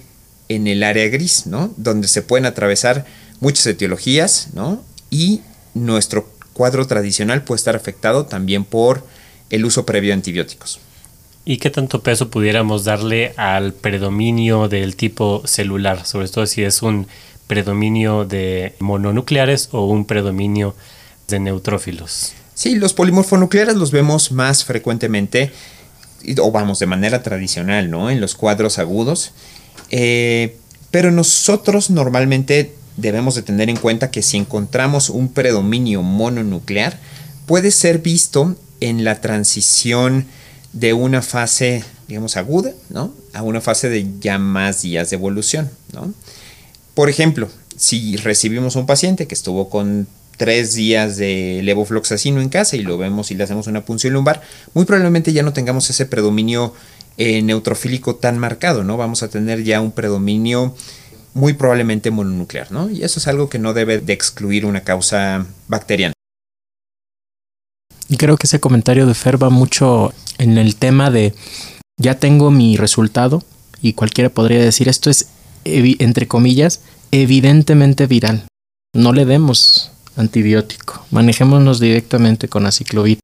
en 0.50 0.68
el 0.68 0.84
área 0.84 1.08
gris, 1.08 1.48
¿no? 1.48 1.74
Donde 1.78 2.08
se 2.08 2.22
pueden 2.22 2.46
atravesar 2.46 3.06
muchas 3.39 3.66
etiologías, 3.68 4.50
¿no? 4.54 4.84
Y 5.10 5.42
nuestro 5.74 6.30
cuadro 6.54 6.86
tradicional 6.86 7.44
puede 7.44 7.58
estar 7.58 7.76
afectado 7.76 8.26
también 8.26 8.66
por 8.66 9.06
el 9.50 9.66
uso 9.66 9.86
previo 9.86 10.10
de 10.10 10.16
antibióticos. 10.16 10.80
¿Y 11.44 11.58
qué 11.58 11.70
tanto 11.70 12.04
peso 12.04 12.30
pudiéramos 12.30 12.84
darle 12.84 13.34
al 13.36 13.74
predominio 13.74 14.68
del 14.68 14.96
tipo 14.96 15.42
celular? 15.46 16.06
Sobre 16.06 16.28
todo 16.28 16.46
si 16.46 16.64
es 16.64 16.82
un 16.84 17.08
predominio 17.52 18.24
de 18.24 18.76
mononucleares 18.80 19.68
o 19.74 19.86
un 19.86 20.06
predominio 20.06 20.74
de 21.28 21.41
neutrófilos. 21.41 22.32
Sí, 22.54 22.76
los 22.76 22.93
polimorfonucleares 22.93 23.76
los 23.76 23.91
vemos 23.91 24.32
más 24.32 24.64
frecuentemente, 24.64 25.52
o 26.39 26.49
vamos, 26.54 26.80
de 26.80 26.86
manera 26.86 27.24
tradicional, 27.24 27.89
¿no? 27.89 28.10
En 28.10 28.22
los 28.22 28.36
cuadros 28.36 28.80
agudos. 28.80 29.34
Eh, 29.89 30.56
pero 30.91 31.12
nosotros 31.12 31.89
normalmente 31.89 32.74
debemos 32.95 33.36
de 33.36 33.41
tener 33.41 33.70
en 33.70 33.76
cuenta 33.76 34.12
que 34.12 34.22
si 34.22 34.38
encontramos 34.38 35.10
un 35.10 35.28
predominio 35.28 36.04
mononuclear, 36.04 36.97
puede 37.47 37.72
ser 37.72 37.99
visto 37.99 38.56
en 38.80 39.04
la 39.04 39.20
transición 39.20 40.26
de 40.72 40.93
una 40.93 41.22
fase, 41.22 41.84
digamos, 42.08 42.38
aguda, 42.38 42.72
¿no? 42.88 43.14
A 43.34 43.43
una 43.43 43.60
fase 43.60 43.89
de 43.89 44.08
ya 44.22 44.38
más 44.38 44.84
días 44.84 45.10
de 45.10 45.18
evolución, 45.18 45.70
¿no? 45.91 46.14
Por 46.94 47.10
ejemplo, 47.10 47.50
si 47.76 48.18
recibimos 48.18 48.76
un 48.76 48.86
paciente 48.86 49.28
que 49.28 49.36
estuvo 49.36 49.70
con 49.70 50.08
tres 50.38 50.74
días 50.74 51.18
de 51.18 51.62
levofloxacino 51.64 52.42
en 52.42 52.50
casa 52.50 52.76
y 52.76 52.82
lo 52.82 52.98
vemos 52.98 53.32
y 53.32 53.36
le 53.36 53.44
hacemos 53.44 53.68
una 53.68 53.86
punción 53.86 54.14
lumbar, 54.14 54.42
muy 54.74 54.86
probablemente 54.86 55.34
ya 55.34 55.44
no 55.44 55.54
tengamos 55.54 55.89
ese 55.89 56.06
predominio 56.06 56.74
eh, 57.18 57.42
neutrofílico 57.42 58.16
tan 58.16 58.39
marcado, 58.39 58.84
¿no? 58.84 58.98
Vamos 58.98 59.24
a 59.24 59.30
tener 59.30 59.64
ya 59.64 59.82
un 59.82 59.92
predominio 59.92 60.76
muy 61.34 61.54
probablemente 61.54 62.12
mononuclear, 62.12 62.72
¿no? 62.72 62.89
Y 62.89 63.04
eso 63.04 63.20
es 63.20 63.28
algo 63.28 63.50
que 63.50 63.60
no 63.60 63.74
debe 63.74 64.00
de 64.00 64.14
excluir 64.14 64.66
una 64.66 64.82
causa 64.82 65.46
bacteriana. 65.68 66.14
Y 68.10 68.18
creo 68.18 68.38
que 68.38 68.48
ese 68.48 68.60
comentario 68.60 69.06
de 69.08 69.14
Fer 69.14 69.42
va 69.42 69.50
mucho 69.50 70.14
en 70.38 70.58
el 70.58 70.76
tema 70.76 71.12
de 71.12 71.34
ya 71.98 72.16
tengo 72.16 72.52
mi 72.52 72.76
resultado 72.76 73.44
y 73.82 73.94
cualquiera 73.94 74.30
podría 74.30 74.60
decir 74.60 74.89
esto 74.89 75.10
es 75.10 75.28
entre 75.66 76.28
comillas 76.28 76.82
evidentemente 77.12 78.07
viral. 78.07 78.45
No 78.93 79.14
le 79.14 79.26
demos 79.26 79.91
antibiótico, 80.18 81.05
manejémonos 81.12 81.80
directamente 81.80 82.47
con 82.47 82.66
aciclovir. 82.66 83.20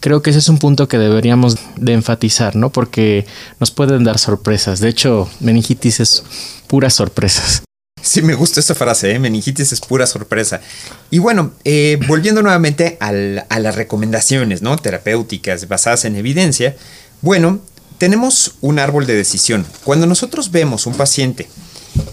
Creo 0.00 0.22
que 0.22 0.30
ese 0.30 0.38
es 0.38 0.48
un 0.48 0.58
punto 0.58 0.88
que 0.88 0.98
deberíamos 0.98 1.58
de 1.76 1.92
enfatizar, 1.92 2.56
¿no? 2.56 2.70
Porque 2.70 3.26
nos 3.58 3.70
pueden 3.70 4.04
dar 4.04 4.18
sorpresas. 4.18 4.80
De 4.80 4.88
hecho, 4.88 5.28
meningitis 5.40 6.00
es 6.00 6.24
puras 6.68 6.94
sorpresas. 6.94 7.62
Sí, 8.02 8.22
me 8.22 8.34
gusta 8.34 8.60
esa 8.60 8.74
frase, 8.74 9.12
¿eh? 9.12 9.18
meningitis 9.18 9.72
es 9.72 9.80
pura 9.80 10.06
sorpresa. 10.06 10.62
Y 11.10 11.18
bueno, 11.18 11.52
eh, 11.64 11.98
volviendo 12.08 12.40
nuevamente 12.40 12.96
a 12.98 13.12
las 13.12 13.74
recomendaciones 13.74 14.62
¿no? 14.62 14.76
terapéuticas 14.78 15.68
basadas 15.68 16.06
en 16.06 16.16
evidencia, 16.16 16.76
bueno, 17.20 17.60
tenemos 17.98 18.54
un 18.62 18.78
árbol 18.78 19.06
de 19.06 19.14
decisión. 19.14 19.66
Cuando 19.84 20.06
nosotros 20.06 20.50
vemos 20.50 20.86
un 20.86 20.94
paciente 20.94 21.50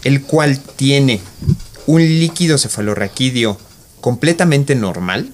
el 0.03 0.21
cual 0.21 0.59
tiene 0.59 1.21
un 1.85 2.01
líquido 2.01 2.57
cefalorraquídeo 2.57 3.57
completamente 4.01 4.75
normal, 4.75 5.33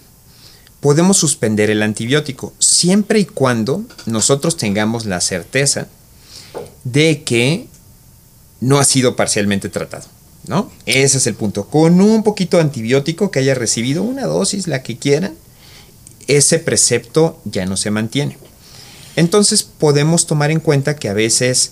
podemos 0.80 1.18
suspender 1.18 1.70
el 1.70 1.82
antibiótico 1.82 2.54
siempre 2.60 3.20
y 3.20 3.26
cuando 3.26 3.84
nosotros 4.06 4.58
tengamos 4.58 5.06
la 5.06 5.22
certeza 5.22 5.88
de 6.84 7.24
que 7.24 7.68
no 8.60 8.80
ha 8.80 8.86
sido 8.86 9.16
parcialmente 9.16 9.70
tratado. 9.70 10.06
¿no? 10.48 10.72
Ese 10.86 11.18
es 11.18 11.28
el 11.28 11.36
punto. 11.36 11.66
Con 11.68 12.02
un 12.02 12.24
poquito 12.24 12.58
de 12.58 12.64
antibiótico 12.64 13.32
que 13.32 13.40
haya 13.40 13.56
recibido 13.56 14.04
una 14.04 14.26
dosis, 14.26 14.68
la 14.68 14.84
que 14.84 14.98
quieran, 14.98 15.36
ese 16.28 16.60
precepto 16.60 17.40
ya 17.46 17.66
no 17.66 17.78
se 17.78 17.92
mantiene. 17.92 18.38
Entonces 19.16 19.64
podemos 19.64 20.26
tomar 20.26 20.52
en 20.52 20.60
cuenta 20.60 20.96
que 20.96 21.10
a 21.10 21.14
veces 21.14 21.72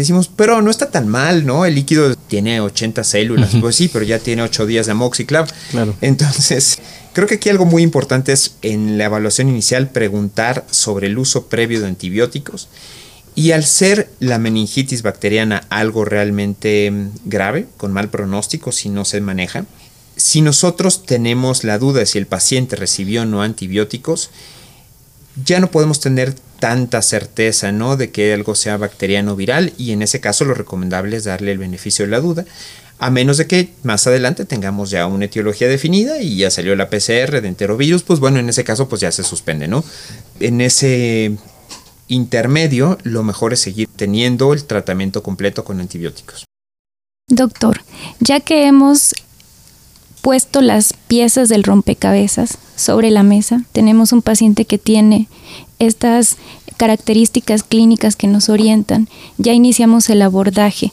decimos, 0.00 0.30
pero 0.34 0.62
no 0.62 0.70
está 0.70 0.90
tan 0.90 1.08
mal, 1.08 1.44
¿no? 1.44 1.64
El 1.64 1.74
líquido 1.74 2.14
tiene 2.14 2.60
80 2.60 3.04
células. 3.04 3.50
Pues 3.60 3.76
sí, 3.76 3.88
pero 3.92 4.04
ya 4.04 4.18
tiene 4.18 4.42
8 4.42 4.66
días 4.66 4.86
de 4.86 4.92
amoxiclav. 4.92 5.48
Claro. 5.70 5.94
Entonces, 6.00 6.78
creo 7.12 7.26
que 7.26 7.34
aquí 7.34 7.48
algo 7.48 7.64
muy 7.64 7.82
importante 7.82 8.32
es 8.32 8.56
en 8.62 8.98
la 8.98 9.04
evaluación 9.04 9.48
inicial 9.48 9.90
preguntar 9.90 10.64
sobre 10.70 11.06
el 11.06 11.18
uso 11.18 11.46
previo 11.46 11.80
de 11.80 11.88
antibióticos. 11.88 12.68
Y 13.34 13.52
al 13.52 13.64
ser 13.64 14.10
la 14.20 14.38
meningitis 14.38 15.02
bacteriana 15.02 15.66
algo 15.70 16.04
realmente 16.04 16.90
mm, 16.90 17.10
grave, 17.24 17.66
con 17.76 17.92
mal 17.92 18.10
pronóstico 18.10 18.72
si 18.72 18.88
no 18.88 19.04
se 19.04 19.20
maneja, 19.20 19.64
si 20.16 20.42
nosotros 20.42 21.04
tenemos 21.06 21.64
la 21.64 21.78
duda 21.78 22.00
de 22.00 22.06
si 22.06 22.18
el 22.18 22.26
paciente 22.26 22.76
recibió 22.76 23.22
o 23.22 23.24
no 23.24 23.42
antibióticos, 23.42 24.30
ya 25.44 25.60
no 25.60 25.70
podemos 25.70 26.00
tener 26.00 26.34
tanta 26.62 27.02
certeza, 27.02 27.72
¿no? 27.72 27.96
De 27.96 28.12
que 28.12 28.32
algo 28.32 28.54
sea 28.54 28.76
bacteriano 28.76 29.34
viral 29.34 29.72
y 29.78 29.90
en 29.90 30.00
ese 30.00 30.20
caso 30.20 30.44
lo 30.44 30.54
recomendable 30.54 31.16
es 31.16 31.24
darle 31.24 31.50
el 31.50 31.58
beneficio 31.58 32.04
de 32.04 32.12
la 32.12 32.20
duda, 32.20 32.44
a 33.00 33.10
menos 33.10 33.36
de 33.36 33.48
que 33.48 33.72
más 33.82 34.06
adelante 34.06 34.44
tengamos 34.44 34.90
ya 34.90 35.08
una 35.08 35.24
etiología 35.24 35.66
definida 35.66 36.22
y 36.22 36.36
ya 36.36 36.52
salió 36.52 36.76
la 36.76 36.88
PCR 36.88 37.40
de 37.40 37.48
enterovirus, 37.48 38.04
pues 38.04 38.20
bueno, 38.20 38.38
en 38.38 38.48
ese 38.48 38.62
caso 38.62 38.88
pues 38.88 39.00
ya 39.00 39.10
se 39.10 39.24
suspende, 39.24 39.66
¿no? 39.66 39.82
En 40.38 40.60
ese 40.60 41.32
intermedio 42.06 42.96
lo 43.02 43.24
mejor 43.24 43.52
es 43.52 43.58
seguir 43.58 43.88
teniendo 43.96 44.52
el 44.52 44.64
tratamiento 44.64 45.24
completo 45.24 45.64
con 45.64 45.80
antibióticos. 45.80 46.44
Doctor, 47.26 47.82
ya 48.20 48.38
que 48.38 48.68
hemos 48.68 49.16
puesto 50.20 50.60
las 50.60 50.94
piezas 51.08 51.48
del 51.48 51.64
rompecabezas 51.64 52.56
sobre 52.76 53.10
la 53.10 53.24
mesa. 53.24 53.64
Tenemos 53.72 54.12
un 54.12 54.22
paciente 54.22 54.64
que 54.64 54.78
tiene 54.78 55.28
estas 55.86 56.36
características 56.76 57.62
clínicas 57.62 58.16
que 58.16 58.26
nos 58.26 58.48
orientan. 58.48 59.08
Ya 59.38 59.52
iniciamos 59.52 60.08
el 60.10 60.22
abordaje 60.22 60.92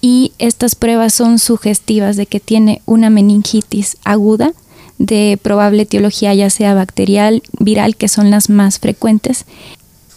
y 0.00 0.32
estas 0.38 0.74
pruebas 0.74 1.14
son 1.14 1.38
sugestivas 1.38 2.16
de 2.16 2.26
que 2.26 2.40
tiene 2.40 2.82
una 2.86 3.10
meningitis 3.10 3.96
aguda 4.04 4.52
de 4.98 5.38
probable 5.42 5.82
etiología 5.82 6.34
ya 6.34 6.50
sea 6.50 6.74
bacterial, 6.74 7.42
viral, 7.58 7.96
que 7.96 8.08
son 8.08 8.30
las 8.30 8.50
más 8.50 8.78
frecuentes. 8.78 9.46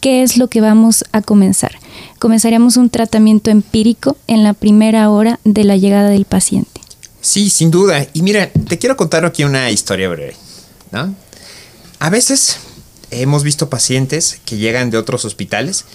¿Qué 0.01 0.23
es 0.23 0.37
lo 0.37 0.49
que 0.49 0.59
vamos 0.59 1.05
a 1.13 1.21
comenzar? 1.21 1.71
Comenzaremos 2.19 2.75
un 2.75 2.89
tratamiento 2.89 3.49
empírico 3.49 4.17
en 4.27 4.43
la 4.43 4.53
primera 4.53 5.09
hora 5.09 5.39
de 5.45 5.63
la 5.63 5.77
llegada 5.77 6.09
del 6.09 6.25
paciente. 6.25 6.81
Sí, 7.21 7.49
sin 7.49 7.71
duda. 7.71 8.05
Y 8.11 8.21
mira, 8.21 8.51
te 8.51 8.77
quiero 8.77 8.97
contar 8.97 9.23
aquí 9.23 9.45
una 9.45 9.71
historia 9.71 10.09
breve. 10.09 10.35
¿no? 10.91 11.15
A 11.99 12.09
veces 12.09 12.57
hemos 13.21 13.43
visto 13.43 13.69
pacientes 13.69 14.39
que 14.45 14.57
llegan 14.57 14.89
de 14.89 14.97
otros 14.97 15.25
hospitales 15.25 15.85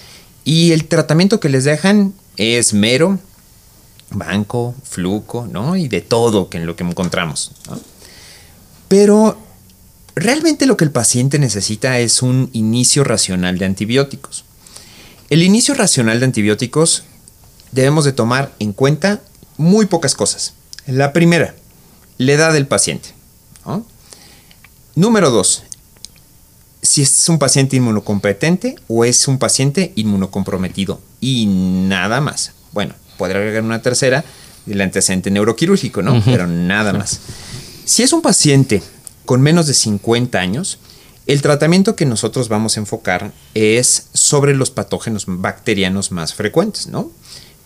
y 0.45 0.71
el 0.71 0.85
tratamiento 0.85 1.39
que 1.39 1.49
les 1.49 1.63
dejan 1.63 2.13
es 2.37 2.73
mero, 2.73 3.19
banco, 4.11 4.73
fluco, 4.83 5.47
¿no? 5.51 5.75
Y 5.75 5.87
de 5.87 6.01
todo 6.01 6.49
que 6.49 6.57
en 6.57 6.65
lo 6.65 6.75
que 6.75 6.83
encontramos. 6.83 7.51
Pero 8.87 9.37
realmente 10.15 10.65
lo 10.65 10.77
que 10.77 10.85
el 10.85 10.91
paciente 10.91 11.39
necesita 11.39 11.99
es 11.99 12.21
un 12.21 12.49
inicio 12.53 13.03
racional 13.03 13.57
de 13.57 13.65
antibióticos. 13.65 14.45
El 15.29 15.43
inicio 15.43 15.75
racional 15.75 16.19
de 16.19 16.25
antibióticos 16.25 17.03
debemos 17.71 18.05
de 18.05 18.13
tomar 18.13 18.53
en 18.59 18.73
cuenta 18.73 19.21
muy 19.57 19.85
pocas 19.85 20.15
cosas. 20.15 20.53
La 20.87 21.13
primera, 21.13 21.53
la 22.17 22.31
edad 22.31 22.53
del 22.53 22.65
paciente. 22.65 23.09
Número 24.95 25.29
dos, 25.29 25.63
si 26.81 27.01
es 27.01 27.29
un 27.29 27.39
paciente 27.39 27.75
inmunocompetente 27.75 28.75
o 28.87 29.05
es 29.05 29.27
un 29.27 29.37
paciente 29.37 29.91
inmunocomprometido. 29.95 31.01
Y 31.19 31.45
nada 31.47 32.21
más. 32.21 32.53
Bueno, 32.71 32.93
podrá 33.17 33.39
agregar 33.39 33.63
una 33.63 33.81
tercera, 33.81 34.23
el 34.67 34.81
antecedente 34.81 35.31
neuroquirúrgico, 35.31 36.01
¿no? 36.01 36.21
Pero 36.23 36.47
nada 36.47 36.93
más. 36.93 37.19
Si 37.85 38.03
es 38.03 38.13
un 38.13 38.21
paciente 38.21 38.81
con 39.25 39.41
menos 39.41 39.67
de 39.67 39.73
50 39.73 40.39
años, 40.39 40.79
el 41.27 41.41
tratamiento 41.41 41.95
que 41.95 42.05
nosotros 42.05 42.49
vamos 42.49 42.75
a 42.75 42.79
enfocar 42.79 43.31
es 43.53 44.07
sobre 44.13 44.55
los 44.55 44.71
patógenos 44.71 45.25
bacterianos 45.27 46.11
más 46.11 46.33
frecuentes, 46.33 46.87
¿no? 46.87 47.11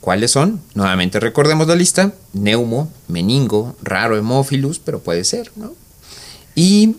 ¿Cuáles 0.02 0.32
son? 0.32 0.60
Nuevamente 0.76 1.22
recordemos 1.22 1.66
la 1.68 1.76
lista. 1.76 2.14
Neumo, 2.34 2.92
meningo, 3.08 3.78
raro 3.82 4.18
hemófilus, 4.18 4.80
pero 4.80 5.00
puede 5.00 5.24
ser, 5.24 5.50
¿no? 5.56 5.74
Y 6.56 6.98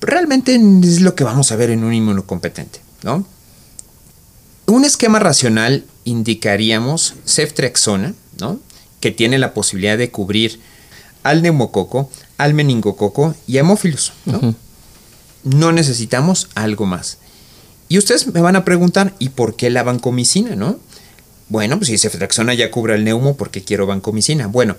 realmente 0.00 0.54
es 0.54 1.00
lo 1.00 1.14
que 1.14 1.24
vamos 1.24 1.52
a 1.52 1.56
ver 1.56 1.70
en 1.70 1.84
un 1.84 1.92
inmunocompetente, 1.92 2.80
¿no? 3.02 3.26
Un 4.66 4.84
esquema 4.84 5.18
racional 5.18 5.84
indicaríamos 6.04 7.14
ceftriaxona, 7.26 8.14
¿no? 8.40 8.58
Que 9.00 9.10
tiene 9.10 9.38
la 9.38 9.54
posibilidad 9.54 9.98
de 9.98 10.10
cubrir 10.10 10.60
al 11.22 11.42
neumococo, 11.42 12.10
al 12.38 12.54
meningococo 12.54 13.34
y 13.46 13.56
a 13.56 13.60
hemófilus, 13.60 14.12
¿no? 14.24 14.54
No 15.42 15.72
necesitamos 15.72 16.48
algo 16.54 16.86
más. 16.86 17.18
Y 17.88 17.98
ustedes 17.98 18.26
me 18.26 18.40
van 18.40 18.56
a 18.56 18.64
preguntar, 18.64 19.14
¿y 19.18 19.30
por 19.30 19.56
qué 19.56 19.70
la 19.70 19.82
vancomicina, 19.82 20.56
no? 20.56 20.78
Bueno, 21.48 21.76
pues 21.78 21.88
si 21.88 21.98
ceftriaxona 21.98 22.54
ya 22.54 22.70
cubre 22.70 22.94
el 22.94 23.04
neumo, 23.04 23.36
¿por 23.36 23.50
qué 23.50 23.62
quiero 23.62 23.86
vancomicina? 23.86 24.46
Bueno, 24.46 24.76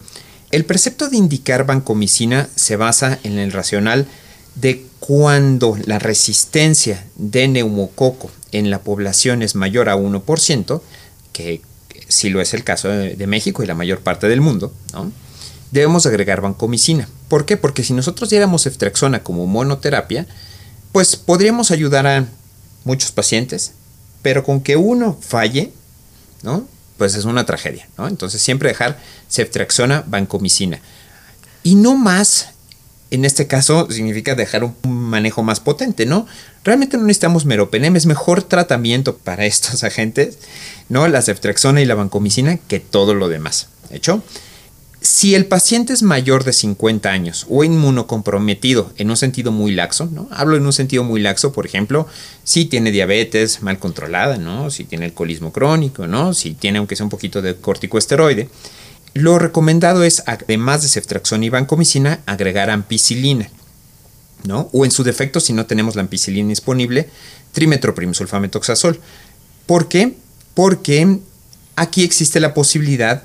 el 0.51 0.65
precepto 0.65 1.09
de 1.09 1.17
indicar 1.17 1.65
vancomicina 1.65 2.49
se 2.55 2.75
basa 2.75 3.19
en 3.23 3.37
el 3.37 3.51
racional 3.51 4.07
de 4.55 4.85
cuando 5.07 5.77
la 5.85 5.99
resistencia 5.99 7.05
de 7.15 7.47
neumococo 7.47 8.31
en 8.51 8.71
la 8.71 8.79
población 8.79 9.43
es 9.43 9.53
mayor 9.53 9.87
a 9.87 9.95
1%, 9.95 10.81
que 11.31 11.61
si 12.07 12.31
lo 12.31 12.41
es 12.41 12.55
el 12.55 12.63
caso 12.63 12.87
de, 12.89 13.27
México 13.27 13.61
y 13.61 13.67
la 13.67 13.75
mayor 13.75 13.99
parte 13.99 14.27
del 14.27 14.41
mundo, 14.41 14.73
debemos 15.69 16.07
agregar 16.07 16.41
vancomicina. 16.41 17.07
¿Por 17.27 17.45
qué? 17.45 17.55
Porque 17.55 17.83
si 17.83 17.93
nosotros 17.93 18.31
diéramos 18.31 18.63
ceftriaxona 18.63 19.21
como 19.21 19.45
monoterapia, 19.45 20.25
pues 20.91 21.15
podríamos 21.15 21.69
ayudar 21.69 22.07
a 22.07 22.25
muchos 22.83 23.11
pacientes, 23.11 23.73
pero 24.23 24.43
con 24.43 24.59
que 24.59 24.75
uno 24.75 25.19
falle. 25.21 25.71
Pues 26.97 27.13
es 27.13 27.25
una 27.25 27.45
tragedia. 27.45 27.87
Entonces 27.99 28.41
siempre 28.41 28.69
dejar 28.69 28.99
ceftriaxona, 29.29 30.03
vancomicina. 30.07 30.79
Y 31.61 31.75
no 31.75 31.95
más, 31.95 32.54
en 33.16 33.26
este 33.26 33.47
caso 33.47 33.89
significa 33.91 34.36
dejar 34.36 34.63
un 34.63 34.76
manejo 34.84 35.43
más 35.43 35.59
potente, 35.59 36.05
¿no? 36.05 36.28
Realmente 36.63 36.97
no 36.97 37.03
necesitamos 37.03 37.45
meropenem, 37.45 37.95
es 37.95 38.05
mejor 38.05 38.43
tratamiento 38.43 39.18
para 39.18 39.45
estos 39.45 39.84
agentes, 39.84 40.38
¿no? 40.89 41.07
La 41.07 41.22
ceftriaxona 41.22 41.82
y 41.82 41.86
la 41.86 41.95
vancomicina 41.95 42.57
que 42.57 42.80
todo 42.80 43.13
lo 43.13 43.28
demás, 43.28 43.70
¿hecho? 43.89 44.24
Si 45.05 45.36
el 45.36 45.45
paciente 45.45 45.93
es 45.93 46.01
mayor 46.01 46.45
de 46.45 46.51
50 46.51 47.11
años 47.11 47.45
o 47.47 47.63
inmunocomprometido 47.63 48.91
en 48.97 49.11
un 49.11 49.18
sentido 49.18 49.51
muy 49.51 49.72
laxo, 49.72 50.09
¿no? 50.11 50.28
Hablo 50.32 50.57
en 50.57 50.66
un 50.66 50.74
sentido 50.74 51.03
muy 51.03 51.22
laxo, 51.22 51.53
por 51.53 51.68
ejemplo, 51.68 52.07
si 52.43 52.66
tiene 52.66 52.91
diabetes 52.91 53.61
mal 53.61 53.78
controlada, 53.78 54.38
¿no? 54.38 54.72
Si 54.72 54.84
tiene 54.84 55.05
alcoholismo 55.05 55.53
crónico, 55.53 56.07
¿no? 56.07 56.34
Si 56.34 56.55
tiene 56.55 56.80
aunque 56.80 56.95
sea 56.95 57.03
un 57.03 57.11
poquito 57.11 57.43
de 57.43 57.55
corticoesteroide, 57.55 58.49
lo 59.16 59.39
recomendado 59.39 60.03
es, 60.03 60.24
además 60.28 60.82
de 60.82 60.89
ceftriaxona 60.89 61.45
y 61.45 61.49
vancomicina, 61.49 62.20
agregar 62.26 62.70
ampicilina, 62.70 63.49
¿no? 64.43 64.70
O 64.74 64.84
en 64.84 64.91
su 64.91 65.05
defecto, 65.05 65.39
si 65.39 65.53
no 65.53 65.66
tenemos 65.66 65.95
la 65.95 66.01
ampicilina 66.01 66.49
disponible, 66.49 67.09
trimetoprimsulfametoxazol. 67.53 68.99
¿Por 69.66 69.88
qué? 69.88 70.16
Porque 70.53 71.20
aquí 71.78 72.03
existe 72.03 72.41
la 72.41 72.53
posibilidad 72.53 73.24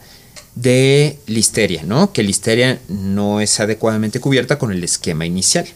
de 0.54 1.18
listeria, 1.26 1.82
¿no? 1.82 2.12
Que 2.12 2.22
listeria 2.22 2.80
no 2.88 3.40
es 3.40 3.58
adecuadamente 3.58 4.20
cubierta 4.20 4.60
con 4.60 4.70
el 4.70 4.84
esquema 4.84 5.26
inicial, 5.26 5.66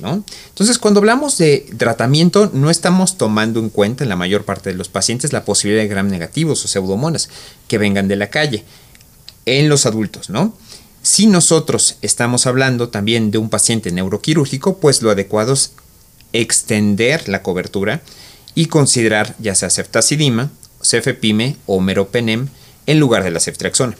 ¿no? 0.00 0.24
Entonces, 0.48 0.78
cuando 0.78 1.00
hablamos 1.00 1.36
de 1.36 1.66
tratamiento, 1.76 2.50
no 2.54 2.70
estamos 2.70 3.18
tomando 3.18 3.60
en 3.60 3.68
cuenta 3.68 4.02
en 4.02 4.08
la 4.08 4.16
mayor 4.16 4.46
parte 4.46 4.70
de 4.70 4.76
los 4.76 4.88
pacientes 4.88 5.34
la 5.34 5.44
posibilidad 5.44 5.82
de 5.82 5.88
gram 5.88 6.08
negativos 6.08 6.64
o 6.64 6.68
pseudomonas 6.68 7.28
que 7.68 7.76
vengan 7.76 8.08
de 8.08 8.16
la 8.16 8.30
calle 8.30 8.64
en 9.48 9.68
los 9.68 9.86
adultos, 9.86 10.30
¿no? 10.30 10.56
Si 11.02 11.26
nosotros 11.26 11.96
estamos 12.02 12.46
hablando 12.46 12.88
también 12.90 13.30
de 13.30 13.38
un 13.38 13.48
paciente 13.50 13.90
neuroquirúrgico, 13.92 14.78
pues 14.78 15.00
lo 15.00 15.10
adecuado 15.10 15.54
es 15.54 15.72
extender 16.32 17.28
la 17.28 17.42
cobertura 17.42 18.02
y 18.54 18.66
considerar 18.66 19.34
ya 19.38 19.54
sea 19.54 19.70
ceftazidima, 19.70 20.50
cefepime 20.82 21.56
o 21.66 21.80
meropenem 21.80 22.48
en 22.86 23.00
lugar 23.00 23.24
de 23.24 23.30
la 23.30 23.40
ceftriaxona. 23.40 23.96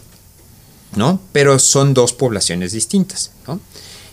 ¿no? 0.95 1.21
Pero 1.31 1.59
son 1.59 1.93
dos 1.93 2.13
poblaciones 2.13 2.71
distintas, 2.71 3.31
¿no? 3.47 3.59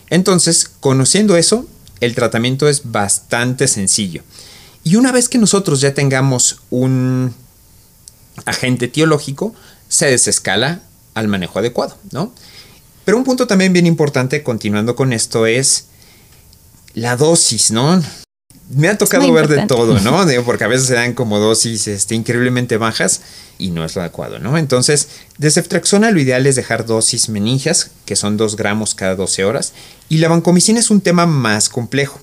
Entonces, 0.09 0.69
conociendo 0.79 1.35
eso, 1.35 1.65
el 1.99 2.15
tratamiento 2.15 2.69
es 2.69 2.91
bastante 2.91 3.67
sencillo. 3.67 4.23
Y 4.83 4.95
una 4.95 5.11
vez 5.11 5.27
que 5.27 5.37
nosotros 5.37 5.81
ya 5.81 5.93
tengamos 5.93 6.61
un 6.69 7.33
agente 8.45 8.85
etiológico, 8.85 9.53
se 9.89 10.05
desescala 10.05 10.81
al 11.17 11.27
manejo 11.27 11.59
adecuado, 11.59 11.97
¿no? 12.11 12.31
Pero 13.05 13.17
un 13.17 13.23
punto 13.23 13.47
también 13.47 13.73
bien 13.73 13.87
importante, 13.87 14.43
continuando 14.43 14.95
con 14.95 15.13
esto, 15.13 15.45
es 15.45 15.87
la 16.93 17.15
dosis, 17.15 17.71
¿no? 17.71 18.01
Me 18.69 18.89
ha 18.89 18.97
tocado 18.97 19.31
ver 19.31 19.47
de 19.47 19.65
todo, 19.65 19.99
¿no? 20.01 20.25
porque 20.45 20.65
a 20.65 20.67
veces 20.67 20.87
se 20.87 20.93
dan 20.93 21.13
como 21.13 21.39
dosis 21.39 21.87
este, 21.87 22.15
increíblemente 22.15 22.77
bajas 22.77 23.21
y 23.57 23.71
no 23.71 23.83
es 23.85 23.95
lo 23.95 24.01
adecuado, 24.01 24.39
¿no? 24.39 24.57
Entonces, 24.57 25.07
de 25.37 25.49
ceftriaxona 25.49 26.11
lo 26.11 26.19
ideal 26.19 26.45
es 26.45 26.55
dejar 26.55 26.85
dosis 26.85 27.29
meningias, 27.29 27.91
que 28.05 28.15
son 28.15 28.37
2 28.37 28.55
gramos 28.55 28.93
cada 28.93 29.15
12 29.15 29.45
horas, 29.45 29.73
y 30.09 30.17
la 30.17 30.27
vancomicina 30.27 30.79
es 30.79 30.91
un 30.91 31.01
tema 31.01 31.25
más 31.25 31.69
complejo, 31.69 32.19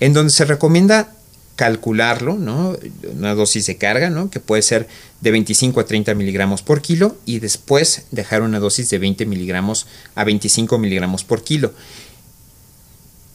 en 0.00 0.14
donde 0.14 0.32
se 0.32 0.44
recomienda 0.44 1.12
calcularlo, 1.58 2.34
¿no? 2.38 2.78
Una 3.16 3.34
dosis 3.34 3.66
de 3.66 3.76
carga, 3.76 4.10
¿no? 4.10 4.30
Que 4.30 4.38
puede 4.38 4.62
ser 4.62 4.86
de 5.20 5.32
25 5.32 5.80
a 5.80 5.86
30 5.86 6.14
miligramos 6.14 6.62
por 6.62 6.80
kilo 6.80 7.16
y 7.26 7.40
después 7.40 8.04
dejar 8.12 8.42
una 8.42 8.60
dosis 8.60 8.88
de 8.90 8.98
20 9.00 9.26
miligramos 9.26 9.88
a 10.14 10.22
25 10.22 10.78
miligramos 10.78 11.24
por 11.24 11.42
kilo. 11.42 11.72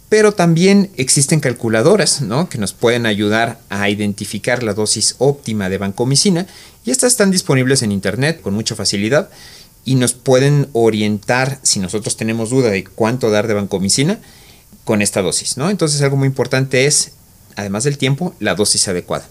Pero 0.07 0.31
también 0.31 0.89
existen 0.95 1.41
calculadoras, 1.41 2.21
¿no? 2.21 2.47
Que 2.47 2.57
nos 2.57 2.71
pueden 2.71 3.05
ayudar 3.05 3.59
a 3.67 3.89
identificar 3.89 4.63
la 4.63 4.73
dosis 4.73 5.15
óptima 5.17 5.67
de 5.67 5.79
vancomicina 5.79 6.47
y 6.85 6.91
estas 6.91 7.11
están 7.11 7.29
disponibles 7.29 7.81
en 7.81 7.91
internet 7.91 8.39
con 8.39 8.53
mucha 8.53 8.73
facilidad 8.73 9.29
y 9.83 9.95
nos 9.95 10.13
pueden 10.13 10.69
orientar 10.71 11.59
si 11.61 11.81
nosotros 11.81 12.15
tenemos 12.15 12.51
duda 12.51 12.69
de 12.69 12.85
cuánto 12.85 13.29
dar 13.31 13.47
de 13.47 13.55
vancomicina 13.55 14.19
con 14.85 15.01
esta 15.01 15.21
dosis, 15.21 15.57
¿no? 15.57 15.69
Entonces 15.69 16.01
algo 16.01 16.15
muy 16.15 16.27
importante 16.27 16.85
es 16.85 17.11
además 17.55 17.83
del 17.83 17.97
tiempo, 17.97 18.33
la 18.39 18.55
dosis 18.55 18.87
adecuada. 18.87 19.25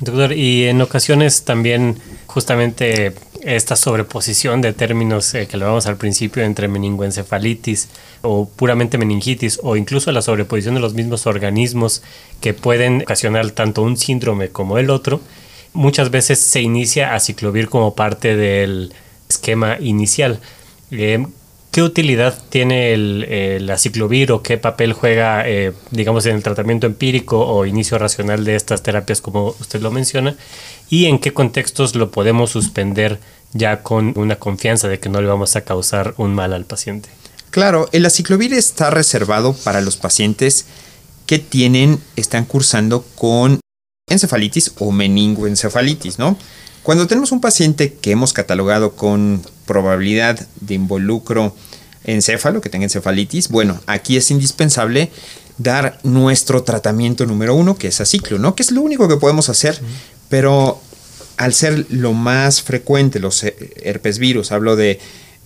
Doctor, 0.00 0.32
y 0.32 0.64
en 0.64 0.80
ocasiones 0.80 1.44
también 1.44 1.98
justamente 2.26 3.12
esta 3.42 3.76
sobreposición 3.76 4.60
de 4.60 4.72
términos 4.72 5.34
eh, 5.34 5.46
que 5.46 5.56
lo 5.56 5.76
al 5.76 5.96
principio 5.96 6.42
entre 6.42 6.68
meningoencefalitis 6.68 7.88
o 8.22 8.48
puramente 8.48 8.98
meningitis 8.98 9.60
o 9.62 9.76
incluso 9.76 10.10
la 10.12 10.22
sobreposición 10.22 10.74
de 10.74 10.80
los 10.80 10.94
mismos 10.94 11.26
organismos 11.26 12.02
que 12.40 12.54
pueden 12.54 13.02
ocasionar 13.02 13.50
tanto 13.50 13.82
un 13.82 13.96
síndrome 13.96 14.48
como 14.48 14.78
el 14.78 14.90
otro, 14.90 15.20
muchas 15.72 16.10
veces 16.10 16.38
se 16.38 16.60
inicia 16.62 17.14
a 17.14 17.20
ciclovir 17.20 17.68
como 17.68 17.94
parte 17.94 18.36
del 18.36 18.92
esquema 19.28 19.78
inicial. 19.80 20.40
Eh, 20.90 21.26
¿Qué 21.70 21.82
utilidad 21.82 22.36
tiene 22.48 22.92
el, 22.92 23.66
la 23.66 23.78
ciclovir 23.78 24.32
o 24.32 24.42
qué 24.42 24.58
papel 24.58 24.92
juega, 24.92 25.48
eh, 25.48 25.72
digamos, 25.92 26.26
en 26.26 26.34
el 26.34 26.42
tratamiento 26.42 26.88
empírico 26.88 27.46
o 27.46 27.64
inicio 27.64 27.96
racional 27.96 28.44
de 28.44 28.56
estas 28.56 28.82
terapias, 28.82 29.20
como 29.20 29.54
usted 29.60 29.80
lo 29.80 29.92
menciona? 29.92 30.36
¿Y 30.88 31.06
en 31.06 31.20
qué 31.20 31.32
contextos 31.32 31.94
lo 31.94 32.10
podemos 32.10 32.50
suspender 32.50 33.20
ya 33.52 33.84
con 33.84 34.14
una 34.16 34.36
confianza 34.36 34.88
de 34.88 34.98
que 34.98 35.08
no 35.08 35.20
le 35.20 35.28
vamos 35.28 35.54
a 35.54 35.60
causar 35.60 36.14
un 36.16 36.34
mal 36.34 36.52
al 36.52 36.64
paciente? 36.64 37.08
Claro, 37.50 37.88
el 37.92 38.04
aciclovir 38.04 38.52
está 38.52 38.90
reservado 38.90 39.52
para 39.52 39.80
los 39.80 39.96
pacientes 39.96 40.66
que 41.26 41.38
tienen, 41.38 42.00
están 42.16 42.46
cursando 42.46 43.04
con 43.14 43.60
encefalitis 44.08 44.72
o 44.78 44.90
meningoencefalitis, 44.90 46.18
¿no? 46.18 46.36
Cuando 46.82 47.06
tenemos 47.06 47.32
un 47.32 47.40
paciente 47.40 47.92
que 47.94 48.10
hemos 48.10 48.32
catalogado 48.32 48.92
con 48.92 49.42
probabilidad 49.66 50.46
de 50.60 50.74
involucro 50.74 51.54
encéfalo, 52.04 52.60
que 52.60 52.70
tenga 52.70 52.84
encefalitis, 52.84 53.48
bueno, 53.48 53.80
aquí 53.86 54.16
es 54.16 54.30
indispensable 54.30 55.10
dar 55.58 55.98
nuestro 56.02 56.62
tratamiento 56.62 57.26
número 57.26 57.54
uno, 57.54 57.76
que 57.76 57.88
es 57.88 58.00
aciclo, 58.00 58.38
¿no? 58.38 58.54
Que 58.54 58.62
es 58.62 58.70
lo 58.70 58.80
único 58.80 59.08
que 59.08 59.16
podemos 59.16 59.50
hacer, 59.50 59.78
pero 60.30 60.80
al 61.36 61.52
ser 61.52 61.86
lo 61.90 62.14
más 62.14 62.62
frecuente 62.62 63.20
los 63.20 63.44
herpes 63.44 64.18
virus, 64.18 64.52
hablo 64.52 64.76
de 64.76 64.98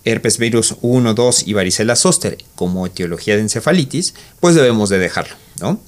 herpes 0.05 0.37
virus 0.37 0.75
1, 0.81 1.13
2 1.13 1.47
y 1.47 1.53
varicela 1.53 1.95
zoster 1.95 2.37
como 2.55 2.85
etiología 2.85 3.35
de 3.35 3.41
encefalitis, 3.41 4.13
pues 4.39 4.55
debemos 4.55 4.89
de 4.89 4.99
dejarlo, 4.99 5.35
¿no? 5.59 5.79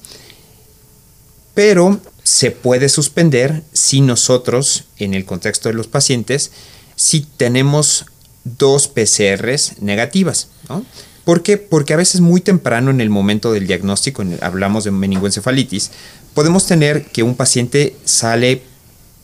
Pero 1.54 2.00
se 2.28 2.50
puede 2.50 2.90
suspender 2.90 3.62
si 3.72 4.02
nosotros, 4.02 4.84
en 4.98 5.14
el 5.14 5.24
contexto 5.24 5.70
de 5.70 5.74
los 5.74 5.86
pacientes, 5.86 6.50
si 6.94 7.22
tenemos 7.22 8.04
dos 8.44 8.86
PCRs 8.86 9.80
negativas. 9.80 10.48
¿no? 10.68 10.84
¿Por 11.24 11.42
qué? 11.42 11.56
Porque 11.56 11.94
a 11.94 11.96
veces 11.96 12.20
muy 12.20 12.42
temprano 12.42 12.90
en 12.90 13.00
el 13.00 13.08
momento 13.08 13.50
del 13.50 13.66
diagnóstico, 13.66 14.22
hablamos 14.42 14.84
de 14.84 14.90
meningoencefalitis, 14.90 15.90
podemos 16.34 16.66
tener 16.66 17.06
que 17.06 17.22
un 17.22 17.34
paciente 17.34 17.96
sale 18.04 18.60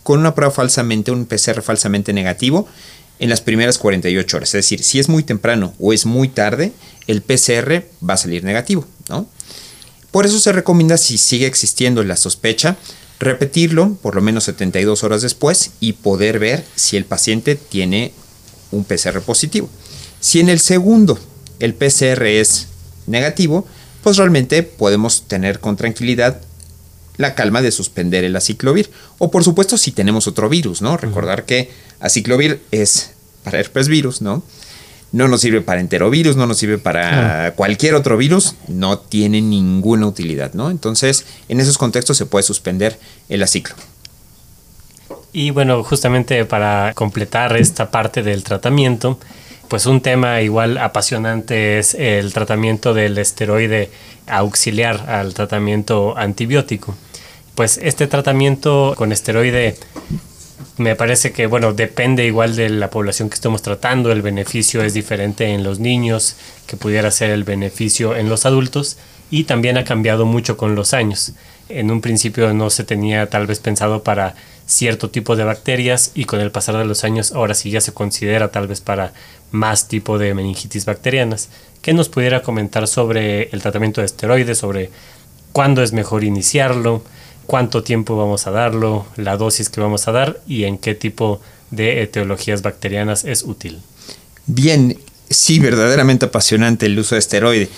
con 0.02 0.20
una 0.20 0.34
prueba 0.34 0.50
falsamente, 0.50 1.10
un 1.10 1.26
PCR 1.26 1.60
falsamente 1.60 2.14
negativo 2.14 2.66
en 3.18 3.28
las 3.28 3.42
primeras 3.42 3.76
48 3.76 4.34
horas. 4.34 4.48
Es 4.48 4.52
decir, 4.64 4.82
si 4.82 4.98
es 4.98 5.10
muy 5.10 5.24
temprano 5.24 5.74
o 5.78 5.92
es 5.92 6.06
muy 6.06 6.28
tarde, 6.28 6.72
el 7.06 7.20
PCR 7.20 7.84
va 8.02 8.14
a 8.14 8.18
salir 8.18 8.44
negativo. 8.44 8.86
¿no? 9.10 9.28
Por 10.14 10.26
eso 10.26 10.38
se 10.38 10.52
recomienda, 10.52 10.96
si 10.96 11.18
sigue 11.18 11.44
existiendo 11.44 12.04
la 12.04 12.14
sospecha, 12.14 12.76
repetirlo 13.18 13.96
por 14.00 14.14
lo 14.14 14.22
menos 14.22 14.44
72 14.44 15.02
horas 15.02 15.22
después 15.22 15.72
y 15.80 15.94
poder 15.94 16.38
ver 16.38 16.64
si 16.76 16.96
el 16.96 17.04
paciente 17.04 17.56
tiene 17.56 18.12
un 18.70 18.84
PCR 18.84 19.20
positivo. 19.22 19.68
Si 20.20 20.38
en 20.38 20.50
el 20.50 20.60
segundo 20.60 21.18
el 21.58 21.74
PCR 21.74 22.26
es 22.26 22.68
negativo, 23.08 23.66
pues 24.04 24.16
realmente 24.16 24.62
podemos 24.62 25.26
tener 25.26 25.58
con 25.58 25.74
tranquilidad 25.74 26.40
la 27.16 27.34
calma 27.34 27.60
de 27.60 27.72
suspender 27.72 28.22
el 28.22 28.36
aciclovir. 28.36 28.92
O 29.18 29.32
por 29.32 29.42
supuesto 29.42 29.76
si 29.76 29.90
tenemos 29.90 30.28
otro 30.28 30.48
virus, 30.48 30.80
¿no? 30.80 30.96
Recordar 30.96 31.44
que 31.44 31.72
aciclovir 31.98 32.62
es 32.70 33.10
para 33.42 33.58
herpes 33.58 33.88
virus, 33.88 34.22
¿no? 34.22 34.44
No 35.14 35.28
nos 35.28 35.42
sirve 35.42 35.60
para 35.60 35.80
enterovirus, 35.80 36.36
no 36.36 36.48
nos 36.48 36.58
sirve 36.58 36.76
para 36.76 37.52
cualquier 37.54 37.94
otro 37.94 38.16
virus, 38.16 38.56
no 38.66 38.98
tiene 38.98 39.40
ninguna 39.40 40.08
utilidad, 40.08 40.54
¿no? 40.54 40.72
Entonces, 40.72 41.24
en 41.48 41.60
esos 41.60 41.78
contextos 41.78 42.16
se 42.16 42.26
puede 42.26 42.42
suspender 42.42 42.98
el 43.28 43.44
aciclo. 43.44 43.76
Y 45.32 45.50
bueno, 45.50 45.84
justamente 45.84 46.44
para 46.44 46.92
completar 46.94 47.56
esta 47.56 47.92
parte 47.92 48.24
del 48.24 48.42
tratamiento, 48.42 49.20
pues 49.68 49.86
un 49.86 50.00
tema 50.00 50.40
igual 50.40 50.78
apasionante 50.78 51.78
es 51.78 51.94
el 51.94 52.32
tratamiento 52.32 52.92
del 52.92 53.16
esteroide 53.16 53.90
auxiliar 54.26 55.08
al 55.08 55.32
tratamiento 55.32 56.18
antibiótico. 56.18 56.96
Pues 57.54 57.78
este 57.80 58.08
tratamiento 58.08 58.94
con 58.96 59.12
esteroide 59.12 59.76
me 60.76 60.96
parece 60.96 61.32
que, 61.32 61.46
bueno, 61.46 61.72
depende 61.72 62.26
igual 62.26 62.56
de 62.56 62.68
la 62.68 62.90
población 62.90 63.28
que 63.28 63.34
estemos 63.34 63.62
tratando, 63.62 64.12
el 64.12 64.22
beneficio 64.22 64.82
es 64.82 64.94
diferente 64.94 65.46
en 65.46 65.64
los 65.64 65.78
niños 65.78 66.36
que 66.66 66.76
pudiera 66.76 67.10
ser 67.10 67.30
el 67.30 67.44
beneficio 67.44 68.16
en 68.16 68.28
los 68.28 68.46
adultos 68.46 68.96
y 69.30 69.44
también 69.44 69.76
ha 69.78 69.84
cambiado 69.84 70.26
mucho 70.26 70.56
con 70.56 70.74
los 70.74 70.94
años. 70.94 71.32
En 71.68 71.90
un 71.90 72.00
principio 72.00 72.52
no 72.54 72.70
se 72.70 72.84
tenía 72.84 73.28
tal 73.30 73.46
vez 73.46 73.58
pensado 73.58 74.02
para 74.02 74.34
cierto 74.66 75.10
tipo 75.10 75.36
de 75.36 75.44
bacterias 75.44 76.12
y 76.14 76.24
con 76.24 76.40
el 76.40 76.50
pasar 76.50 76.76
de 76.76 76.84
los 76.84 77.04
años 77.04 77.32
ahora 77.32 77.54
sí 77.54 77.70
ya 77.70 77.80
se 77.80 77.92
considera 77.92 78.50
tal 78.50 78.66
vez 78.66 78.80
para 78.80 79.12
más 79.50 79.88
tipo 79.88 80.18
de 80.18 80.34
meningitis 80.34 80.84
bacterianas. 80.84 81.48
¿Qué 81.82 81.92
nos 81.92 82.08
pudiera 82.08 82.42
comentar 82.42 82.88
sobre 82.88 83.50
el 83.50 83.60
tratamiento 83.60 84.00
de 84.00 84.06
esteroides, 84.06 84.58
sobre 84.58 84.90
cuándo 85.52 85.82
es 85.82 85.92
mejor 85.92 86.24
iniciarlo? 86.24 87.02
Cuánto 87.46 87.82
tiempo 87.82 88.16
vamos 88.16 88.46
a 88.46 88.50
darlo, 88.50 89.06
la 89.16 89.36
dosis 89.36 89.68
que 89.68 89.80
vamos 89.80 90.08
a 90.08 90.12
dar 90.12 90.40
y 90.46 90.64
en 90.64 90.78
qué 90.78 90.94
tipo 90.94 91.40
de 91.70 92.02
etiologías 92.02 92.62
bacterianas 92.62 93.24
es 93.24 93.42
útil. 93.42 93.80
Bien, 94.46 94.98
sí, 95.30 95.58
verdaderamente 95.58 96.26
apasionante 96.26 96.86
el 96.86 96.98
uso 96.98 97.14
de 97.14 97.20
esteroide. 97.20 97.68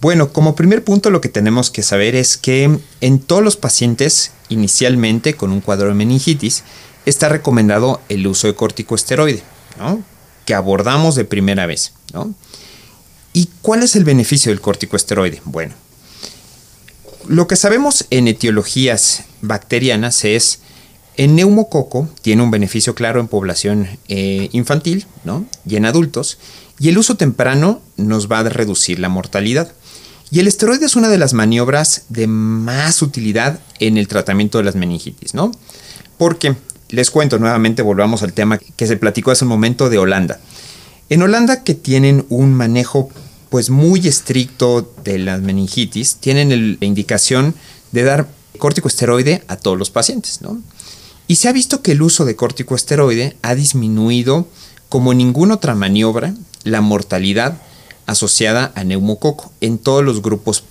Bueno, 0.00 0.32
como 0.32 0.54
primer 0.54 0.84
punto 0.84 1.10
lo 1.10 1.20
que 1.20 1.28
tenemos 1.28 1.70
que 1.70 1.82
saber 1.82 2.14
es 2.14 2.36
que 2.36 2.78
en 3.00 3.18
todos 3.20 3.42
los 3.42 3.56
pacientes 3.56 4.32
inicialmente 4.48 5.34
con 5.34 5.50
un 5.50 5.60
cuadro 5.60 5.88
de 5.88 5.94
meningitis 5.94 6.62
está 7.06 7.28
recomendado 7.28 8.00
el 8.08 8.26
uso 8.26 8.46
de 8.46 8.54
corticosteroide, 8.54 9.42
¿no? 9.78 10.02
que 10.44 10.54
abordamos 10.54 11.14
de 11.14 11.24
primera 11.24 11.66
vez. 11.66 11.92
¿no? 12.12 12.34
¿Y 13.32 13.48
cuál 13.62 13.82
es 13.82 13.96
el 13.96 14.04
beneficio 14.04 14.50
del 14.50 14.60
corticosteroide? 14.60 15.40
Bueno, 15.44 15.74
lo 17.28 17.46
que 17.46 17.56
sabemos 17.56 18.06
en 18.10 18.28
etiologías 18.28 19.24
bacterianas 19.40 20.24
es, 20.24 20.60
en 21.16 21.36
neumococo 21.36 22.08
tiene 22.22 22.42
un 22.42 22.50
beneficio 22.50 22.94
claro 22.94 23.20
en 23.20 23.28
población 23.28 23.88
eh, 24.08 24.48
infantil 24.52 25.06
¿no? 25.24 25.46
y 25.66 25.76
en 25.76 25.86
adultos, 25.86 26.38
y 26.78 26.88
el 26.88 26.98
uso 26.98 27.16
temprano 27.16 27.80
nos 27.96 28.30
va 28.30 28.40
a 28.40 28.48
reducir 28.48 28.98
la 28.98 29.08
mortalidad. 29.08 29.72
Y 30.30 30.40
el 30.40 30.48
esteroide 30.48 30.86
es 30.86 30.96
una 30.96 31.08
de 31.08 31.18
las 31.18 31.32
maniobras 31.32 32.06
de 32.08 32.26
más 32.26 33.02
utilidad 33.02 33.60
en 33.78 33.96
el 33.96 34.08
tratamiento 34.08 34.58
de 34.58 34.64
las 34.64 34.74
meningitis, 34.74 35.34
¿no? 35.34 35.52
Porque, 36.18 36.56
les 36.88 37.10
cuento 37.10 37.38
nuevamente, 37.38 37.82
volvamos 37.82 38.22
al 38.22 38.32
tema 38.32 38.58
que 38.58 38.86
se 38.86 38.96
platicó 38.96 39.30
hace 39.30 39.44
un 39.44 39.50
momento 39.50 39.90
de 39.90 39.98
Holanda. 39.98 40.40
En 41.08 41.22
Holanda 41.22 41.62
que 41.62 41.74
tienen 41.74 42.26
un 42.30 42.54
manejo 42.54 43.10
pues 43.54 43.70
muy 43.70 44.04
estricto 44.08 44.92
de 45.04 45.16
las 45.16 45.40
meningitis, 45.40 46.16
tienen 46.16 46.76
la 46.80 46.84
indicación 46.84 47.54
de 47.92 48.02
dar 48.02 48.28
corticosteroide 48.58 49.44
a 49.46 49.54
todos 49.54 49.78
los 49.78 49.90
pacientes, 49.90 50.42
¿no? 50.42 50.60
Y 51.28 51.36
se 51.36 51.46
ha 51.46 51.52
visto 51.52 51.80
que 51.80 51.92
el 51.92 52.02
uso 52.02 52.24
de 52.24 52.34
corticosteroide 52.34 53.36
ha 53.42 53.54
disminuido 53.54 54.48
como 54.88 55.14
ninguna 55.14 55.54
otra 55.54 55.76
maniobra 55.76 56.34
la 56.64 56.80
mortalidad 56.80 57.62
asociada 58.06 58.72
a 58.74 58.82
neumococo 58.82 59.52
en 59.60 59.78
todos 59.78 60.02
los 60.02 60.20
grupos 60.20 60.64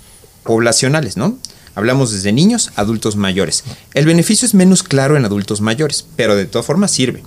poblacionales, 0.44 1.16
¿no? 1.16 1.38
Hablamos 1.76 2.12
desde 2.12 2.34
niños, 2.34 2.72
adultos 2.76 3.16
mayores. 3.16 3.64
El 3.94 4.08
beneficio 4.08 4.46
es 4.46 4.54
menos 4.54 4.84
claro 4.84 5.16
en 5.16 5.24
adultos 5.24 5.62
mayores, 5.62 6.06
pero 6.18 6.36
de 6.36 6.48
todas 6.48 6.68
formas 6.68 6.92
sirve, 6.92 7.24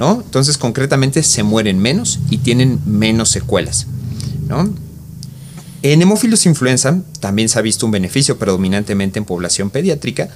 ¿no? 0.00 0.20
Entonces, 0.24 0.58
concretamente 0.58 1.22
se 1.22 1.44
mueren 1.44 1.78
menos 1.78 2.18
y 2.28 2.38
tienen 2.38 2.80
menos 2.86 3.28
secuelas, 3.28 3.86
¿no? 4.48 4.68
En 5.92 6.02
hemófilos 6.02 6.46
influenza 6.46 7.00
también 7.20 7.48
se 7.48 7.60
ha 7.60 7.62
visto 7.62 7.86
un 7.86 7.92
beneficio 7.92 8.40
predominantemente 8.40 9.20
en 9.20 9.24
población 9.24 9.70
pediátrica 9.70 10.30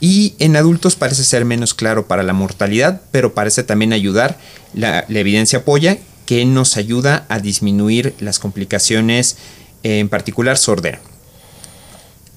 y 0.00 0.34
en 0.38 0.54
adultos 0.54 0.94
parece 0.94 1.24
ser 1.24 1.44
menos 1.44 1.74
claro 1.74 2.06
para 2.06 2.22
la 2.22 2.32
mortalidad, 2.32 3.02
pero 3.10 3.34
parece 3.34 3.64
también 3.64 3.92
ayudar, 3.92 4.38
la, 4.72 5.04
evidencia 5.08 5.58
apoya 5.58 5.98
que 6.26 6.44
nos 6.44 6.76
ayuda 6.76 7.26
a 7.28 7.40
disminuir 7.40 8.14
las 8.20 8.38
complicaciones, 8.38 9.36
en 9.82 10.08
particular 10.08 10.58
sordera. 10.58 11.00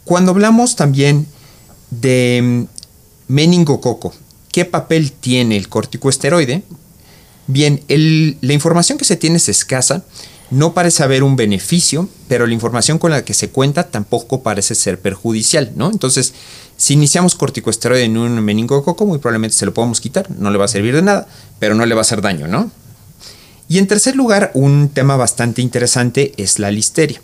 Cuando 0.04 0.32
hablamos 0.32 0.76
también 0.76 1.28
de 1.92 2.42
mm, 2.42 3.34
meningococo, 3.34 4.16
¿qué 4.52 4.66
papel 4.66 5.12
tiene 5.12 5.58
el 5.58 5.70
corticoesteroide? 5.70 6.64
Bien, 7.46 7.84
la 7.88 8.54
información 8.54 8.98
que 8.98 9.06
se 9.06 9.16
tiene 9.16 9.38
es 9.38 9.48
escasa, 9.48 10.04
no 10.50 10.74
parece 10.74 11.04
haber 11.04 11.24
un 11.24 11.36
beneficio, 11.36 12.08
pero 12.28 12.48
la 12.48 12.54
información 12.54 13.00
con 13.00 13.12
la 13.12 13.26
que 13.26 13.34
se 13.34 13.50
cuenta 13.50 13.84
tampoco 13.90 14.44
parece 14.44 14.76
ser 14.76 15.00
perjudicial, 15.00 15.72
¿no? 15.76 15.92
Entonces, 15.92 16.34
si 16.78 16.94
iniciamos 16.94 17.36
corticoesteroide 17.36 18.04
en 18.04 18.18
un 18.18 18.40
meningococo, 18.42 19.06
muy 19.06 19.18
probablemente 19.18 19.58
se 19.58 19.66
lo 19.66 19.74
podemos 19.74 20.00
quitar, 20.00 20.30
no 20.32 20.52
le 20.52 20.58
va 20.58 20.66
a 20.66 20.70
servir 20.70 20.96
de 20.96 21.02
nada, 21.02 21.28
pero 21.60 21.76
no 21.76 21.86
le 21.86 21.96
va 21.96 22.02
a 22.02 22.04
hacer 22.04 22.22
daño, 22.22 22.48
¿no? 22.48 22.72
Y 23.68 23.80
en 23.80 23.88
tercer 23.88 24.16
lugar, 24.16 24.52
un 24.54 24.90
tema 24.90 25.18
bastante 25.18 25.62
interesante 25.62 26.34
es 26.38 26.60
la 26.60 26.72
listeria. 26.72 27.20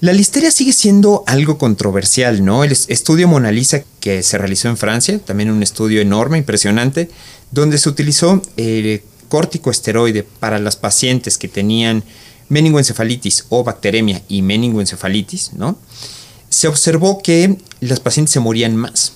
La 0.00 0.12
listeria 0.12 0.50
sigue 0.50 0.74
siendo 0.74 1.24
algo 1.26 1.56
controversial, 1.56 2.44
¿no? 2.44 2.62
El 2.62 2.72
estudio 2.72 3.26
Mona 3.26 3.50
Lisa 3.50 3.84
que 4.00 4.22
se 4.22 4.36
realizó 4.36 4.68
en 4.68 4.76
Francia, 4.76 5.18
también 5.18 5.50
un 5.50 5.62
estudio 5.62 6.02
enorme, 6.02 6.36
impresionante, 6.36 7.08
donde 7.52 7.78
se 7.78 7.88
utilizó 7.88 8.42
el 8.58 9.02
corticoesteroide 9.34 10.22
para 10.22 10.60
las 10.60 10.76
pacientes 10.76 11.38
que 11.38 11.48
tenían 11.48 12.04
meningoencefalitis 12.50 13.46
o 13.48 13.64
bacteremia 13.64 14.22
y 14.28 14.42
meningoencefalitis, 14.42 15.54
¿no? 15.54 15.76
Se 16.50 16.68
observó 16.68 17.20
que 17.20 17.58
las 17.80 17.98
pacientes 17.98 18.32
se 18.32 18.38
morían 18.38 18.76
más, 18.76 19.14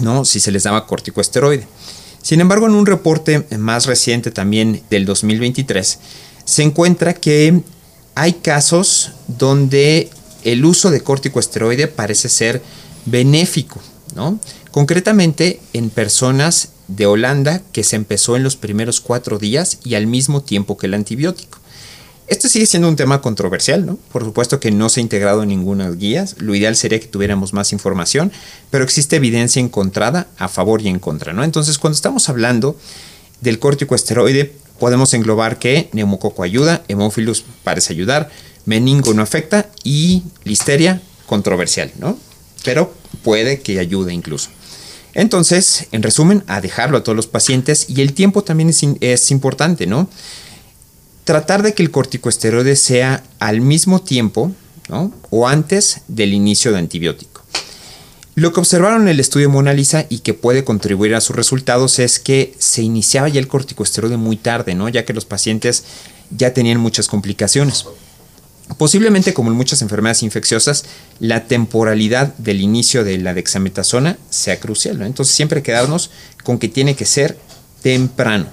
¿no? 0.00 0.24
Si 0.24 0.38
se 0.38 0.52
les 0.52 0.62
daba 0.62 0.86
corticoesteroide. 0.86 1.66
Sin 2.22 2.40
embargo, 2.40 2.66
en 2.66 2.74
un 2.74 2.86
reporte 2.86 3.44
más 3.58 3.86
reciente 3.86 4.30
también 4.30 4.84
del 4.88 5.04
2023, 5.04 5.98
se 6.44 6.62
encuentra 6.62 7.12
que 7.12 7.60
hay 8.14 8.34
casos 8.34 9.10
donde 9.26 10.10
el 10.44 10.64
uso 10.64 10.92
de 10.92 11.00
corticoesteroide 11.00 11.88
parece 11.88 12.28
ser 12.28 12.62
benéfico, 13.04 13.80
¿no? 14.14 14.38
Concretamente 14.70 15.58
en 15.72 15.90
personas 15.90 16.68
de 16.88 17.06
Holanda 17.06 17.62
que 17.72 17.84
se 17.84 17.96
empezó 17.96 18.36
en 18.36 18.42
los 18.42 18.56
primeros 18.56 19.00
cuatro 19.00 19.38
días 19.38 19.78
y 19.84 19.94
al 19.94 20.06
mismo 20.06 20.42
tiempo 20.42 20.76
que 20.76 20.86
el 20.86 20.94
antibiótico. 20.94 21.58
Esto 22.28 22.48
sigue 22.48 22.66
siendo 22.66 22.88
un 22.88 22.96
tema 22.96 23.22
controversial, 23.22 23.86
¿no? 23.86 23.96
Por 24.12 24.22
supuesto 24.22 24.60
que 24.60 24.70
no 24.70 24.90
se 24.90 25.00
ha 25.00 25.02
integrado 25.02 25.42
en 25.42 25.48
ninguna 25.48 25.90
guías. 25.90 26.36
Lo 26.38 26.54
ideal 26.54 26.76
sería 26.76 27.00
que 27.00 27.06
tuviéramos 27.06 27.54
más 27.54 27.72
información, 27.72 28.32
pero 28.70 28.84
existe 28.84 29.16
evidencia 29.16 29.60
encontrada 29.60 30.26
a 30.36 30.48
favor 30.48 30.82
y 30.82 30.88
en 30.88 30.98
contra, 30.98 31.32
¿no? 31.32 31.42
Entonces, 31.42 31.78
cuando 31.78 31.94
estamos 31.94 32.28
hablando 32.28 32.76
del 33.40 33.58
corticoesteroide, 33.58 34.52
podemos 34.78 35.14
englobar 35.14 35.58
que 35.58 35.88
neumococo 35.92 36.42
ayuda, 36.42 36.84
hemófilus 36.88 37.44
parece 37.64 37.94
ayudar, 37.94 38.30
meningo 38.66 39.14
no 39.14 39.22
afecta 39.22 39.70
y 39.82 40.22
listeria 40.44 41.00
controversial, 41.26 41.90
¿no? 41.98 42.18
Pero 42.62 42.92
puede 43.22 43.60
que 43.60 43.78
ayude 43.78 44.12
incluso. 44.12 44.50
Entonces, 45.18 45.88
en 45.90 46.04
resumen, 46.04 46.44
a 46.46 46.60
dejarlo 46.60 46.96
a 46.96 47.02
todos 47.02 47.16
los 47.16 47.26
pacientes 47.26 47.86
y 47.88 48.02
el 48.02 48.12
tiempo 48.12 48.44
también 48.44 48.70
es, 49.00 49.30
importante, 49.32 49.84
¿no? 49.84 50.08
Tratar 51.24 51.64
de 51.64 51.74
que 51.74 51.82
el 51.82 51.90
corticosteroide 51.90 52.76
sea 52.76 53.24
al 53.40 53.60
mismo 53.60 54.00
tiempo, 54.00 54.52
¿no? 54.88 55.12
O 55.30 55.48
antes 55.48 56.02
del 56.06 56.34
inicio 56.34 56.70
de 56.70 56.78
antibiótico. 56.78 57.42
Lo 58.36 58.52
que 58.52 58.60
observaron 58.60 59.02
en 59.02 59.08
el 59.08 59.18
estudio 59.18 59.50
Mona 59.50 59.72
Lisa 59.72 60.06
y 60.08 60.20
que 60.20 60.34
puede 60.34 60.62
contribuir 60.62 61.16
a 61.16 61.20
sus 61.20 61.34
resultados 61.34 61.98
es 61.98 62.20
que 62.20 62.54
se 62.60 62.82
iniciaba 62.82 63.28
ya 63.28 63.40
el 63.40 63.48
corticosteroide 63.48 64.18
muy 64.18 64.36
tarde, 64.36 64.76
¿no? 64.76 64.88
ya 64.88 65.04
que 65.04 65.14
los 65.14 65.24
pacientes 65.24 65.82
ya 66.30 66.54
tenían 66.54 66.78
muchas 66.78 67.08
complicaciones. 67.08 67.86
Posiblemente, 68.76 69.34
como 69.34 69.50
en 69.50 69.56
muchas 69.56 69.82
enfermedades 69.82 70.22
infecciosas, 70.22 70.84
la 71.20 71.46
temporalidad 71.46 72.34
del 72.36 72.60
inicio 72.60 73.02
de 73.02 73.18
la 73.18 73.34
dexametasona 73.34 74.18
sea 74.30 74.60
crucial. 74.60 75.00
Entonces, 75.02 75.34
siempre 75.34 75.62
quedarnos 75.62 76.10
con 76.44 76.58
que 76.58 76.68
tiene 76.68 76.94
que 76.94 77.06
ser 77.06 77.38
temprano. 77.82 78.46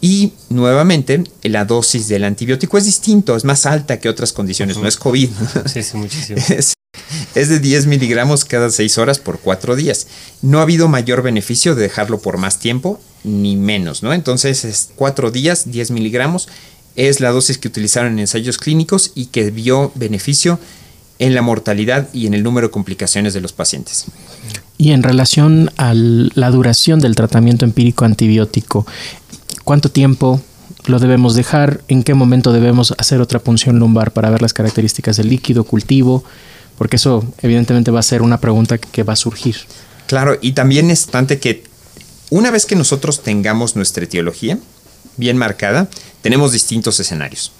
Y 0.00 0.34
nuevamente, 0.50 1.24
la 1.42 1.64
dosis 1.64 2.08
del 2.08 2.24
antibiótico 2.24 2.76
es 2.76 2.84
distinto, 2.84 3.36
es 3.36 3.44
más 3.44 3.64
alta 3.64 3.98
que 4.00 4.08
otras 4.08 4.32
condiciones, 4.32 4.76
no 4.76 4.86
es 4.86 4.96
COVID. 4.96 5.30
Sí, 5.72 5.82
sí, 5.82 5.96
muchísimo. 5.96 6.42
es 7.34 7.48
de 7.48 7.58
10 7.58 7.86
miligramos 7.86 8.44
cada 8.44 8.70
6 8.70 8.98
horas 8.98 9.18
por 9.18 9.40
4 9.40 9.76
días. 9.76 10.06
No 10.42 10.58
ha 10.58 10.62
habido 10.62 10.88
mayor 10.88 11.22
beneficio 11.22 11.74
de 11.74 11.82
dejarlo 11.82 12.20
por 12.20 12.36
más 12.36 12.58
tiempo, 12.58 13.00
ni 13.22 13.56
menos, 13.56 14.02
¿no? 14.02 14.12
Entonces, 14.12 14.64
es 14.64 14.90
4 14.94 15.30
días, 15.30 15.70
10 15.70 15.90
miligramos, 15.92 16.48
es 16.96 17.20
la 17.20 17.30
dosis 17.30 17.58
que 17.58 17.68
utilizaron 17.68 18.12
en 18.12 18.20
ensayos 18.20 18.58
clínicos 18.58 19.12
y 19.14 19.26
que 19.26 19.50
vio 19.50 19.92
beneficio 19.94 20.58
en 21.18 21.34
la 21.34 21.42
mortalidad 21.42 22.08
y 22.12 22.26
en 22.26 22.34
el 22.34 22.42
número 22.42 22.68
de 22.68 22.72
complicaciones 22.72 23.34
de 23.34 23.40
los 23.40 23.52
pacientes. 23.52 24.06
Y 24.78 24.90
en 24.90 25.02
relación 25.02 25.70
a 25.76 25.94
la 25.94 26.50
duración 26.50 27.00
del 27.00 27.14
tratamiento 27.14 27.64
empírico 27.64 28.04
antibiótico, 28.04 28.86
¿cuánto 29.64 29.90
tiempo 29.90 30.40
lo 30.86 30.98
debemos 30.98 31.34
dejar? 31.34 31.80
¿En 31.88 32.02
qué 32.02 32.14
momento 32.14 32.52
debemos 32.52 32.94
hacer 32.98 33.20
otra 33.20 33.38
punción 33.38 33.78
lumbar 33.78 34.12
para 34.12 34.30
ver 34.30 34.42
las 34.42 34.52
características 34.52 35.16
del 35.16 35.28
líquido, 35.28 35.64
cultivo? 35.64 36.24
Porque 36.76 36.96
eso 36.96 37.24
evidentemente 37.40 37.90
va 37.92 38.00
a 38.00 38.02
ser 38.02 38.22
una 38.22 38.40
pregunta 38.40 38.78
que, 38.78 39.02
va 39.04 39.12
a 39.12 39.16
surgir. 39.16 39.56
Claro, 40.08 40.38
y 40.42 40.52
también 40.52 40.90
es 40.90 41.02
importante 41.02 41.38
que 41.38 41.64
una 42.30 42.50
vez 42.50 42.66
que 42.66 42.74
nosotros 42.74 43.22
tengamos 43.22 43.76
nuestra 43.76 44.04
etiología 44.04 44.58
bien 45.16 45.36
marcada, 45.36 45.88
tenemos 46.24 46.52
distintos 46.52 46.98
escenarios. 47.00 47.52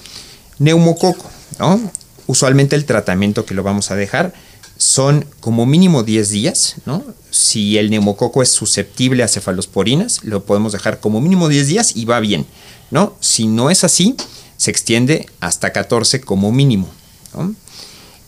Neumococo, 0.58 1.30
¿no? 1.58 1.78
Usualmente 2.26 2.74
el 2.74 2.86
tratamiento 2.86 3.44
que 3.44 3.52
lo 3.52 3.62
vamos 3.62 3.90
a 3.90 3.94
dejar 3.94 4.32
son 4.78 5.26
como 5.40 5.66
mínimo 5.66 6.02
10 6.02 6.30
días, 6.30 6.76
¿no? 6.86 7.04
Si 7.30 7.76
el 7.76 7.90
neumococo 7.90 8.42
es 8.42 8.48
susceptible 8.48 9.22
a 9.22 9.28
cefalosporinas, 9.28 10.24
lo 10.24 10.46
podemos 10.46 10.72
dejar 10.72 10.98
como 10.98 11.20
mínimo 11.20 11.50
10 11.50 11.66
días 11.66 11.92
y 11.94 12.06
va 12.06 12.20
bien, 12.20 12.46
¿no? 12.90 13.14
Si 13.20 13.48
no 13.48 13.68
es 13.68 13.84
así, 13.84 14.16
se 14.56 14.70
extiende 14.70 15.28
hasta 15.40 15.74
14 15.74 16.22
como 16.22 16.50
mínimo, 16.50 16.88
¿no? 17.36 17.54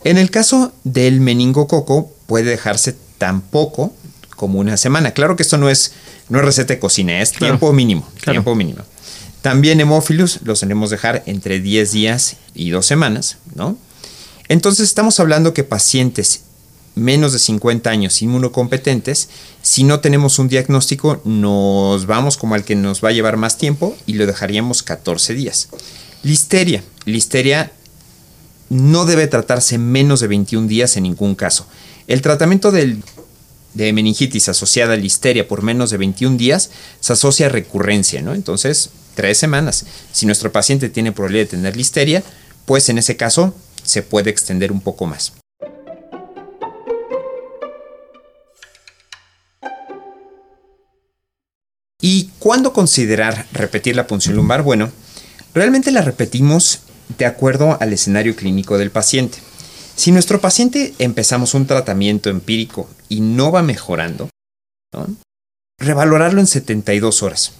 En 0.03 0.19
el 0.19 0.29
caso 0.29 0.71
del 0.83 1.19
meningococo 1.19 2.11
puede 2.27 2.51
dejarse 2.51 2.95
tan 3.17 3.41
poco 3.41 3.91
como 4.35 4.59
una 4.59 4.77
semana. 4.77 5.13
Claro 5.13 5.35
que 5.35 5.41
esto 5.41 5.57
no 5.57 5.67
es, 5.67 5.93
no 6.29 6.37
es 6.37 6.45
receta 6.45 6.75
de 6.75 6.79
cocina, 6.79 7.23
es 7.23 7.31
tiempo 7.31 7.73
mínimo, 7.73 8.07
tiempo 8.23 8.53
mínimo. 8.53 8.83
También 9.41 9.79
hemófilos 9.79 10.39
los 10.43 10.59
tenemos 10.59 10.89
dejar 10.89 11.23
entre 11.25 11.59
10 11.59 11.91
días 11.91 12.37
y 12.53 12.69
2 12.71 12.85
semanas, 12.85 13.37
¿no? 13.55 13.77
Entonces 14.49 14.85
estamos 14.85 15.19
hablando 15.19 15.53
que 15.53 15.63
pacientes 15.63 16.41
menos 16.95 17.31
de 17.31 17.39
50 17.39 17.89
años 17.89 18.21
inmunocompetentes, 18.21 19.29
si 19.61 19.83
no 19.83 19.99
tenemos 19.99 20.39
un 20.39 20.47
diagnóstico, 20.47 21.21
nos 21.25 22.07
vamos 22.07 22.37
como 22.37 22.55
al 22.55 22.63
que 22.63 22.75
nos 22.75 23.03
va 23.03 23.09
a 23.09 23.11
llevar 23.11 23.37
más 23.37 23.57
tiempo 23.57 23.95
y 24.07 24.13
lo 24.13 24.25
dejaríamos 24.25 24.81
14 24.83 25.35
días. 25.35 25.69
Listeria. 26.23 26.83
Listeria 27.05 27.71
no 28.69 29.05
debe 29.05 29.27
tratarse 29.27 29.77
menos 29.77 30.21
de 30.21 30.27
21 30.27 30.67
días 30.67 30.97
en 30.97 31.03
ningún 31.03 31.35
caso. 31.35 31.67
El 32.07 32.21
tratamiento 32.21 32.71
de 32.71 32.97
meningitis 33.75 34.49
asociada 34.49 34.95
a 34.95 34.97
listeria 34.97 35.47
por 35.47 35.61
menos 35.61 35.91
de 35.91 35.97
21 35.97 36.35
días 36.35 36.71
se 36.99 37.13
asocia 37.13 37.45
a 37.45 37.49
recurrencia, 37.49 38.21
¿no? 38.21 38.33
Entonces, 38.33 38.89
tres 39.17 39.39
semanas. 39.39 39.85
Si 40.13 40.27
nuestro 40.27 40.51
paciente 40.51 40.89
tiene 40.89 41.11
probabilidad 41.11 41.45
de 41.45 41.57
tener 41.57 41.75
listeria, 41.75 42.23
pues 42.65 42.87
en 42.87 42.99
ese 42.99 43.17
caso 43.17 43.53
se 43.83 44.03
puede 44.03 44.29
extender 44.29 44.71
un 44.71 44.79
poco 44.79 45.07
más. 45.07 45.33
¿Y 51.99 52.29
cuándo 52.37 52.71
considerar 52.73 53.47
repetir 53.51 53.95
la 53.95 54.05
punción 54.05 54.35
lumbar? 54.35 54.61
Bueno, 54.61 54.91
realmente 55.53 55.91
la 55.91 56.01
repetimos 56.03 56.81
de 57.17 57.25
acuerdo 57.25 57.75
al 57.81 57.91
escenario 57.91 58.35
clínico 58.35 58.77
del 58.77 58.91
paciente. 58.91 59.39
Si 59.95 60.11
nuestro 60.11 60.39
paciente 60.39 60.93
empezamos 60.99 61.55
un 61.55 61.65
tratamiento 61.65 62.29
empírico 62.29 62.87
y 63.09 63.21
no 63.21 63.51
va 63.51 63.63
mejorando, 63.63 64.29
revalorarlo 65.79 66.39
en 66.39 66.45
72 66.45 67.23
horas. 67.23 67.53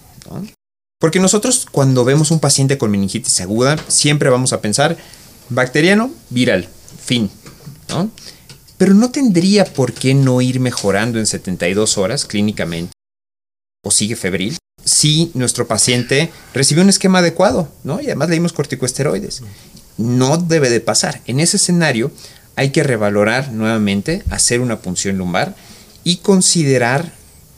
Porque 1.00 1.20
nosotros 1.20 1.68
cuando 1.72 2.04
vemos 2.06 2.32
un 2.32 2.40
paciente 2.40 2.78
con 2.78 2.90
meningitis 2.90 3.40
aguda, 3.42 3.78
siempre 3.88 4.30
vamos 4.30 4.52
a 4.52 4.62
pensar 4.62 4.98
bacteriano, 5.50 6.12
viral, 6.30 6.68
fin. 7.00 7.30
Pero 8.78 8.94
no 8.94 9.12
tendría 9.12 9.66
por 9.66 9.94
qué 9.94 10.14
no 10.14 10.42
ir 10.42 10.60
mejorando 10.60 11.20
en 11.20 11.28
72 11.28 11.98
horas 11.98 12.26
clínicamente 12.26 12.92
o 13.84 13.92
sigue 13.92 14.16
febril 14.16 14.58
si 14.84 15.32
nuestro 15.34 15.68
paciente 15.68 16.32
recibió 16.54 16.84
un 16.84 16.90
esquema 16.90 17.20
adecuado, 17.20 17.72
¿no? 17.84 18.02
Y 18.02 18.06
además 18.06 18.30
leímos 18.30 18.54
corticosteroides. 18.54 19.44
No 19.98 20.38
debe 20.38 20.70
de 20.70 20.80
pasar. 20.80 21.22
En 21.26 21.40
ese 21.40 21.58
escenario 21.58 22.12
hay 22.56 22.72
que 22.72 22.84
revalorar 22.84 23.52
nuevamente, 23.52 24.24
hacer 24.30 24.62
una 24.62 24.80
punción 24.80 25.18
lumbar 25.18 25.56
y 26.04 26.18
considerar 26.18 27.14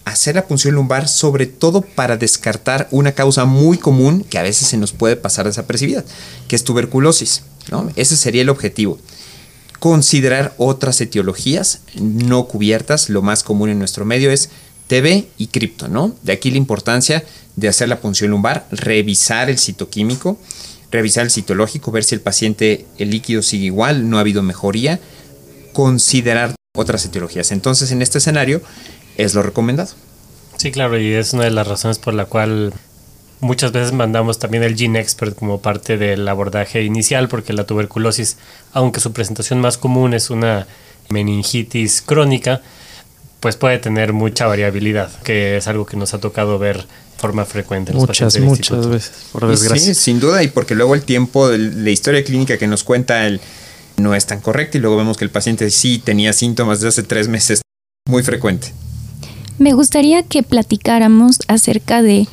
hacer 0.09 0.35
la 0.35 0.47
punción 0.47 0.75
lumbar 0.75 1.07
sobre 1.07 1.45
todo 1.45 1.81
para 1.81 2.17
descartar 2.17 2.87
una 2.91 3.13
causa 3.13 3.45
muy 3.45 3.77
común 3.77 4.23
que 4.29 4.37
a 4.37 4.43
veces 4.43 4.67
se 4.67 4.77
nos 4.77 4.91
puede 4.91 5.15
pasar 5.15 5.45
desapercibida, 5.45 6.03
que 6.47 6.55
es 6.55 6.63
tuberculosis. 6.63 7.43
¿no? 7.71 7.89
Ese 7.95 8.17
sería 8.17 8.41
el 8.41 8.49
objetivo. 8.49 8.99
Considerar 9.79 10.53
otras 10.57 10.99
etiologías 10.99 11.81
no 11.95 12.47
cubiertas. 12.47 13.09
Lo 13.09 13.21
más 13.21 13.43
común 13.43 13.69
en 13.69 13.79
nuestro 13.79 14.03
medio 14.03 14.29
es 14.29 14.49
TB 14.87 15.25
y 15.37 15.47
cripto, 15.47 15.87
¿no? 15.87 16.15
De 16.23 16.33
aquí 16.33 16.51
la 16.51 16.57
importancia 16.57 17.23
de 17.55 17.67
hacer 17.69 17.87
la 17.87 18.01
punción 18.01 18.31
lumbar, 18.31 18.67
revisar 18.71 19.49
el 19.49 19.57
citoquímico, 19.57 20.37
revisar 20.91 21.25
el 21.25 21.31
citológico, 21.31 21.91
ver 21.91 22.03
si 22.03 22.15
el 22.15 22.21
paciente, 22.21 22.87
el 22.97 23.11
líquido 23.11 23.41
sigue 23.41 23.65
igual, 23.65 24.09
no 24.09 24.17
ha 24.17 24.21
habido 24.21 24.41
mejoría, 24.41 24.99
considerar 25.73 26.55
otras 26.75 27.05
etiologías. 27.05 27.51
Entonces, 27.51 27.91
en 27.91 28.01
este 28.01 28.17
escenario, 28.17 28.61
es 29.19 29.35
lo 29.35 29.43
recomendado. 29.43 29.89
Sí, 30.57 30.71
claro, 30.71 30.97
y 30.99 31.13
es 31.13 31.33
una 31.33 31.43
de 31.43 31.51
las 31.51 31.67
razones 31.67 31.99
por 31.99 32.13
la 32.13 32.25
cual 32.25 32.73
muchas 33.41 33.71
veces 33.71 33.93
mandamos 33.93 34.39
también 34.39 34.63
el 34.63 34.75
Gene 34.75 34.99
Expert 34.99 35.35
como 35.35 35.61
parte 35.61 35.97
del 35.97 36.27
abordaje 36.27 36.83
inicial, 36.83 37.27
porque 37.27 37.53
la 37.53 37.65
tuberculosis, 37.65 38.37
aunque 38.73 38.99
su 38.99 39.13
presentación 39.13 39.61
más 39.61 39.77
común 39.77 40.13
es 40.13 40.29
una 40.29 40.67
meningitis 41.09 42.01
crónica, 42.01 42.61
pues 43.39 43.55
puede 43.55 43.77
tener 43.77 44.13
mucha 44.13 44.47
variabilidad, 44.47 45.11
que 45.23 45.57
es 45.57 45.67
algo 45.67 45.85
que 45.85 45.97
nos 45.97 46.13
ha 46.13 46.19
tocado 46.19 46.59
ver 46.59 46.77
de 46.77 47.19
forma 47.19 47.45
frecuente. 47.45 47.91
En 47.91 47.97
muchas, 47.97 48.35
los 48.35 48.43
muchas 48.43 48.87
veces, 48.87 49.11
por 49.31 49.47
desgracia. 49.47 49.93
Sí, 49.93 49.95
sin 49.95 50.19
duda, 50.19 50.43
y 50.43 50.47
porque 50.49 50.75
luego 50.75 50.95
el 50.95 51.03
tiempo, 51.03 51.49
la 51.49 51.89
historia 51.89 52.23
clínica 52.23 52.57
que 52.57 52.67
nos 52.67 52.83
cuenta 52.83 53.25
el 53.27 53.39
no 53.97 54.15
es 54.15 54.25
tan 54.25 54.39
correcta 54.39 54.77
y 54.77 54.81
luego 54.81 54.97
vemos 54.97 55.17
que 55.17 55.25
el 55.25 55.31
paciente 55.31 55.69
sí 55.71 55.99
tenía 55.99 56.31
síntomas 56.31 56.79
de 56.79 56.87
hace 56.87 57.03
tres 57.03 57.27
meses, 57.27 57.61
muy 58.07 58.23
frecuente. 58.23 58.73
Me 59.59 59.73
gustaría 59.73 60.23
que 60.23 60.41
platicáramos 60.41 61.39
acerca 61.49 62.01
de 62.01 62.27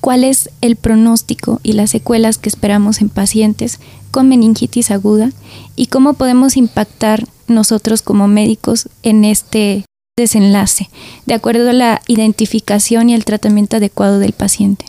cuál 0.00 0.24
es 0.24 0.50
el 0.60 0.76
pronóstico 0.76 1.58
y 1.62 1.72
las 1.72 1.90
secuelas 1.90 2.36
que 2.36 2.50
esperamos 2.50 3.00
en 3.00 3.08
pacientes 3.08 3.80
con 4.10 4.28
meningitis 4.28 4.90
aguda 4.90 5.32
y 5.74 5.86
cómo 5.86 6.14
podemos 6.14 6.58
impactar 6.58 7.26
nosotros 7.46 8.02
como 8.02 8.28
médicos 8.28 8.88
en 9.02 9.24
este 9.24 9.86
desenlace, 10.18 10.90
de 11.24 11.34
acuerdo 11.34 11.70
a 11.70 11.72
la 11.72 12.02
identificación 12.06 13.08
y 13.08 13.14
el 13.14 13.24
tratamiento 13.24 13.78
adecuado 13.78 14.18
del 14.18 14.32
paciente. 14.32 14.84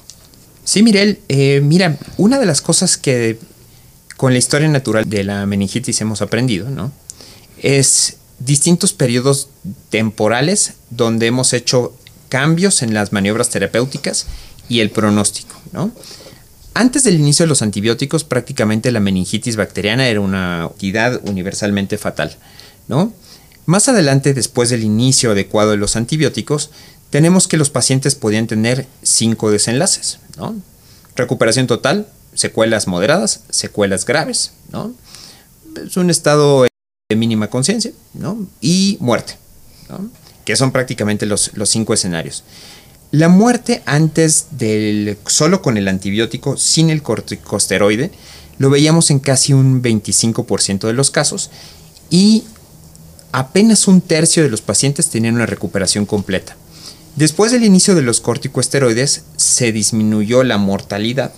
Sí, 0.65 0.84
Mirel, 0.84 1.19
eh, 1.30 1.61
mira, 1.63 1.97
una 2.17 2.38
de 2.38 2.45
las 2.45 2.61
cosas 2.61 2.97
que 2.97 3.39
con 4.17 4.34
la 4.34 4.39
historia 4.39 4.67
natural 4.67 5.09
de 5.09 5.24
la 5.24 5.45
meningitis 5.45 6.01
hemos 6.01 6.22
aprendido, 6.22 6.69
¿no? 6.69 6.91
Es 7.57 8.17
distintos 8.45 8.93
periodos 8.93 9.49
temporales 9.89 10.73
donde 10.89 11.27
hemos 11.27 11.53
hecho 11.53 11.93
cambios 12.29 12.81
en 12.81 12.93
las 12.93 13.11
maniobras 13.11 13.49
terapéuticas 13.49 14.27
y 14.69 14.79
el 14.79 14.89
pronóstico, 14.89 15.55
¿no? 15.73 15.91
Antes 16.73 17.03
del 17.03 17.15
inicio 17.15 17.43
de 17.43 17.49
los 17.49 17.61
antibióticos, 17.61 18.23
prácticamente 18.23 18.91
la 18.91 19.01
meningitis 19.01 19.57
bacteriana 19.57 20.07
era 20.07 20.21
una 20.21 20.69
entidad 20.71 21.19
universalmente 21.27 21.97
fatal, 21.97 22.37
¿no? 22.87 23.13
Más 23.65 23.89
adelante, 23.89 24.33
después 24.33 24.69
del 24.69 24.83
inicio 24.83 25.31
adecuado 25.31 25.71
de 25.71 25.77
los 25.77 25.95
antibióticos, 25.95 26.71
tenemos 27.09 27.47
que 27.47 27.57
los 27.57 27.69
pacientes 27.69 28.15
podían 28.15 28.47
tener 28.47 28.87
cinco 29.03 29.51
desenlaces. 29.51 30.19
Recuperación 31.15 31.67
total, 31.67 32.07
secuelas 32.33 32.87
moderadas, 32.87 33.41
secuelas 33.49 34.05
graves, 34.05 34.53
¿no? 34.71 34.93
es 35.85 35.97
un 35.97 36.09
estado 36.09 36.65
de 37.12 37.16
mínima 37.18 37.49
conciencia 37.49 37.91
y 38.62 38.97
muerte, 38.99 39.38
que 40.45 40.55
son 40.55 40.72
prácticamente 40.72 41.26
los, 41.26 41.51
los 41.55 41.70
cinco 41.70 41.93
escenarios. 41.93 42.43
La 43.12 43.28
muerte 43.28 43.84
antes 43.86 44.47
del 44.51 45.18
solo 45.28 45.62
con 45.62 45.78
el 45.78 45.89
antibiótico, 45.89 46.55
sin 46.55 46.89
el 46.89 47.03
corticosteroide, 47.03 48.12
lo 48.57 48.70
veíamos 48.70 49.12
en 49.12 49.20
casi 49.20 49.53
un 49.53 49.82
25% 49.82 50.88
de 50.88 50.93
los 50.93 51.12
casos 51.12 51.49
y 52.09 52.45
apenas 53.32 53.88
un 53.88 54.01
tercio 54.01 54.43
de 54.43 54.49
los 54.49 54.62
pacientes 54.62 55.09
tenían 55.09 55.36
una 55.36 55.45
recuperación 55.45 56.05
completa. 56.05 56.55
Después 57.16 57.51
del 57.51 57.66
inicio 57.66 57.95
de 57.95 58.01
los 58.01 58.22
corticosteroides 58.22 59.24
se 59.36 59.72
disminuyó 59.74 60.43
la 60.43 60.57
mortalidad, 60.57 61.34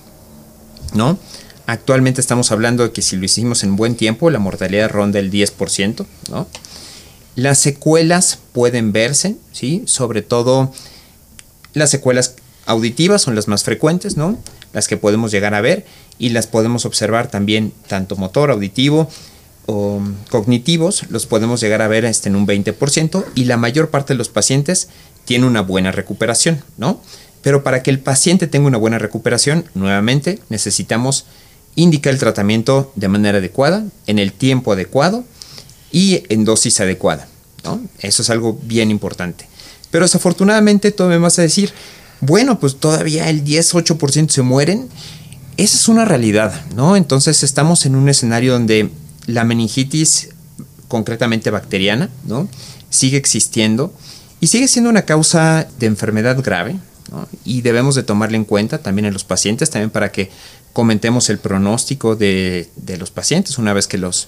¿no? 0.94 1.18
Actualmente 1.66 2.22
estamos 2.22 2.51
hablando 2.51 2.84
de 2.84 2.91
que 2.91 3.01
si 3.01 3.16
lo 3.16 3.26
hicimos 3.26 3.64
en 3.64 3.76
buen 3.76 3.95
tiempo, 3.95 4.30
la 4.30 4.39
mortalidad 4.39 4.89
ronda 4.89 5.20
el 5.20 5.32
10%, 5.32 6.05
¿no? 6.30 6.47
Las 7.36 7.59
secuelas 7.59 8.39
pueden 8.51 8.91
verse, 8.91 9.38
¿sí? 9.51 9.84
Sobre 9.86 10.22
todo 10.22 10.74
las 11.74 11.89
secuelas 11.89 12.36
auditivas 12.66 13.22
son 13.22 13.36
las 13.36 13.47
más 13.47 13.64
frecuentes, 13.64 14.18
¿no? 14.18 14.38
Las 14.74 14.88
que 14.88 14.97
podemos 14.97 15.32
llegar 15.32 15.53
a 15.53 15.61
ver 15.61 15.86
y 16.20 16.30
las 16.30 16.47
podemos 16.47 16.86
observar 16.86 17.28
también 17.28 17.74
tanto 17.88 18.16
motor, 18.16 18.51
auditivo, 18.51 19.09
o 19.66 20.01
cognitivos 20.30 21.05
los 21.09 21.26
podemos 21.26 21.61
llegar 21.61 21.82
a 21.82 21.88
ver 21.88 22.05
este 22.05 22.30
en 22.30 22.36
un 22.36 22.45
20% 22.45 23.26
y 23.36 23.45
la 23.45 23.57
mayor 23.57 23.89
parte 23.89 24.14
de 24.14 24.18
los 24.18 24.30
pacientes 24.30 24.89
tiene 25.26 25.47
una 25.47 25.61
buena 25.61 25.91
recuperación, 25.91 26.61
¿no? 26.78 27.01
Pero 27.41 27.64
para 27.64 27.84
que 27.84 27.91
el 27.91 27.99
paciente 27.99 28.47
tenga 28.47 28.68
una 28.68 28.78
buena 28.78 28.99
recuperación, 28.99 29.66
nuevamente 29.74 30.39
necesitamos 30.49 31.26
indicar 31.76 32.14
el 32.14 32.20
tratamiento 32.20 32.92
de 32.96 33.08
manera 33.08 33.40
adecuada, 33.40 33.86
en 34.08 34.20
el 34.20 34.34
tiempo 34.34 34.74
adecuado 34.74 35.24
y 35.92 36.24
en 36.30 36.46
dosis 36.46 36.80
adecuada, 36.80 37.28
¿no? 37.64 37.82
Eso 38.00 38.22
es 38.22 38.30
algo 38.30 38.60
bien 38.64 38.92
importante. 38.92 39.48
Pero 39.92 40.06
desafortunadamente 40.06 40.92
tú 40.92 41.04
me 41.04 41.18
vas 41.18 41.40
a 41.40 41.44
decir, 41.44 41.72
bueno, 42.22 42.60
pues 42.60 42.78
todavía 42.78 43.30
el 43.30 43.44
10-8% 43.44 44.30
se 44.30 44.42
mueren. 44.42 44.90
Esa 45.58 45.78
es 45.78 45.88
una 45.88 46.06
realidad, 46.06 46.66
¿no? 46.76 46.96
Entonces 46.96 47.44
estamos 47.44 47.86
en 47.86 47.96
un 47.96 48.10
escenario 48.10 48.54
donde 48.54 48.90
la 49.28 49.44
meningitis, 49.44 50.30
concretamente 50.88 51.50
bacteriana, 51.50 52.10
¿no? 52.26 52.48
sigue 52.94 53.18
existiendo 53.18 53.92
y 54.40 54.48
sigue 54.48 54.68
siendo 54.68 54.90
una 54.90 55.02
causa 55.02 55.68
de 55.80 55.88
enfermedad 55.88 56.42
grave 56.44 56.78
y 57.44 57.62
debemos 57.62 57.96
de 57.96 58.04
tomarla 58.04 58.38
en 58.38 58.46
cuenta 58.46 58.78
también 58.78 59.06
en 59.06 59.14
los 59.14 59.24
pacientes, 59.24 59.70
también 59.70 59.90
para 59.90 60.12
que 60.12 60.30
comentemos 60.74 61.30
el 61.30 61.38
pronóstico 61.38 62.16
de, 62.16 62.70
los 63.00 63.12
pacientes 63.12 63.58
una 63.58 63.74
vez 63.74 63.88
que 63.88 63.98
los, 63.98 64.28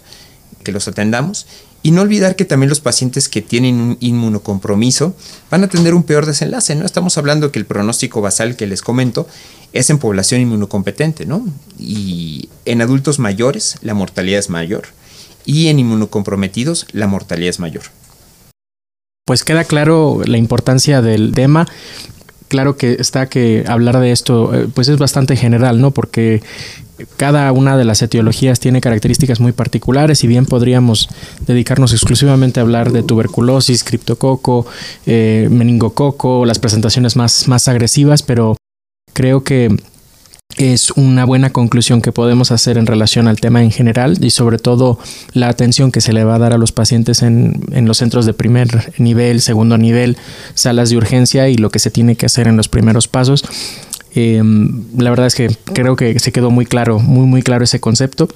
que 0.63 0.71
los 0.71 0.87
atendamos. 0.87 1.47
Y 1.83 1.91
no 1.91 2.01
olvidar 2.01 2.35
que 2.35 2.45
también 2.45 2.69
los 2.69 2.79
pacientes 2.79 3.29
que 3.29 3.43
tienen 3.43 3.75
un 3.75 3.97
inmunocompromiso 3.99 5.15
van 5.51 5.63
a 5.63 5.67
tener 5.67 5.93
un 5.93 6.01
peor 6.01 6.25
desenlace, 6.25 6.73
¿no? 6.73 6.83
Estamos 6.83 7.15
hablando 7.19 7.51
que 7.51 7.59
el 7.59 7.65
pronóstico 7.65 8.21
basal 8.21 8.55
que 8.55 8.65
les 8.65 8.81
comento 8.81 9.27
es 9.71 9.91
en 9.91 9.99
población 9.99 10.41
inmunocompetente, 10.41 11.27
¿no? 11.27 11.45
Y 11.77 12.49
en 12.65 12.81
adultos 12.81 13.19
mayores 13.19 13.75
la 13.83 13.93
mortalidad 13.93 14.39
es 14.39 14.49
mayor 14.49 14.85
y 15.45 15.67
en 15.67 15.77
inmunocomprometidos 15.77 16.87
la 16.91 17.05
mortalidad 17.05 17.49
es 17.49 17.59
mayor. 17.59 17.83
Pues 19.25 19.43
queda 19.43 19.63
claro 19.63 20.21
la 20.25 20.37
importancia 20.37 21.01
del 21.01 21.33
tema. 21.33 21.67
Claro 22.47 22.77
que 22.77 22.97
está 22.99 23.27
que 23.27 23.63
hablar 23.67 23.99
de 23.99 24.11
esto 24.11 24.53
eh, 24.53 24.67
pues 24.73 24.87
es 24.87 24.97
bastante 24.97 25.35
general, 25.35 25.81
¿no? 25.81 25.91
Porque 25.91 26.41
cada 27.17 27.51
una 27.51 27.77
de 27.77 27.85
las 27.85 28.01
etiologías 28.01 28.59
tiene 28.59 28.81
características 28.81 29.39
muy 29.39 29.51
particulares 29.51 30.23
y 30.23 30.27
bien 30.27 30.45
podríamos 30.45 31.09
dedicarnos 31.45 31.91
exclusivamente 31.91 32.59
a 32.59 32.63
hablar 32.63 32.91
de 32.91 33.03
tuberculosis, 33.03 33.83
criptococo, 33.83 34.65
eh, 35.05 35.47
meningococo, 35.51 36.45
las 36.45 36.59
presentaciones 36.59 37.15
más, 37.15 37.47
más 37.47 37.67
agresivas, 37.67 38.23
pero 38.23 38.55
creo 39.13 39.43
que 39.43 39.75
es 40.57 40.91
una 40.91 41.25
buena 41.25 41.51
conclusión 41.51 42.01
que 42.01 42.11
podemos 42.11 42.51
hacer 42.51 42.77
en 42.77 42.85
relación 42.85 43.27
al 43.27 43.41
tema 43.41 43.61
en 43.61 43.71
general 43.71 44.17
y 44.23 44.29
sobre 44.29 44.57
todo 44.57 44.99
la 45.33 45.49
atención 45.49 45.91
que 45.91 46.01
se 46.01 46.13
le 46.13 46.23
va 46.23 46.35
a 46.35 46.39
dar 46.39 46.53
a 46.53 46.57
los 46.57 46.71
pacientes 46.71 47.23
en, 47.23 47.61
en, 47.71 47.87
los 47.87 47.97
centros 47.97 48.25
de 48.25 48.33
primer 48.33 48.93
nivel, 48.97 49.41
segundo 49.41 49.77
nivel, 49.77 50.17
salas 50.53 50.89
de 50.89 50.97
urgencia 50.97 51.49
y 51.49 51.55
lo 51.55 51.71
que 51.71 51.79
se 51.79 51.91
tiene 51.91 52.15
que 52.15 52.25
hacer 52.25 52.47
en 52.47 52.55
los 52.55 52.69
primeros 52.69 53.07
pasos. 53.07 53.43
Em, 54.15 54.85
la 54.97 55.09
verdad 55.09 55.27
es 55.27 55.35
que 55.35 55.49
creo 55.73 55.97
que 55.97 56.17
se 56.19 56.31
quedó 56.31 56.49
muy 56.49 56.65
claro, 56.65 56.99
muy, 56.99 57.25
muy 57.25 57.41
claro 57.41 57.65
ese 57.65 57.81
concepto. 57.81 58.29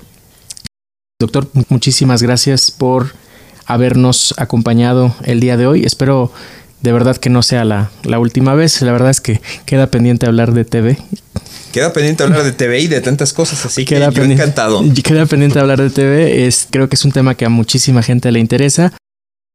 Doctor, 1.21 1.49
muchísimas 1.69 2.21
gracias 2.21 2.69
por 2.69 3.13
habernos 3.65 4.33
acompañado 4.37 5.15
el 5.23 5.39
día 5.39 5.55
de 5.55 5.67
hoy. 5.67 5.85
Espero 5.85 6.33
de 6.81 6.91
verdad 6.91 7.17
que 7.17 7.29
no 7.29 7.43
sea 7.43 7.65
la, 7.65 7.91
la 8.03 8.19
última 8.19 8.55
vez. 8.55 8.81
La 8.81 8.91
verdad 8.91 9.09
es 9.09 9.21
que 9.21 9.41
queda 9.65 9.87
pendiente 9.87 10.25
hablar 10.25 10.53
de 10.53 10.65
TV. 10.65 10.97
Queda 11.71 11.93
pendiente 11.93 12.23
hablar 12.23 12.43
de 12.43 12.51
TV 12.51 12.79
y 12.79 12.87
de 12.87 13.01
tantas 13.01 13.31
cosas, 13.31 13.65
así 13.65 13.85
que 13.85 13.99
yo 13.99 14.23
encantado. 14.23 14.83
Queda 15.03 15.25
pendiente 15.25 15.59
hablar 15.59 15.79
de 15.79 15.89
TV. 15.89 16.47
Es, 16.47 16.67
creo 16.69 16.89
que 16.89 16.95
es 16.95 17.05
un 17.05 17.11
tema 17.11 17.35
que 17.35 17.45
a 17.45 17.49
muchísima 17.49 18.01
gente 18.01 18.31
le 18.31 18.39
interesa. 18.39 18.93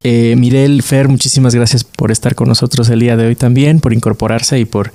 Eh, 0.06 0.36
Mirel, 0.36 0.82
Fer, 0.82 1.08
muchísimas 1.08 1.54
gracias 1.54 1.82
por 1.82 2.12
estar 2.12 2.34
con 2.34 2.46
nosotros 2.46 2.90
el 2.90 3.00
día 3.00 3.16
de 3.16 3.26
hoy 3.26 3.36
también, 3.36 3.80
por 3.80 3.94
incorporarse 3.94 4.58
y 4.58 4.66
por 4.66 4.92